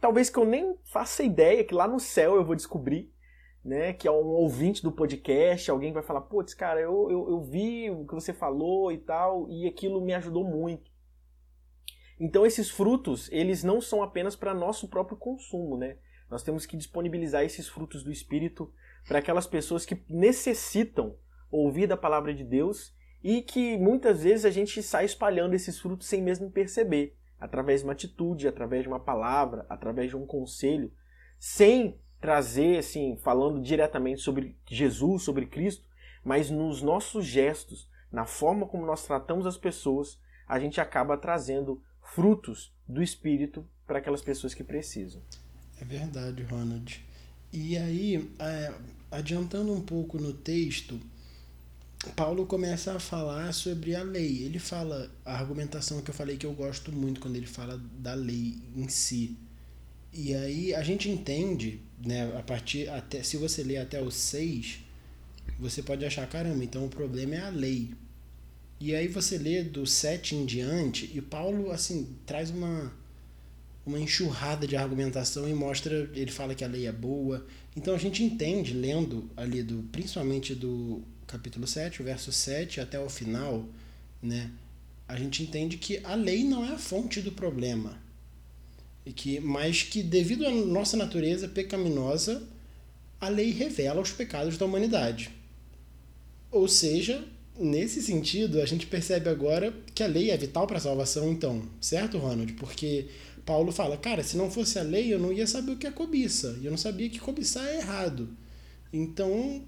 talvez 0.00 0.30
que 0.30 0.38
eu 0.38 0.46
nem 0.46 0.78
faça 0.84 1.22
ideia, 1.22 1.62
que 1.62 1.74
lá 1.74 1.86
no 1.86 2.00
céu 2.00 2.36
eu 2.36 2.44
vou 2.44 2.56
descobrir, 2.56 3.11
né, 3.64 3.92
que 3.92 4.08
é 4.08 4.10
um 4.10 4.26
ouvinte 4.26 4.82
do 4.82 4.90
podcast, 4.90 5.70
alguém 5.70 5.92
vai 5.92 6.02
falar, 6.02 6.22
putz, 6.22 6.52
cara, 6.52 6.80
eu, 6.80 7.08
eu, 7.10 7.30
eu 7.30 7.40
vi 7.40 7.90
o 7.90 8.04
que 8.04 8.14
você 8.14 8.32
falou 8.32 8.90
e 8.90 8.98
tal, 8.98 9.48
e 9.48 9.66
aquilo 9.66 10.00
me 10.00 10.12
ajudou 10.14 10.44
muito. 10.44 10.90
Então 12.18 12.44
esses 12.44 12.70
frutos, 12.70 13.30
eles 13.32 13.62
não 13.62 13.80
são 13.80 14.02
apenas 14.02 14.34
para 14.34 14.54
nosso 14.54 14.88
próprio 14.88 15.16
consumo, 15.16 15.76
né? 15.76 15.96
Nós 16.30 16.42
temos 16.42 16.64
que 16.66 16.76
disponibilizar 16.76 17.44
esses 17.44 17.68
frutos 17.68 18.02
do 18.02 18.10
Espírito 18.10 18.72
para 19.06 19.18
aquelas 19.18 19.46
pessoas 19.46 19.84
que 19.84 20.02
necessitam 20.08 21.16
ouvir 21.50 21.86
da 21.86 21.96
palavra 21.96 22.32
de 22.32 22.42
Deus 22.42 22.94
e 23.22 23.42
que 23.42 23.76
muitas 23.76 24.22
vezes 24.22 24.44
a 24.44 24.50
gente 24.50 24.82
sai 24.82 25.04
espalhando 25.04 25.54
esses 25.54 25.78
frutos 25.78 26.08
sem 26.08 26.22
mesmo 26.22 26.50
perceber, 26.50 27.16
através 27.38 27.80
de 27.80 27.86
uma 27.86 27.92
atitude, 27.92 28.48
através 28.48 28.82
de 28.82 28.88
uma 28.88 29.00
palavra, 29.00 29.66
através 29.68 30.10
de 30.10 30.16
um 30.16 30.26
conselho, 30.26 30.92
sem 31.38 32.00
trazer, 32.22 32.78
assim, 32.78 33.16
falando 33.16 33.60
diretamente 33.60 34.20
sobre 34.20 34.56
Jesus, 34.70 35.24
sobre 35.24 35.44
Cristo, 35.44 35.84
mas 36.24 36.48
nos 36.48 36.80
nossos 36.80 37.26
gestos, 37.26 37.88
na 38.12 38.24
forma 38.24 38.64
como 38.64 38.86
nós 38.86 39.04
tratamos 39.04 39.44
as 39.44 39.58
pessoas, 39.58 40.20
a 40.46 40.56
gente 40.60 40.80
acaba 40.80 41.18
trazendo 41.18 41.82
frutos 42.00 42.72
do 42.86 43.02
Espírito 43.02 43.66
para 43.86 43.98
aquelas 43.98 44.22
pessoas 44.22 44.54
que 44.54 44.62
precisam. 44.62 45.20
É 45.80 45.84
verdade, 45.84 46.44
Ronald. 46.44 47.04
E 47.52 47.76
aí, 47.76 48.30
é, 48.38 48.72
adiantando 49.10 49.72
um 49.72 49.80
pouco 49.80 50.16
no 50.16 50.32
texto, 50.32 51.00
Paulo 52.14 52.46
começa 52.46 52.94
a 52.94 53.00
falar 53.00 53.52
sobre 53.52 53.96
a 53.96 54.02
lei. 54.04 54.44
Ele 54.44 54.60
fala 54.60 55.10
a 55.24 55.34
argumentação 55.34 56.00
que 56.00 56.10
eu 56.10 56.14
falei 56.14 56.36
que 56.36 56.46
eu 56.46 56.52
gosto 56.52 56.92
muito 56.92 57.20
quando 57.20 57.34
ele 57.34 57.46
fala 57.46 57.76
da 57.98 58.14
lei 58.14 58.62
em 58.76 58.88
si. 58.88 59.36
E 60.12 60.34
aí 60.34 60.74
a 60.74 60.82
gente 60.82 61.08
entende, 61.08 61.80
né, 62.04 62.36
a 62.36 62.42
partir 62.42 62.88
até 62.88 63.22
se 63.22 63.36
você 63.36 63.62
ler 63.62 63.78
até 63.78 64.00
o 64.00 64.10
6, 64.10 64.80
você 65.58 65.82
pode 65.82 66.04
achar 66.04 66.26
caramba, 66.28 66.64
então 66.64 66.86
o 66.86 66.88
problema 66.88 67.34
é 67.34 67.40
a 67.40 67.48
lei. 67.48 67.94
E 68.80 68.94
aí 68.94 69.06
você 69.08 69.38
lê 69.38 69.62
do 69.62 69.86
7 69.86 70.34
em 70.34 70.44
diante 70.44 71.10
e 71.14 71.20
Paulo 71.20 71.70
assim 71.70 72.16
traz 72.26 72.50
uma 72.50 72.92
uma 73.84 73.98
enxurrada 73.98 74.66
de 74.66 74.76
argumentação 74.76 75.48
e 75.48 75.54
mostra, 75.54 76.08
ele 76.14 76.30
fala 76.30 76.54
que 76.54 76.64
a 76.64 76.68
lei 76.68 76.86
é 76.86 76.92
boa. 76.92 77.44
Então 77.76 77.94
a 77.94 77.98
gente 77.98 78.22
entende, 78.22 78.72
lendo 78.72 79.28
ali, 79.36 79.62
do, 79.62 79.82
principalmente 79.90 80.54
do 80.54 81.02
capítulo 81.26 81.66
7, 81.66 82.00
o 82.00 82.04
verso 82.04 82.30
7 82.30 82.80
até 82.80 82.98
o 83.00 83.08
final, 83.08 83.66
né? 84.22 84.50
A 85.08 85.16
gente 85.16 85.42
entende 85.42 85.76
que 85.76 86.00
a 86.04 86.14
lei 86.14 86.44
não 86.44 86.64
é 86.64 86.74
a 86.74 86.78
fonte 86.78 87.20
do 87.20 87.32
problema. 87.32 88.00
E 89.04 89.12
que, 89.12 89.40
mas 89.40 89.82
que 89.82 90.02
devido 90.02 90.46
à 90.46 90.50
nossa 90.50 90.96
natureza 90.96 91.48
pecaminosa, 91.48 92.42
a 93.20 93.28
lei 93.28 93.50
revela 93.50 94.00
os 94.00 94.10
pecados 94.10 94.56
da 94.56 94.64
humanidade. 94.64 95.30
Ou 96.50 96.68
seja, 96.68 97.24
nesse 97.58 98.02
sentido, 98.02 98.60
a 98.60 98.66
gente 98.66 98.86
percebe 98.86 99.28
agora 99.28 99.72
que 99.94 100.02
a 100.02 100.06
lei 100.06 100.30
é 100.30 100.36
vital 100.36 100.66
para 100.66 100.78
a 100.78 100.80
salvação, 100.80 101.30
então, 101.32 101.62
certo, 101.80 102.18
Ronald? 102.18 102.52
Porque 102.54 103.08
Paulo 103.44 103.72
fala, 103.72 103.96
cara, 103.96 104.22
se 104.22 104.36
não 104.36 104.50
fosse 104.50 104.78
a 104.78 104.82
lei, 104.82 105.12
eu 105.12 105.18
não 105.18 105.32
ia 105.32 105.46
saber 105.46 105.72
o 105.72 105.76
que 105.76 105.86
é 105.86 105.90
cobiça. 105.90 106.58
E 106.60 106.66
eu 106.66 106.70
não 106.70 106.78
sabia 106.78 107.08
que 107.08 107.18
cobiçar 107.18 107.66
é 107.66 107.78
errado. 107.78 108.28
Então, 108.92 109.62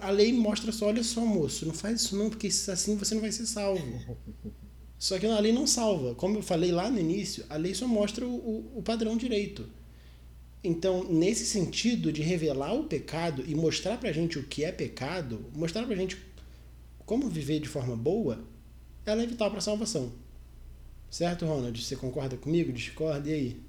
a 0.00 0.10
lei 0.10 0.32
mostra 0.32 0.72
só, 0.72 0.86
olha 0.86 1.02
só, 1.04 1.20
moço, 1.20 1.66
não 1.66 1.74
faz 1.74 2.00
isso 2.02 2.16
não, 2.16 2.30
porque 2.30 2.48
assim 2.48 2.96
você 2.96 3.14
não 3.14 3.22
vai 3.22 3.32
ser 3.32 3.46
salvo. 3.46 4.16
Só 4.98 5.18
que 5.18 5.26
a 5.26 5.38
lei 5.38 5.52
não 5.52 5.66
salva. 5.66 6.14
Como 6.14 6.38
eu 6.38 6.42
falei 6.42 6.72
lá 6.72 6.90
no 6.90 6.98
início, 6.98 7.44
a 7.50 7.56
lei 7.56 7.74
só 7.74 7.86
mostra 7.86 8.26
o, 8.26 8.78
o, 8.78 8.82
padrão 8.82 9.16
direito. 9.16 9.68
Então, 10.64 11.04
nesse 11.04 11.44
sentido 11.44 12.10
de 12.10 12.22
revelar 12.22 12.72
o 12.74 12.84
pecado 12.84 13.44
e 13.46 13.54
mostrar 13.54 13.98
pra 13.98 14.12
gente 14.12 14.38
o 14.38 14.46
que 14.46 14.64
é 14.64 14.72
pecado, 14.72 15.44
mostrar 15.54 15.84
pra 15.86 15.94
gente 15.94 16.16
como 17.04 17.28
viver 17.28 17.60
de 17.60 17.68
forma 17.68 17.94
boa, 17.94 18.42
ela 19.04 19.22
é 19.22 19.26
vital 19.26 19.50
para 19.50 19.60
salvação. 19.60 20.12
Certo, 21.10 21.46
Ronald? 21.46 21.80
Você 21.80 21.94
concorda 21.94 22.36
comigo? 22.36 22.72
Discorda? 22.72 23.28
E 23.28 23.32
aí? 23.32 23.66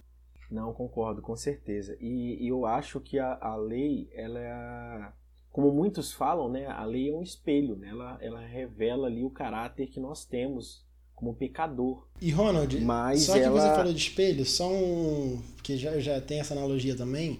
Não, 0.49 0.73
concordo, 0.73 1.21
com 1.21 1.35
certeza. 1.35 1.97
E, 1.99 2.43
e 2.43 2.47
eu 2.47 2.65
acho 2.65 2.99
que 2.99 3.19
a, 3.19 3.37
a 3.39 3.55
lei, 3.55 4.09
ela 4.13 4.39
é. 4.39 5.11
Como 5.51 5.71
muitos 5.71 6.13
falam, 6.13 6.49
né? 6.49 6.67
A 6.67 6.85
lei 6.85 7.09
é 7.09 7.13
um 7.13 7.21
espelho, 7.21 7.75
né? 7.75 7.89
Ela, 7.89 8.17
ela 8.21 8.39
revela 8.39 9.07
ali 9.07 9.23
o 9.23 9.29
caráter 9.29 9.87
que 9.87 9.99
nós 9.99 10.25
temos 10.25 10.86
como 11.17 11.33
pecador. 11.33 12.07
E 12.21 12.29
Ronald, 12.29 12.79
Mas 12.79 13.23
só 13.23 13.33
que 13.33 13.39
ela... 13.39 13.59
você 13.59 13.75
falou 13.75 13.91
de 13.91 13.99
espelho, 13.99 14.45
só 14.45 14.71
um. 14.71 15.41
que 15.63 15.75
já, 15.75 15.99
já 15.99 16.21
tem 16.21 16.39
essa 16.39 16.53
analogia 16.53 16.95
também. 16.95 17.39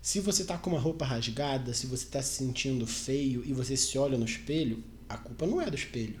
Se 0.00 0.20
você 0.20 0.44
tá 0.44 0.56
com 0.56 0.70
uma 0.70 0.78
roupa 0.78 1.04
rasgada, 1.04 1.74
se 1.74 1.88
você 1.88 2.06
tá 2.06 2.22
se 2.22 2.44
sentindo 2.44 2.86
feio 2.86 3.42
e 3.44 3.52
você 3.52 3.76
se 3.76 3.98
olha 3.98 4.16
no 4.16 4.24
espelho, 4.24 4.82
a 5.08 5.18
culpa 5.18 5.44
não 5.44 5.60
é 5.60 5.68
do 5.68 5.74
espelho. 5.74 6.20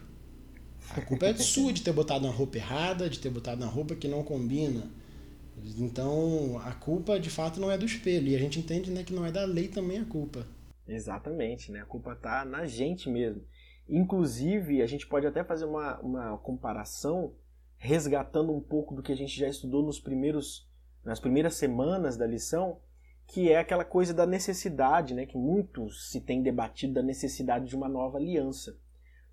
A 0.90 1.00
culpa 1.00 1.26
é 1.26 1.34
sua 1.38 1.72
de 1.72 1.82
ter 1.82 1.92
botado 1.92 2.26
uma 2.26 2.34
roupa 2.34 2.56
errada, 2.56 3.08
de 3.08 3.20
ter 3.20 3.30
botado 3.30 3.62
uma 3.62 3.70
roupa 3.70 3.94
que 3.94 4.08
não 4.08 4.24
combina. 4.24 4.90
Então, 5.78 6.60
a 6.64 6.72
culpa 6.72 7.20
de 7.20 7.30
fato 7.30 7.60
não 7.60 7.70
é 7.70 7.78
do 7.78 7.86
espelho. 7.86 8.26
E 8.26 8.34
a 8.34 8.38
gente 8.38 8.58
entende 8.58 8.90
né, 8.90 9.04
que 9.04 9.14
não 9.14 9.24
é 9.24 9.30
da 9.30 9.44
lei 9.44 9.68
também 9.68 10.00
a 10.00 10.04
culpa. 10.04 10.44
Exatamente, 10.88 11.70
né? 11.70 11.82
A 11.82 11.86
culpa 11.86 12.16
tá 12.16 12.44
na 12.44 12.66
gente 12.66 13.08
mesmo. 13.08 13.42
Inclusive, 13.88 14.82
a 14.82 14.86
gente 14.86 15.06
pode 15.06 15.26
até 15.26 15.44
fazer 15.44 15.64
uma, 15.64 15.98
uma 16.00 16.38
comparação 16.38 17.34
resgatando 17.78 18.52
um 18.52 18.60
pouco 18.60 18.94
do 18.94 19.02
que 19.02 19.12
a 19.12 19.16
gente 19.16 19.38
já 19.38 19.48
estudou 19.48 19.82
nos 19.82 20.00
primeiros, 20.00 20.68
nas 21.04 21.20
primeiras 21.20 21.54
semanas 21.54 22.16
da 22.16 22.26
lição, 22.26 22.80
que 23.26 23.50
é 23.50 23.58
aquela 23.58 23.84
coisa 23.84 24.14
da 24.14 24.26
necessidade, 24.26 25.14
né, 25.14 25.26
que 25.26 25.36
muito 25.36 25.90
se 25.90 26.20
tem 26.20 26.42
debatido 26.42 26.94
da 26.94 27.02
necessidade 27.02 27.66
de 27.66 27.76
uma 27.76 27.88
nova 27.88 28.18
aliança, 28.18 28.78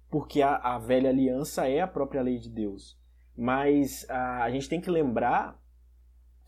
porque 0.09 0.41
a, 0.41 0.55
a 0.55 0.77
velha 0.77 1.09
aliança 1.09 1.67
é 1.67 1.81
a 1.81 1.87
própria 1.87 2.21
lei 2.21 2.37
de 2.37 2.49
Deus. 2.49 2.99
Mas 3.35 4.07
a, 4.09 4.43
a 4.43 4.51
gente 4.51 4.69
tem 4.69 4.81
que 4.81 4.89
lembrar 4.89 5.59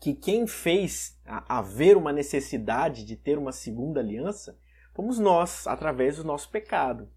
que 0.00 0.14
quem 0.14 0.46
fez 0.46 1.18
haver 1.24 1.96
uma 1.96 2.12
necessidade 2.12 3.04
de 3.04 3.16
ter 3.16 3.38
uma 3.38 3.52
segunda 3.52 4.00
aliança 4.00 4.58
fomos 4.94 5.18
nós, 5.18 5.66
através 5.66 6.16
do 6.16 6.24
nosso 6.24 6.50
pecado. 6.50 7.10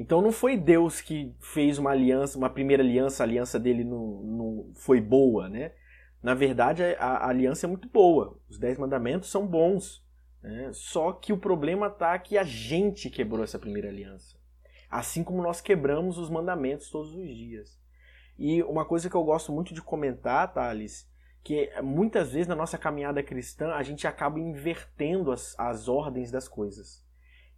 Então 0.00 0.22
não 0.22 0.32
foi 0.32 0.56
Deus 0.56 1.02
que 1.02 1.30
fez 1.38 1.76
uma 1.76 1.90
aliança, 1.90 2.38
uma 2.38 2.48
primeira 2.48 2.82
aliança, 2.82 3.22
a 3.22 3.26
aliança 3.26 3.60
dele 3.60 3.84
não, 3.84 4.22
não 4.22 4.72
foi 4.74 4.98
boa, 4.98 5.46
né? 5.46 5.72
Na 6.22 6.32
verdade, 6.32 6.82
a, 6.82 7.18
a 7.18 7.28
aliança 7.28 7.66
é 7.66 7.68
muito 7.68 7.86
boa. 7.86 8.40
Os 8.48 8.58
dez 8.58 8.78
mandamentos 8.78 9.30
são 9.30 9.46
bons. 9.46 10.02
Né? 10.42 10.70
Só 10.72 11.12
que 11.12 11.34
o 11.34 11.38
problema 11.38 11.88
está 11.88 12.18
que 12.18 12.38
a 12.38 12.44
gente 12.44 13.10
quebrou 13.10 13.44
essa 13.44 13.58
primeira 13.58 13.90
aliança. 13.90 14.38
Assim 14.90 15.22
como 15.22 15.42
nós 15.42 15.60
quebramos 15.60 16.16
os 16.16 16.30
mandamentos 16.30 16.88
todos 16.88 17.14
os 17.14 17.28
dias. 17.28 17.78
E 18.38 18.62
uma 18.62 18.86
coisa 18.86 19.10
que 19.10 19.14
eu 19.14 19.22
gosto 19.22 19.52
muito 19.52 19.74
de 19.74 19.82
comentar, 19.82 20.50
Thales, 20.50 21.06
que 21.44 21.70
muitas 21.82 22.32
vezes 22.32 22.48
na 22.48 22.56
nossa 22.56 22.78
caminhada 22.78 23.22
cristã 23.22 23.74
a 23.74 23.82
gente 23.82 24.06
acaba 24.06 24.40
invertendo 24.40 25.30
as, 25.30 25.54
as 25.58 25.88
ordens 25.88 26.30
das 26.30 26.48
coisas. 26.48 27.04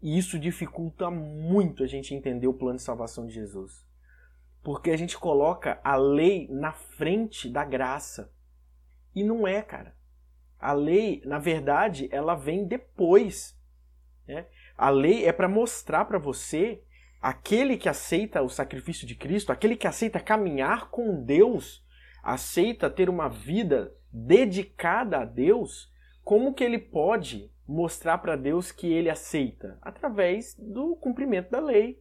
E 0.02 0.18
isso 0.18 0.36
dificulta 0.36 1.08
muito 1.10 1.84
a 1.84 1.86
gente 1.86 2.12
entender 2.12 2.48
o 2.48 2.54
plano 2.54 2.76
de 2.76 2.82
salvação 2.82 3.24
de 3.24 3.34
Jesus. 3.34 3.86
Porque 4.60 4.90
a 4.90 4.96
gente 4.96 5.16
coloca 5.16 5.80
a 5.84 5.94
lei 5.94 6.48
na 6.50 6.72
frente 6.72 7.48
da 7.48 7.64
graça. 7.64 8.32
E 9.14 9.22
não 9.22 9.46
é, 9.46 9.62
cara. 9.62 9.94
A 10.58 10.72
lei, 10.72 11.22
na 11.24 11.38
verdade, 11.38 12.08
ela 12.10 12.34
vem 12.34 12.66
depois. 12.66 13.56
Né? 14.26 14.46
A 14.76 14.90
lei 14.90 15.24
é 15.24 15.32
para 15.32 15.48
mostrar 15.48 16.04
para 16.06 16.18
você 16.18 16.82
aquele 17.20 17.76
que 17.76 17.88
aceita 17.88 18.42
o 18.42 18.48
sacrifício 18.48 19.06
de 19.06 19.14
Cristo, 19.14 19.52
aquele 19.52 19.76
que 19.76 19.86
aceita 19.86 20.18
caminhar 20.18 20.90
com 20.90 21.22
Deus, 21.22 21.86
aceita 22.24 22.90
ter 22.90 23.08
uma 23.08 23.28
vida 23.28 23.94
dedicada 24.12 25.18
a 25.18 25.24
Deus, 25.24 25.92
como 26.24 26.52
que 26.52 26.64
ele 26.64 26.78
pode 26.78 27.51
mostrar 27.72 28.18
para 28.18 28.36
Deus 28.36 28.70
que 28.70 28.92
ele 28.92 29.08
aceita? 29.08 29.78
Através 29.80 30.54
do 30.58 30.94
cumprimento 30.96 31.50
da 31.50 31.58
lei. 31.58 32.00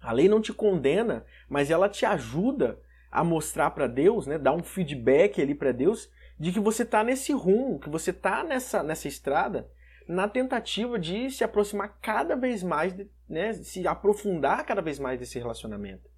A 0.00 0.12
lei 0.12 0.28
não 0.28 0.40
te 0.40 0.52
condena, 0.52 1.24
mas 1.48 1.70
ela 1.70 1.88
te 1.88 2.04
ajuda 2.04 2.80
a 3.10 3.22
mostrar 3.22 3.70
para 3.70 3.86
Deus, 3.86 4.26
né, 4.26 4.38
dar 4.38 4.52
um 4.52 4.62
feedback 4.62 5.40
ali 5.40 5.54
para 5.54 5.70
Deus 5.70 6.10
de 6.38 6.50
que 6.50 6.58
você 6.58 6.82
está 6.82 7.04
nesse 7.04 7.32
rumo, 7.32 7.78
que 7.78 7.88
você 7.88 8.10
está 8.10 8.42
nessa, 8.42 8.82
nessa 8.82 9.06
estrada, 9.06 9.70
na 10.08 10.26
tentativa 10.26 10.98
de 10.98 11.30
se 11.30 11.44
aproximar 11.44 11.98
cada 12.00 12.34
vez 12.34 12.64
mais, 12.64 12.96
né, 13.28 13.52
se 13.52 13.86
aprofundar 13.86 14.66
cada 14.66 14.82
vez 14.82 14.98
mais 14.98 15.20
desse 15.20 15.38
relacionamento. 15.38 16.10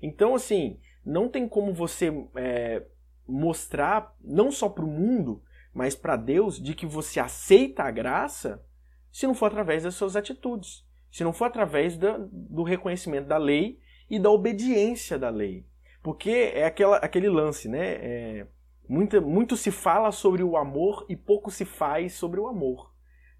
Então, 0.00 0.34
assim, 0.34 0.80
não 1.04 1.28
tem 1.28 1.46
como 1.46 1.74
você 1.74 2.10
é, 2.36 2.82
mostrar, 3.28 4.14
não 4.22 4.50
só 4.50 4.68
para 4.68 4.84
o 4.84 4.88
mundo, 4.88 5.42
mas 5.76 5.94
para 5.94 6.16
Deus, 6.16 6.58
de 6.58 6.74
que 6.74 6.86
você 6.86 7.20
aceita 7.20 7.82
a 7.82 7.90
graça, 7.90 8.64
se 9.12 9.26
não 9.26 9.34
for 9.34 9.44
através 9.44 9.82
das 9.82 9.94
suas 9.94 10.16
atitudes, 10.16 10.86
se 11.12 11.22
não 11.22 11.34
for 11.34 11.44
através 11.44 11.98
do 11.98 12.62
reconhecimento 12.62 13.28
da 13.28 13.36
lei 13.36 13.78
e 14.08 14.18
da 14.18 14.30
obediência 14.30 15.18
da 15.18 15.28
lei. 15.28 15.66
Porque 16.02 16.30
é 16.54 16.64
aquela, 16.64 16.96
aquele 16.96 17.28
lance, 17.28 17.68
né? 17.68 17.92
É, 17.92 18.46
muito, 18.88 19.54
se 19.54 19.70
fala 19.70 20.10
sobre 20.12 20.42
o 20.42 20.56
amor 20.56 21.04
e 21.10 21.14
pouco 21.14 21.50
se 21.50 21.66
faz 21.66 22.14
sobre 22.14 22.40
o 22.40 22.46
amor. 22.46 22.90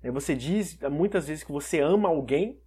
É, 0.03 0.11
você 0.11 0.35
diz 0.35 0.79
muitas 0.91 1.29
vezes 1.29 1.43
que 1.43 1.53
você 1.53 1.81
ama 1.81 2.11
alguém, 2.11 2.61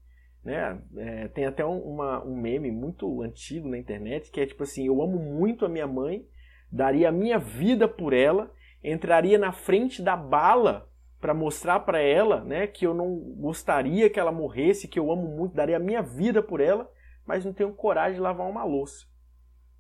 né? 0.44 0.82
É, 0.98 1.28
tem 1.28 1.46
até 1.46 1.64
um, 1.64 1.78
uma, 1.78 2.26
um 2.26 2.36
meme 2.36 2.72
muito 2.72 3.22
antigo 3.22 3.70
na 3.70 3.78
internet 3.78 4.32
que 4.32 4.42
é 4.42 4.48
tipo 4.48 4.64
assim: 4.64 4.88
eu 4.88 5.00
amo 5.00 5.20
muito 5.20 5.64
a 5.64 5.70
minha 5.70 5.86
mãe, 5.86 6.26
daria 6.72 7.10
a 7.10 7.12
minha 7.12 7.38
vida 7.38 7.88
por 7.88 8.14
ela, 8.14 8.52
entraria 8.84 9.38
na 9.38 9.52
frente 9.52 10.02
da 10.02 10.16
bala 10.16 10.90
para 11.20 11.34
mostrar 11.34 11.82
para 11.82 12.00
ela, 12.00 12.42
né, 12.44 12.66
que 12.66 12.86
eu 12.88 12.94
não 12.94 13.18
gostaria 13.38 14.10
que 14.10 14.20
ela 14.20 14.32
morresse, 14.32 14.88
que 14.88 14.98
eu 14.98 15.12
amo 15.12 15.28
muito, 15.28 15.56
daria 15.56 15.76
a 15.78 15.80
minha 15.80 16.02
vida 16.02 16.42
por 16.42 16.62
ela, 16.62 16.90
mas 17.26 17.44
não 17.44 17.52
tenho 17.52 17.74
coragem 17.74 18.16
de 18.16 18.22
lavar 18.22 18.48
uma 18.48 18.64
louça. 18.64 19.06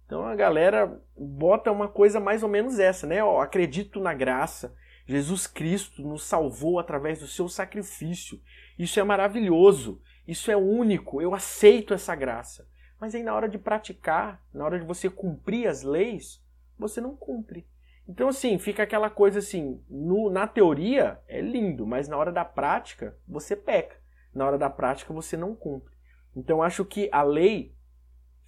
Então 0.05 0.25
a 0.25 0.35
galera 0.35 0.99
bota 1.15 1.71
uma 1.71 1.87
coisa 1.87 2.19
mais 2.19 2.43
ou 2.43 2.49
menos 2.49 2.79
essa, 2.79 3.05
né? 3.05 3.23
Ó, 3.23 3.39
acredito 3.39 3.99
na 3.99 4.13
graça. 4.13 4.75
Jesus 5.05 5.47
Cristo 5.47 6.01
nos 6.01 6.23
salvou 6.23 6.79
através 6.79 7.19
do 7.19 7.27
seu 7.27 7.47
sacrifício. 7.47 8.41
Isso 8.77 8.99
é 8.99 9.03
maravilhoso. 9.03 10.01
Isso 10.27 10.51
é 10.51 10.57
único. 10.57 11.21
Eu 11.21 11.33
aceito 11.35 11.93
essa 11.93 12.15
graça. 12.15 12.67
Mas 12.99 13.15
aí 13.15 13.23
na 13.23 13.33
hora 13.33 13.47
de 13.47 13.57
praticar, 13.57 14.43
na 14.53 14.65
hora 14.65 14.79
de 14.79 14.85
você 14.85 15.09
cumprir 15.09 15.67
as 15.67 15.83
leis, 15.83 16.43
você 16.77 16.99
não 16.99 17.15
cumpre. 17.15 17.67
Então, 18.09 18.27
assim, 18.27 18.57
fica 18.57 18.81
aquela 18.81 19.07
coisa 19.07 19.37
assim: 19.37 19.83
no, 19.87 20.31
na 20.31 20.47
teoria 20.47 21.19
é 21.27 21.39
lindo, 21.39 21.85
mas 21.85 22.07
na 22.07 22.17
hora 22.17 22.31
da 22.31 22.43
prática 22.43 23.15
você 23.27 23.55
peca. 23.55 23.97
Na 24.33 24.47
hora 24.47 24.57
da 24.57 24.67
prática 24.67 25.13
você 25.13 25.37
não 25.37 25.55
cumpre. 25.55 25.93
Então, 26.35 26.63
acho 26.63 26.83
que 26.83 27.07
a 27.11 27.21
lei, 27.21 27.75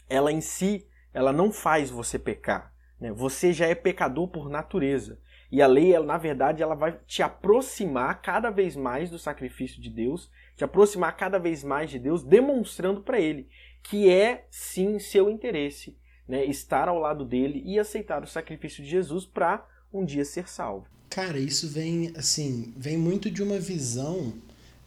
ela 0.10 0.32
em 0.32 0.42
si, 0.42 0.88
ela 1.14 1.32
não 1.32 1.52
faz 1.52 1.92
você 1.92 2.18
pecar. 2.18 2.74
Né? 3.00 3.12
Você 3.14 3.54
já 3.54 3.68
é 3.68 3.76
pecador 3.76 4.28
por 4.30 4.50
natureza. 4.50 5.20
E 5.52 5.62
a 5.62 5.68
lei, 5.68 5.94
ela, 5.94 6.08
na 6.08 6.18
verdade, 6.18 6.64
ela 6.64 6.74
vai 6.74 6.98
te 7.06 7.22
aproximar 7.22 8.20
cada 8.22 8.50
vez 8.50 8.76
mais 8.76 9.12
do 9.12 9.20
sacrifício 9.20 9.80
de 9.80 9.92
Deus, 9.92 10.32
te 10.56 10.64
aproximar 10.64 11.16
cada 11.16 11.38
vez 11.38 11.64
mais 11.64 11.92
de 11.92 12.00
Deus, 12.00 12.24
demonstrando 12.24 13.02
para 13.02 13.20
Ele 13.20 13.48
que 13.84 14.10
é 14.10 14.46
sim 14.50 15.00
seu 15.00 15.30
interesse 15.30 15.98
né, 16.28 16.46
estar 16.46 16.88
ao 16.88 17.00
lado 17.00 17.26
dele 17.26 17.62
e 17.66 17.80
aceitar 17.80 18.24
o 18.24 18.28
sacrifício 18.28 18.84
de 18.84 18.90
Jesus 18.90 19.26
para 19.26 19.68
um 19.94 20.06
dia 20.06 20.24
ser 20.24 20.48
salvo. 20.48 20.88
Cara, 21.10 21.38
isso 21.38 21.68
vem 21.68 22.14
assim, 22.16 22.74
vem 22.78 22.98
muito 22.98 23.30
de 23.30 23.44
uma 23.44 23.60
visão 23.60 24.34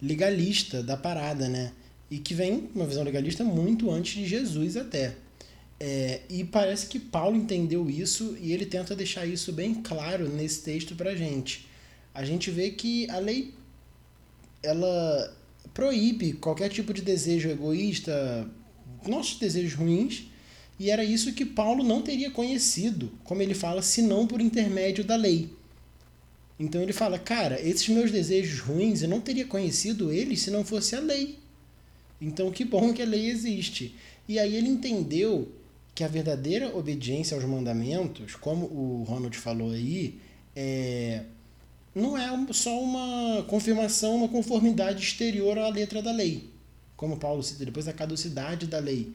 legalista 0.01 0.81
da 0.81 0.97
parada, 0.97 1.47
né? 1.47 1.71
E 2.09 2.17
que 2.17 2.33
vem 2.33 2.69
uma 2.73 2.85
visão 2.85 3.03
legalista 3.03 3.43
muito 3.43 3.91
antes 3.91 4.13
de 4.13 4.25
Jesus 4.25 4.75
até. 4.75 5.15
É, 5.79 6.21
e 6.29 6.43
parece 6.43 6.87
que 6.87 6.99
Paulo 6.99 7.35
entendeu 7.35 7.89
isso 7.89 8.37
e 8.39 8.53
ele 8.53 8.65
tenta 8.65 8.95
deixar 8.95 9.25
isso 9.25 9.51
bem 9.51 9.75
claro 9.75 10.29
nesse 10.29 10.63
texto 10.63 10.95
pra 10.95 11.15
gente. 11.15 11.67
A 12.13 12.23
gente 12.23 12.49
vê 12.49 12.71
que 12.71 13.09
a 13.09 13.19
lei 13.19 13.53
ela 14.63 15.35
proíbe 15.73 16.33
qualquer 16.33 16.69
tipo 16.69 16.93
de 16.93 17.01
desejo 17.01 17.49
egoísta, 17.49 18.49
nossos 19.05 19.37
desejos 19.37 19.73
ruins, 19.73 20.27
e 20.79 20.89
era 20.89 21.03
isso 21.03 21.33
que 21.33 21.45
Paulo 21.45 21.83
não 21.83 22.01
teria 22.01 22.31
conhecido, 22.31 23.11
como 23.23 23.41
ele 23.41 23.53
fala, 23.53 23.81
senão 23.81 24.27
por 24.27 24.41
intermédio 24.41 25.03
da 25.03 25.15
lei. 25.15 25.49
Então 26.59 26.81
ele 26.81 26.93
fala, 26.93 27.19
cara, 27.19 27.59
esses 27.59 27.87
meus 27.89 28.11
desejos 28.11 28.59
ruins, 28.59 29.01
eu 29.01 29.09
não 29.09 29.21
teria 29.21 29.45
conhecido 29.45 30.11
eles 30.11 30.41
se 30.41 30.51
não 30.51 30.63
fosse 30.63 30.95
a 30.95 30.99
lei. 30.99 31.39
Então 32.21 32.51
que 32.51 32.63
bom 32.63 32.93
que 32.93 33.01
a 33.01 33.05
lei 33.05 33.29
existe. 33.29 33.95
E 34.27 34.39
aí 34.39 34.55
ele 34.55 34.69
entendeu 34.69 35.51
que 35.93 36.03
a 36.03 36.07
verdadeira 36.07 36.75
obediência 36.75 37.35
aos 37.35 37.45
mandamentos, 37.45 38.35
como 38.35 38.65
o 38.65 39.03
Ronald 39.07 39.35
falou 39.37 39.71
aí, 39.71 40.19
é, 40.55 41.23
não 41.93 42.17
é 42.17 42.27
só 42.51 42.81
uma 42.81 43.43
confirmação, 43.43 44.17
uma 44.17 44.27
conformidade 44.27 45.01
exterior 45.01 45.57
à 45.57 45.69
letra 45.69 46.01
da 46.01 46.11
lei, 46.11 46.49
como 46.97 47.17
Paulo 47.17 47.41
cita 47.41 47.63
depois 47.63 47.85
da 47.85 47.93
caducidade 47.93 48.67
da 48.67 48.79
lei. 48.79 49.13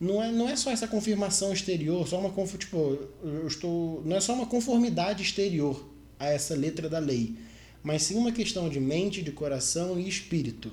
Não 0.00 0.22
é, 0.22 0.32
não 0.32 0.48
é 0.48 0.56
só 0.56 0.70
essa 0.70 0.88
confirmação 0.88 1.52
exterior, 1.52 2.06
só 2.08 2.18
uma 2.18 2.30
tipo, 2.58 2.98
eu 3.22 3.46
estou, 3.46 4.02
não 4.04 4.16
é 4.16 4.20
só 4.20 4.34
uma 4.34 4.46
conformidade 4.46 5.22
exterior 5.22 5.88
a 6.18 6.28
essa 6.28 6.54
letra 6.54 6.88
da 6.88 6.98
lei, 6.98 7.36
mas 7.82 8.02
sim 8.02 8.16
uma 8.16 8.32
questão 8.32 8.68
de 8.68 8.80
mente, 8.80 9.22
de 9.22 9.30
coração 9.30 9.98
e 9.98 10.08
espírito. 10.08 10.72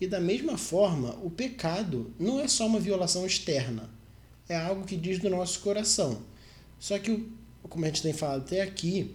E 0.00 0.06
da 0.06 0.20
mesma 0.20 0.58
forma, 0.58 1.16
o 1.22 1.30
pecado 1.30 2.12
não 2.18 2.40
é 2.40 2.48
só 2.48 2.66
uma 2.66 2.80
violação 2.80 3.24
externa, 3.24 3.88
é 4.48 4.56
algo 4.56 4.84
que 4.84 4.96
diz 4.96 5.18
do 5.18 5.30
nosso 5.30 5.60
coração. 5.60 6.22
Só 6.78 6.98
que, 6.98 7.28
como 7.62 7.84
a 7.84 7.88
gente 7.88 8.02
tem 8.02 8.12
falado 8.12 8.42
até 8.42 8.60
aqui, 8.60 9.14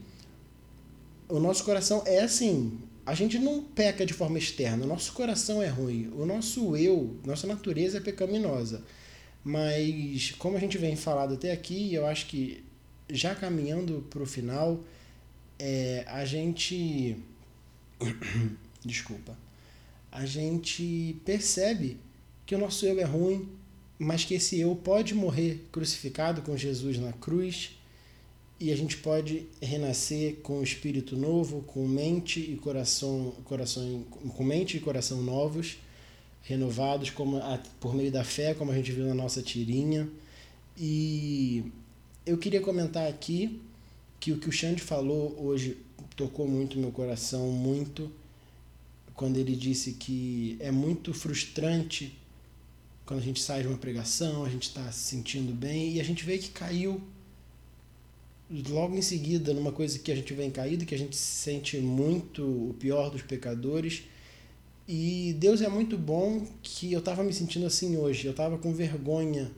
o 1.28 1.40
nosso 1.40 1.64
coração 1.64 2.02
é 2.06 2.22
assim. 2.22 2.80
A 3.06 3.14
gente 3.14 3.38
não 3.40 3.64
peca 3.64 4.06
de 4.06 4.14
forma 4.14 4.38
externa, 4.38 4.86
o 4.86 4.88
nosso 4.88 5.14
coração 5.14 5.62
é 5.62 5.68
ruim, 5.68 6.12
o 6.16 6.26
nosso 6.26 6.76
eu, 6.76 7.18
nossa 7.26 7.48
natureza 7.48 7.98
é 7.98 8.02
pecaminosa. 8.02 8.84
Mas, 9.44 10.32
como 10.32 10.58
a 10.58 10.60
gente 10.60 10.78
vem 10.78 10.96
falado 10.96 11.36
até 11.36 11.52
aqui, 11.52 11.94
eu 11.94 12.06
acho 12.06 12.26
que 12.28 12.64
já 13.10 13.34
caminhando 13.34 14.06
para 14.10 14.22
o 14.22 14.26
final, 14.26 14.84
é, 15.58 16.04
a 16.08 16.26
gente. 16.26 17.18
Desculpa. 18.84 19.38
A 20.12 20.26
gente 20.26 21.22
percebe 21.26 21.98
que 22.46 22.56
o 22.56 22.58
nosso 22.58 22.86
eu 22.86 23.00
é 23.00 23.04
ruim, 23.04 23.48
mas 23.98 24.26
que 24.26 24.34
esse 24.34 24.60
eu 24.60 24.76
pode 24.76 25.14
morrer 25.14 25.68
crucificado 25.72 26.42
com 26.42 26.58
Jesus 26.58 26.98
na 26.98 27.14
cruz 27.14 27.78
e 28.60 28.72
a 28.72 28.76
gente 28.76 28.98
pode 28.98 29.48
renascer 29.62 30.38
com 30.38 30.60
um 30.60 30.64
espírito 30.64 31.16
novo, 31.16 31.62
com 31.62 31.88
mente 31.88 32.40
e 32.40 32.58
coração, 32.58 33.34
coração 33.46 34.04
com 34.04 34.44
mente 34.44 34.78
e 34.78 34.80
coração 34.80 35.22
novos, 35.22 35.78
renovados 36.42 37.10
como 37.10 37.38
a, 37.38 37.60
por 37.80 37.94
meio 37.94 38.12
da 38.12 38.24
fé, 38.24 38.54
como 38.54 38.72
a 38.72 38.76
gente 38.76 38.92
viu 38.92 39.06
na 39.06 39.14
nossa 39.14 39.42
tirinha. 39.42 40.10
E 40.78 41.72
eu 42.26 42.38
queria 42.38 42.62
comentar 42.62 43.08
aqui 43.08 43.62
que 44.20 44.32
o 44.32 44.38
que 44.38 44.50
o 44.50 44.52
Xande 44.52 44.82
falou 44.82 45.36
hoje 45.40 45.78
tocou 46.16 46.48
muito 46.48 46.78
meu 46.78 46.92
coração, 46.92 47.52
muito, 47.52 48.12
quando 49.16 49.38
ele 49.38 49.56
disse 49.56 49.94
que 49.94 50.58
é 50.60 50.72
muito 50.72 51.14
frustrante 51.14 52.18
quando 53.10 53.22
a 53.22 53.24
gente 53.24 53.42
sai 53.42 53.64
de 53.64 53.68
uma 53.68 53.78
pregação, 53.78 54.46
a 54.46 54.50
gente 54.50 54.68
está 54.68 54.92
se 54.92 55.00
sentindo 55.00 55.52
bem 55.52 55.94
e 55.94 56.00
a 56.00 56.04
gente 56.04 56.24
vê 56.24 56.38
que 56.38 56.50
caiu 56.50 57.02
logo 58.70 58.96
em 58.96 59.02
seguida 59.02 59.52
numa 59.52 59.72
coisa 59.72 59.98
que 59.98 60.12
a 60.12 60.16
gente 60.16 60.32
vem 60.32 60.52
caído, 60.52 60.86
que 60.86 60.94
a 60.94 60.98
gente 60.98 61.16
se 61.16 61.42
sente 61.44 61.78
muito 61.80 62.44
o 62.44 62.76
pior 62.80 63.10
dos 63.10 63.24
pecadores. 63.24 64.04
E 64.92 65.34
Deus 65.34 65.62
é 65.62 65.70
muito 65.70 65.96
bom 65.96 66.48
que 66.64 66.92
eu 66.92 66.98
estava 66.98 67.24
me 67.24 67.32
sentindo 67.32 67.68
assim 67.68 67.96
hoje. 67.96 68.26
Eu 68.26 68.32
estava 68.32 68.58
com 68.58 68.74
vergonha 68.74 69.52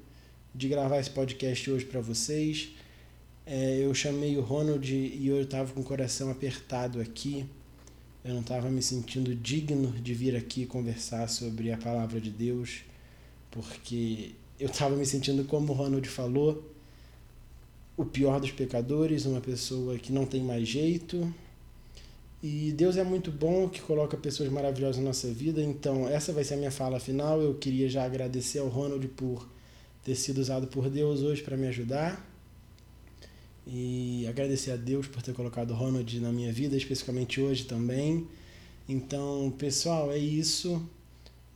de 0.54 0.68
gravar 0.68 1.00
esse 1.00 1.10
podcast 1.10 1.72
hoje 1.72 1.86
para 1.86 2.02
vocês. 2.02 2.72
É, 3.46 3.78
eu 3.78 3.94
chamei 3.94 4.36
o 4.36 4.42
Ronald 4.42 4.94
e 4.94 5.26
eu 5.26 5.42
estava 5.42 5.72
com 5.72 5.80
o 5.80 5.84
coração 5.86 6.30
apertado 6.30 7.00
aqui. 7.00 7.46
Eu 8.26 8.34
não 8.34 8.42
estava 8.42 8.70
me 8.70 8.82
sentindo 8.82 9.34
digno 9.34 9.94
de 10.02 10.14
vir 10.14 10.36
aqui 10.36 10.66
conversar 10.66 11.30
sobre 11.30 11.72
a 11.72 11.78
palavra 11.78 12.20
de 12.20 12.30
Deus, 12.30 12.82
porque 13.50 14.32
eu 14.60 14.68
estava 14.68 14.98
me 14.98 15.06
sentindo 15.06 15.46
como 15.46 15.72
o 15.72 15.76
Ronald 15.78 16.10
falou, 16.10 16.62
o 17.96 18.04
pior 18.04 18.42
dos 18.42 18.52
pecadores, 18.52 19.26
uma 19.26 19.40
pessoa 19.40 19.98
que 19.98 20.12
não 20.12 20.26
tem 20.26 20.44
mais 20.44 20.68
jeito. 20.68 21.34
E 22.44 22.72
Deus 22.72 22.98
é 22.98 23.04
muito 23.04 23.32
bom 23.32 23.70
que 23.70 23.80
coloca 23.82 24.18
pessoas 24.18 24.50
maravilhosas 24.50 24.98
na 24.98 25.10
nossa 25.10 25.32
vida. 25.32 25.62
Então, 25.62 26.10
essa 26.10 26.34
vai 26.34 26.44
ser 26.44 26.56
a 26.56 26.58
minha 26.58 26.72
fala 26.72 27.00
final. 27.00 27.40
Eu 27.40 27.54
queria 27.54 27.88
já 27.88 28.04
agradecer 28.04 28.58
ao 28.58 28.68
Ronald 28.68 29.08
por 29.10 29.48
ter 30.04 30.16
sido 30.16 30.40
usado 30.40 30.66
por 30.66 30.90
Deus 30.90 31.22
hoje 31.22 31.44
para 31.44 31.56
me 31.56 31.68
ajudar. 31.68 32.28
E 33.68 34.26
agradecer 34.28 34.72
a 34.72 34.76
Deus 34.76 35.06
por 35.06 35.22
ter 35.22 35.36
colocado 35.36 35.70
o 35.70 35.76
Ronald 35.76 36.20
na 36.20 36.32
minha 36.32 36.52
vida, 36.52 36.76
especificamente 36.76 37.40
hoje 37.40 37.66
também. 37.66 38.28
Então, 38.90 39.54
pessoal, 39.60 40.12
é 40.12 40.18
isso. 40.18 40.84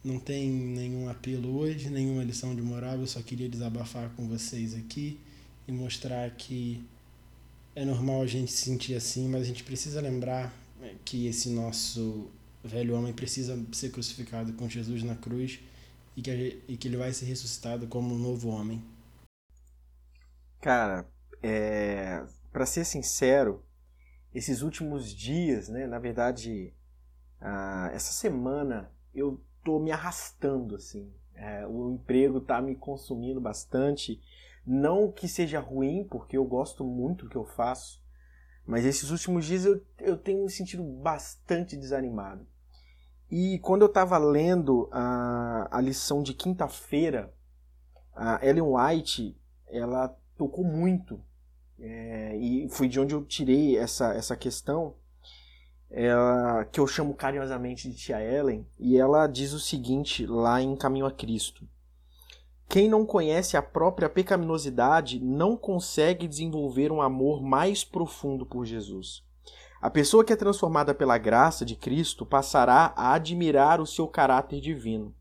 Não 0.04 0.20
tem 0.20 0.52
nenhum 0.52 1.10
apelo 1.10 1.58
hoje, 1.58 1.90
nenhuma 1.90 2.24
lição 2.24 2.56
de 2.56 2.62
moral. 2.62 3.00
Eu 3.00 3.08
só 3.08 3.24
queria 3.24 3.50
desabafar 3.50 4.12
com 4.16 4.28
vocês 4.28 4.76
aqui 4.76 5.18
e 5.68 5.72
mostrar 5.72 6.30
que 6.30 6.80
é 7.76 7.84
normal 7.84 8.22
a 8.22 8.28
gente 8.28 8.52
se 8.52 8.66
sentir 8.66 8.94
assim, 8.94 9.28
mas 9.28 9.42
a 9.42 9.46
gente 9.46 9.64
precisa 9.64 10.00
lembrar 10.00 10.65
que 11.04 11.28
esse 11.28 11.50
nosso 11.50 12.32
velho 12.64 12.96
homem 12.96 13.14
precisa 13.14 13.58
ser 13.72 13.92
crucificado 13.92 14.54
com 14.54 14.68
Jesus 14.68 15.04
na 15.04 15.16
cruz 15.16 15.60
e 16.16 16.22
que, 16.22 16.64
e 16.68 16.78
que 16.78 16.88
ele 16.88 16.98
vai 16.98 17.12
ser 17.14 17.26
ressuscitado 17.26 17.88
como 17.88 18.14
um 18.14 18.18
novo 18.18 18.50
homem. 18.50 18.84
Cara, 20.62 21.08
é, 21.44 22.26
para 22.52 22.66
ser 22.66 22.86
sincero, 22.86 23.64
esses 24.34 24.62
últimos 24.62 25.14
dias, 25.14 25.70
né, 25.70 25.86
na 25.86 26.00
verdade, 26.00 26.74
ah, 27.40 27.90
essa 27.94 28.12
semana 28.12 28.92
eu 29.14 29.42
tô 29.64 29.80
me 29.80 29.92
arrastando 29.92 30.76
assim. 30.76 31.12
É, 31.34 31.68
o 31.68 31.92
emprego 31.94 32.40
tá 32.40 32.62
me 32.62 32.76
consumindo 32.76 33.42
bastante 33.42 34.22
não 34.66 35.12
que 35.12 35.28
seja 35.28 35.60
ruim, 35.60 36.04
porque 36.10 36.38
eu 36.38 36.46
gosto 36.46 36.84
muito 36.84 37.26
do 37.26 37.30
que 37.30 37.36
eu 37.36 37.46
faço, 37.46 38.02
mas 38.66 38.86
esses 38.86 39.12
últimos 39.12 39.46
dias 39.46 39.66
eu, 39.66 39.82
eu 40.00 40.18
tenho 40.18 40.44
me 40.44 40.50
sentido 40.50 40.84
bastante 40.84 41.76
desanimado. 41.76 42.46
E 43.30 43.60
quando 43.60 43.82
eu 43.82 43.88
estava 43.88 44.18
lendo 44.18 44.88
a, 44.92 45.68
a 45.72 45.82
lição 45.82 46.22
de 46.22 46.34
quinta-feira, 46.34 47.34
a 48.16 48.40
Ellen 48.46 48.64
White, 48.64 49.36
ela 49.68 50.16
tocou 50.38 50.64
muito, 50.64 51.20
é, 51.80 52.38
e 52.38 52.70
foi 52.70 52.88
de 52.88 53.00
onde 53.00 53.14
eu 53.14 53.26
tirei 53.26 53.78
essa, 53.78 54.14
essa 54.14 54.36
questão, 54.36 54.96
ela, 55.90 56.66
que 56.66 56.80
eu 56.80 56.88
chamo 56.88 57.14
carinhosamente 57.14 57.90
de 57.90 57.96
Tia 57.96 58.22
Ellen, 58.22 58.66
e 58.80 58.98
ela 58.98 59.28
diz 59.28 59.54
o 59.54 59.60
seguinte 59.60 60.26
lá 60.26 60.62
em 60.62 60.76
Caminho 60.76 61.06
a 61.06 61.12
Cristo. 61.12 61.68
Quem 62.68 62.90
não 62.90 63.06
conhece 63.06 63.56
a 63.56 63.62
própria 63.62 64.10
pecaminosidade 64.10 65.20
não 65.20 65.56
consegue 65.56 66.28
desenvolver 66.28 66.92
um 66.92 67.02
amor 67.02 67.42
mais 67.42 67.84
profundo 67.84 68.46
por 68.46 68.66
Jesus. 68.66 69.24
A 69.82 69.90
pessoa 69.90 70.26
que 70.26 70.34
é 70.34 70.36
transformada 70.36 70.94
pela 70.94 71.18
graça 71.18 71.64
de 71.64 71.76
Cristo 71.76 72.26
passará 72.26 72.92
a 72.96 73.14
admirar 73.14 73.80
o 73.80 73.86
seu 73.86 74.08
caráter 74.08 74.60
divino. 74.60 75.14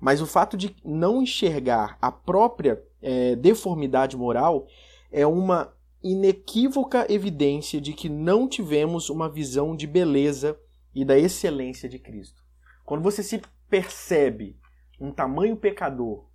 Mas 0.00 0.22
o 0.22 0.26
fato 0.26 0.56
de 0.56 0.74
não 0.84 1.22
enxergar 1.22 1.98
a 2.00 2.10
própria 2.10 2.82
é, 3.02 3.36
deformidade 3.36 4.16
moral 4.16 4.66
é 5.10 5.26
uma 5.26 5.72
inequívoca 6.02 7.06
evidência 7.12 7.80
de 7.80 7.92
que 7.92 8.08
não 8.08 8.48
tivemos 8.48 9.10
uma 9.10 9.28
visão 9.28 9.76
de 9.76 9.86
beleza 9.86 10.58
e 10.94 11.04
da 11.04 11.18
excelência 11.18 11.88
de 11.88 11.98
Cristo. 11.98 12.42
Quando 12.84 13.02
você 13.02 13.22
se 13.22 13.42
percebe 13.68 14.56
um 15.00 15.12
tamanho 15.12 15.56
pecador 15.56 16.27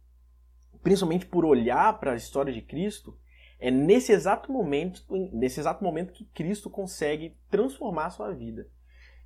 principalmente 0.84 1.26
por 1.26 1.46
olhar 1.46 2.00
para 2.00 2.12
a 2.12 2.16
história 2.16 2.52
de 2.52 2.62
Cristo, 2.62 3.18
é 3.60 3.72
nesse 3.72 4.12
exato 4.12 4.52
momento, 4.52 5.02
nesse 5.32 5.60
exato 5.60 5.84
momento 5.84 6.12
que 6.12 6.26
Cristo 6.26 6.70
consegue 6.70 7.36
transformar 7.50 8.08
a 8.08 8.10
sua 8.10 8.32
vida. 8.32 8.68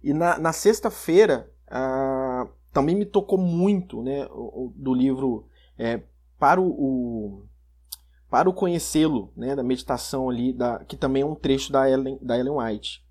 E 0.03 0.14
na, 0.14 0.38
na 0.38 0.53
sexta-feira 0.53 1.51
ah, 1.68 2.47
também 2.72 2.95
me 2.95 3.05
tocou 3.05 3.39
muito, 3.39 4.03
né, 4.03 4.28
do 4.76 4.93
livro 4.93 5.47
é, 5.78 6.01
para 6.39 6.62
o, 6.62 6.68
o 6.68 7.47
para 8.30 8.49
o 8.49 8.53
conhecê-lo, 8.53 9.32
né, 9.36 9.55
da 9.55 9.64
meditação 9.64 10.30
ali, 10.30 10.51
da, 10.51 10.84
que 10.84 10.97
também 10.97 11.24
é 11.24 11.26
um 11.26 11.34
trecho 11.34 11.72
da 11.72 11.89
Ellen, 11.89 12.20
da 12.22 12.38
Ellen 12.38 12.58
White. 12.58 13.01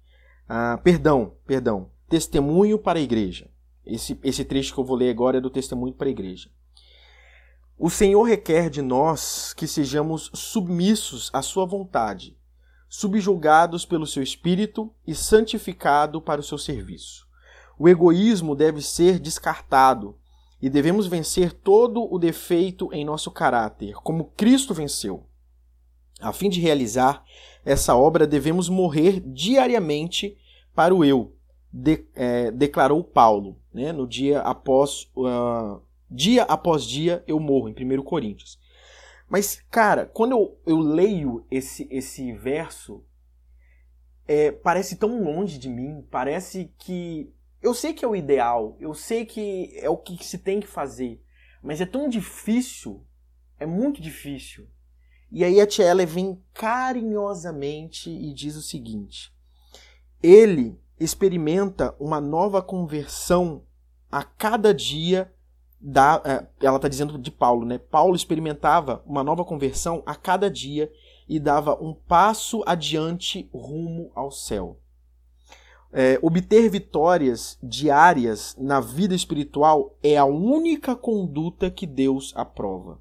Ah, 0.46 0.78
perdão, 0.84 1.32
perdão. 1.46 1.90
Testemunho 2.08 2.78
para 2.78 2.98
a 2.98 3.02
igreja. 3.02 3.50
Esse, 3.84 4.18
esse 4.22 4.44
trecho 4.44 4.74
que 4.74 4.78
eu 4.78 4.84
vou 4.84 4.96
ler 4.96 5.10
agora 5.10 5.38
é 5.38 5.40
do 5.40 5.50
testemunho 5.50 5.94
para 5.94 6.06
a 6.06 6.10
igreja. 6.10 6.50
O 7.78 7.90
Senhor 7.90 8.22
requer 8.22 8.70
de 8.70 8.80
nós 8.80 9.52
que 9.52 9.66
sejamos 9.66 10.30
submissos 10.32 11.30
à 11.32 11.42
Sua 11.42 11.66
vontade, 11.66 12.36
subjugados 12.88 13.84
pelo 13.84 14.06
Seu 14.06 14.22
Espírito 14.22 14.90
e 15.06 15.14
santificado 15.14 16.20
para 16.20 16.40
o 16.40 16.44
seu 16.44 16.56
serviço. 16.56 17.26
O 17.78 17.88
egoísmo 17.88 18.54
deve 18.54 18.80
ser 18.80 19.18
descartado, 19.18 20.16
e 20.60 20.70
devemos 20.70 21.06
vencer 21.06 21.52
todo 21.52 22.12
o 22.12 22.18
defeito 22.18 22.88
em 22.92 23.04
nosso 23.04 23.30
caráter, 23.30 23.94
como 23.96 24.32
Cristo 24.36 24.72
venceu. 24.72 25.26
A 26.20 26.32
fim 26.32 26.48
de 26.48 26.60
realizar 26.60 27.22
essa 27.64 27.94
obra, 27.94 28.26
devemos 28.26 28.68
morrer 28.68 29.20
diariamente 29.20 30.36
para 30.74 30.94
o 30.94 31.04
eu, 31.04 31.34
de, 31.70 32.06
é, 32.14 32.50
declarou 32.50 33.04
Paulo, 33.04 33.58
né, 33.72 33.92
no 33.92 34.06
dia 34.06 34.40
após 34.40 35.10
uh, 35.14 35.82
dia 36.10 36.42
após 36.44 36.84
dia 36.84 37.22
eu 37.26 37.38
morro, 37.40 37.68
em 37.68 37.98
1 37.98 38.02
Coríntios. 38.02 38.58
Mas, 39.28 39.60
cara, 39.70 40.06
quando 40.06 40.32
eu, 40.32 40.58
eu 40.66 40.78
leio 40.78 41.44
esse, 41.50 41.88
esse 41.90 42.32
verso, 42.32 43.04
é, 44.26 44.52
parece 44.52 44.96
tão 44.96 45.22
longe 45.22 45.58
de 45.58 45.68
mim, 45.68 46.06
parece 46.10 46.72
que. 46.78 47.32
Eu 47.60 47.74
sei 47.74 47.92
que 47.92 48.04
é 48.04 48.08
o 48.08 48.14
ideal, 48.14 48.76
eu 48.78 48.94
sei 48.94 49.24
que 49.24 49.76
é 49.80 49.90
o 49.90 49.96
que 49.96 50.24
se 50.24 50.38
tem 50.38 50.60
que 50.60 50.66
fazer, 50.66 51.20
mas 51.62 51.80
é 51.80 51.86
tão 51.86 52.08
difícil, 52.08 53.04
é 53.58 53.66
muito 53.66 54.00
difícil. 54.00 54.68
E 55.32 55.42
aí 55.42 55.60
a 55.60 55.66
tia 55.66 55.86
Ellen 55.86 56.06
vem 56.06 56.42
carinhosamente 56.54 58.08
e 58.08 58.32
diz 58.32 58.54
o 58.54 58.62
seguinte: 58.62 59.34
ele 60.22 60.78
experimenta 60.98 61.94
uma 61.98 62.20
nova 62.20 62.62
conversão 62.62 63.64
a 64.10 64.22
cada 64.22 64.72
dia 64.72 65.32
é, 66.24 66.46
ela 66.60 66.76
está 66.76 66.88
dizendo 66.88 67.16
de 67.16 67.30
Paulo, 67.30 67.64
né? 67.64 67.78
Paulo 67.78 68.16
experimentava 68.16 69.02
uma 69.06 69.22
nova 69.22 69.44
conversão 69.44 70.02
a 70.04 70.14
cada 70.14 70.50
dia 70.50 70.90
e 71.28 71.38
dava 71.38 71.80
um 71.80 71.94
passo 71.94 72.62
adiante 72.66 73.48
rumo 73.52 74.10
ao 74.14 74.32
céu. 74.32 74.80
É, 75.92 76.18
obter 76.20 76.68
vitórias 76.68 77.56
diárias 77.62 78.56
na 78.58 78.80
vida 78.80 79.14
espiritual 79.14 79.96
é 80.02 80.16
a 80.16 80.24
única 80.24 80.96
conduta 80.96 81.70
que 81.70 81.86
Deus 81.86 82.32
aprova. 82.36 82.98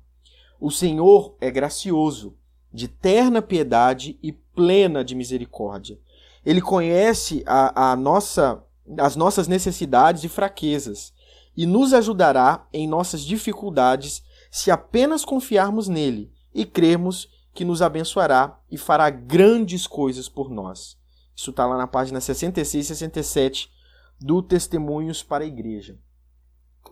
O 0.61 0.69
Senhor 0.69 1.35
é 1.41 1.49
gracioso, 1.49 2.37
de 2.71 2.87
terna 2.87 3.41
piedade 3.41 4.19
e 4.21 4.31
plena 4.31 5.03
de 5.03 5.15
misericórdia. 5.15 5.99
Ele 6.45 6.61
conhece 6.61 7.43
a, 7.47 7.91
a 7.91 7.95
nossa, 7.95 8.63
as 8.99 9.15
nossas 9.15 9.47
necessidades 9.47 10.23
e 10.23 10.29
fraquezas 10.29 11.14
e 11.55 11.65
nos 11.65 11.93
ajudará 11.93 12.67
em 12.73 12.87
nossas 12.87 13.21
dificuldades 13.21 14.23
se 14.51 14.71
apenas 14.71 15.23
confiarmos 15.23 15.87
nele 15.87 16.31
e 16.53 16.65
crermos 16.65 17.29
que 17.53 17.65
nos 17.65 17.81
abençoará 17.81 18.59
e 18.69 18.77
fará 18.77 19.09
grandes 19.09 19.87
coisas 19.87 20.27
por 20.27 20.49
nós. 20.49 20.97
Isso 21.35 21.51
está 21.51 21.65
lá 21.65 21.77
na 21.77 21.87
página 21.87 22.19
66 22.19 22.85
e 22.85 22.87
67 22.87 23.71
do 24.19 24.41
Testemunhos 24.41 25.23
para 25.23 25.43
a 25.43 25.47
Igreja. 25.47 25.99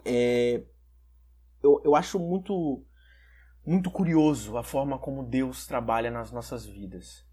É, 0.06 0.64
eu, 1.62 1.82
eu 1.84 1.96
acho 1.96 2.20
muito, 2.20 2.86
muito 3.66 3.90
curioso 3.90 4.58
a 4.58 4.64
forma 4.64 5.00
como 5.00 5.24
Deus 5.24 5.66
trabalha 5.66 6.12
nas 6.12 6.32
nossas 6.32 6.66
vidas. 6.66 7.26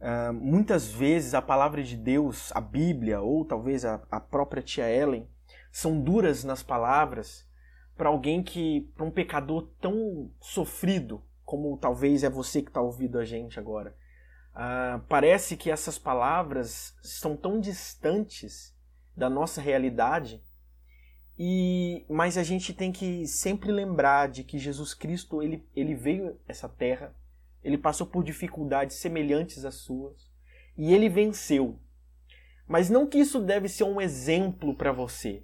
Uh, 0.00 0.32
muitas 0.32 0.88
vezes 0.88 1.32
a 1.34 1.42
palavra 1.42 1.82
de 1.82 1.96
Deus, 1.96 2.50
a 2.54 2.60
Bíblia, 2.60 3.20
ou 3.20 3.44
talvez 3.44 3.84
a, 3.84 4.02
a 4.10 4.20
própria 4.20 4.62
tia 4.62 4.90
Ellen, 4.90 5.28
são 5.72 6.00
duras 6.00 6.44
nas 6.44 6.62
palavras 6.62 7.48
para 7.96 8.08
alguém 8.08 8.42
que, 8.42 8.92
para 8.94 9.04
um 9.04 9.10
pecador 9.10 9.68
tão 9.80 10.30
sofrido 10.38 11.22
como 11.44 11.76
talvez 11.76 12.22
é 12.22 12.30
você 12.30 12.62
que 12.62 12.68
está 12.68 12.80
ouvindo 12.80 13.18
a 13.18 13.24
gente 13.24 13.58
agora. 13.58 13.96
Uh, 14.54 15.00
parece 15.08 15.56
que 15.56 15.70
essas 15.70 15.98
palavras 15.98 16.94
estão 17.02 17.36
tão 17.36 17.58
distantes 17.58 18.76
da 19.16 19.28
nossa 19.30 19.62
realidade 19.62 20.42
e 21.38 22.04
mas 22.08 22.36
a 22.36 22.42
gente 22.42 22.74
tem 22.74 22.92
que 22.92 23.26
sempre 23.26 23.72
lembrar 23.72 24.28
de 24.28 24.44
que 24.44 24.58
Jesus 24.58 24.92
Cristo 24.92 25.42
ele, 25.42 25.66
ele 25.74 25.94
veio 25.94 26.38
essa 26.46 26.68
terra 26.68 27.14
ele 27.64 27.78
passou 27.78 28.06
por 28.06 28.22
dificuldades 28.22 28.96
semelhantes 28.96 29.64
às 29.64 29.76
suas 29.76 30.30
e 30.76 30.92
ele 30.92 31.08
venceu 31.08 31.78
mas 32.68 32.90
não 32.90 33.06
que 33.06 33.18
isso 33.18 33.40
deve 33.40 33.68
ser 33.68 33.84
um 33.84 34.00
exemplo 34.00 34.76
para 34.76 34.92
você 34.92 35.42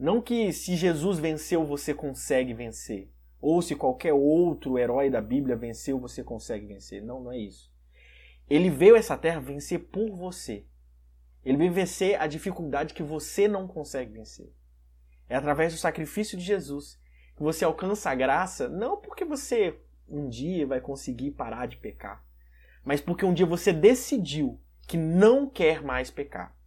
não 0.00 0.22
que 0.22 0.50
se 0.50 0.76
Jesus 0.76 1.18
venceu, 1.18 1.62
você 1.62 1.92
consegue 1.92 2.54
vencer. 2.54 3.10
Ou 3.38 3.60
se 3.60 3.76
qualquer 3.76 4.14
outro 4.14 4.78
herói 4.78 5.10
da 5.10 5.20
Bíblia 5.20 5.54
venceu, 5.54 6.00
você 6.00 6.24
consegue 6.24 6.64
vencer. 6.64 7.02
Não, 7.02 7.22
não 7.22 7.30
é 7.30 7.36
isso. 7.36 7.70
Ele 8.48 8.70
veio 8.70 8.96
essa 8.96 9.14
terra 9.14 9.40
vencer 9.40 9.78
por 9.78 10.10
você. 10.16 10.64
Ele 11.44 11.58
veio 11.58 11.70
vencer 11.70 12.18
a 12.18 12.26
dificuldade 12.26 12.94
que 12.94 13.02
você 13.02 13.46
não 13.46 13.68
consegue 13.68 14.10
vencer. 14.10 14.50
É 15.28 15.36
através 15.36 15.74
do 15.74 15.78
sacrifício 15.78 16.38
de 16.38 16.44
Jesus 16.44 16.98
que 17.36 17.42
você 17.42 17.62
alcança 17.62 18.08
a 18.08 18.14
graça, 18.14 18.70
não 18.70 18.96
porque 18.96 19.24
você 19.26 19.78
um 20.08 20.30
dia 20.30 20.66
vai 20.66 20.80
conseguir 20.80 21.32
parar 21.32 21.66
de 21.66 21.76
pecar, 21.76 22.24
mas 22.82 23.02
porque 23.02 23.24
um 23.24 23.34
dia 23.34 23.46
você 23.46 23.70
decidiu 23.70 24.58
que 24.88 24.96
não 24.96 25.48
quer 25.48 25.82
mais 25.82 26.10
pecar 26.10 26.58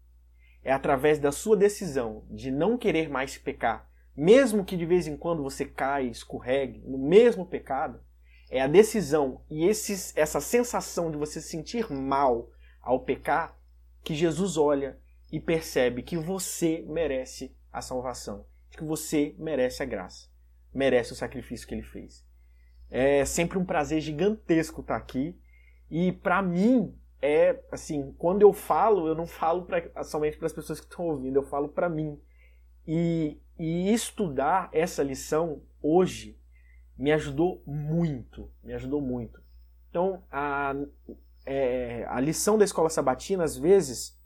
é 0.64 0.72
através 0.72 1.20
da 1.20 1.32
sua 1.32 1.58
decisão 1.58 2.24
de 2.30 2.50
não 2.50 2.78
querer 2.78 3.10
mais 3.10 3.38
pecar, 3.38 3.90
mesmo 4.16 4.64
que 4.64 4.78
de 4.78 4.86
vez 4.86 5.08
em 5.08 5.18
quando 5.18 5.44
você 5.44 5.66
caia, 5.66 6.10
escorregue 6.10 6.84
no 6.86 6.98
mesmo 6.98 7.46
pecado, 7.46 8.00
é 8.50 8.62
a 8.62 8.68
decisão 8.68 9.42
e 9.50 9.66
esses, 9.66 10.16
essa 10.16 10.40
sensação 10.40 11.10
de 11.10 11.18
você 11.18 11.42
se 11.42 11.50
sentir 11.50 11.92
mal 11.92 12.50
ao 12.82 13.00
pecar 13.00 13.58
que 14.04 14.14
Jesus 14.14 14.58
olha 14.58 15.00
e 15.32 15.40
percebe 15.40 16.04
que 16.04 16.16
você 16.16 16.86
merece 16.88 17.56
a 17.72 17.82
salvação, 17.82 18.46
que 18.70 18.84
você 18.84 19.36
merece 19.40 19.82
a 19.82 19.86
graça, 19.86 20.28
merece 20.72 21.14
o 21.14 21.16
sacrifício 21.16 21.68
que 21.68 21.74
ele 21.74 21.82
fez. 21.82 22.24
É 22.92 23.26
sempre 23.26 23.58
um 23.58 23.66
prazer 23.66 24.00
gigantesco 24.00 24.82
estar 24.82 24.98
aqui 24.98 25.36
e 25.90 26.12
para 26.12 26.42
mim 26.44 26.96
é 27.26 27.64
assim, 27.72 28.14
quando 28.18 28.42
eu 28.42 28.52
falo, 28.52 29.08
eu 29.08 29.16
não 29.16 29.26
falo 29.26 29.64
pra, 29.64 30.04
somente 30.04 30.38
para 30.38 30.46
as 30.46 30.52
pessoas 30.52 30.82
que 30.82 30.88
estão 30.88 31.06
ouvindo, 31.06 31.38
eu 31.38 31.44
falo 31.44 31.70
para 31.70 31.88
mim. 31.88 32.22
E, 32.86 33.42
e 33.58 33.94
estudar 33.94 34.70
essa 34.74 35.02
lição 35.02 35.62
hoje 35.82 36.38
me 36.98 37.14
ajudou 37.14 37.64
muito, 37.66 38.52
me 38.62 38.74
ajudou 38.74 39.00
muito. 39.00 39.42
Então, 39.90 40.22
a, 40.30 40.76
é, 41.46 42.06
a 42.10 42.20
lição 42.20 42.58
da 42.58 42.66
escola 42.66 42.90
sabatina, 42.90 43.46
às 43.46 43.58
vezes, 43.58 44.20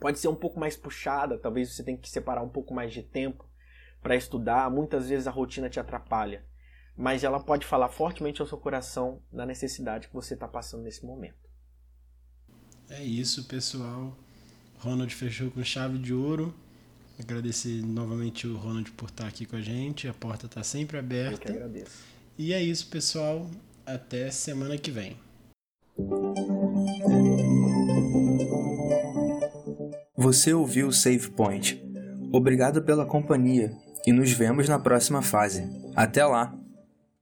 pode 0.00 0.18
ser 0.18 0.28
um 0.28 0.34
pouco 0.34 0.58
mais 0.58 0.74
puxada, 0.74 1.36
talvez 1.36 1.74
você 1.74 1.84
tenha 1.84 1.98
que 1.98 2.08
separar 2.08 2.42
um 2.42 2.48
pouco 2.48 2.72
mais 2.72 2.94
de 2.94 3.02
tempo 3.02 3.46
para 4.00 4.16
estudar, 4.16 4.70
muitas 4.70 5.10
vezes 5.10 5.26
a 5.26 5.30
rotina 5.30 5.68
te 5.68 5.78
atrapalha, 5.78 6.46
mas 6.96 7.24
ela 7.24 7.40
pode 7.40 7.66
falar 7.66 7.90
fortemente 7.90 8.40
ao 8.40 8.46
seu 8.46 8.56
coração 8.56 9.20
na 9.30 9.44
necessidade 9.44 10.08
que 10.08 10.14
você 10.14 10.32
está 10.32 10.48
passando 10.48 10.82
nesse 10.82 11.04
momento. 11.04 11.45
É 12.90 13.02
isso, 13.02 13.44
pessoal. 13.44 14.16
Ronald 14.78 15.14
fechou 15.14 15.50
com 15.50 15.62
chave 15.64 15.98
de 15.98 16.12
ouro. 16.12 16.54
Agradecer 17.18 17.82
novamente 17.82 18.46
o 18.46 18.56
Ronald 18.56 18.90
por 18.92 19.08
estar 19.08 19.26
aqui 19.26 19.46
com 19.46 19.56
a 19.56 19.60
gente. 19.60 20.06
A 20.06 20.14
porta 20.14 20.46
está 20.46 20.62
sempre 20.62 20.98
aberta. 20.98 21.48
Eu 21.48 21.52
que 21.54 21.58
agradeço. 21.58 21.98
E 22.38 22.52
é 22.52 22.62
isso, 22.62 22.86
pessoal. 22.88 23.50
Até 23.84 24.30
semana 24.30 24.76
que 24.76 24.90
vem. 24.90 25.16
Você 30.16 30.52
ouviu 30.52 30.88
o 30.88 30.92
Save 30.92 31.30
Point. 31.30 31.82
Obrigado 32.32 32.82
pela 32.82 33.06
companhia 33.06 33.72
e 34.06 34.12
nos 34.12 34.30
vemos 34.30 34.68
na 34.68 34.78
próxima 34.78 35.22
fase. 35.22 35.64
Até 35.94 36.24
lá! 36.24 36.65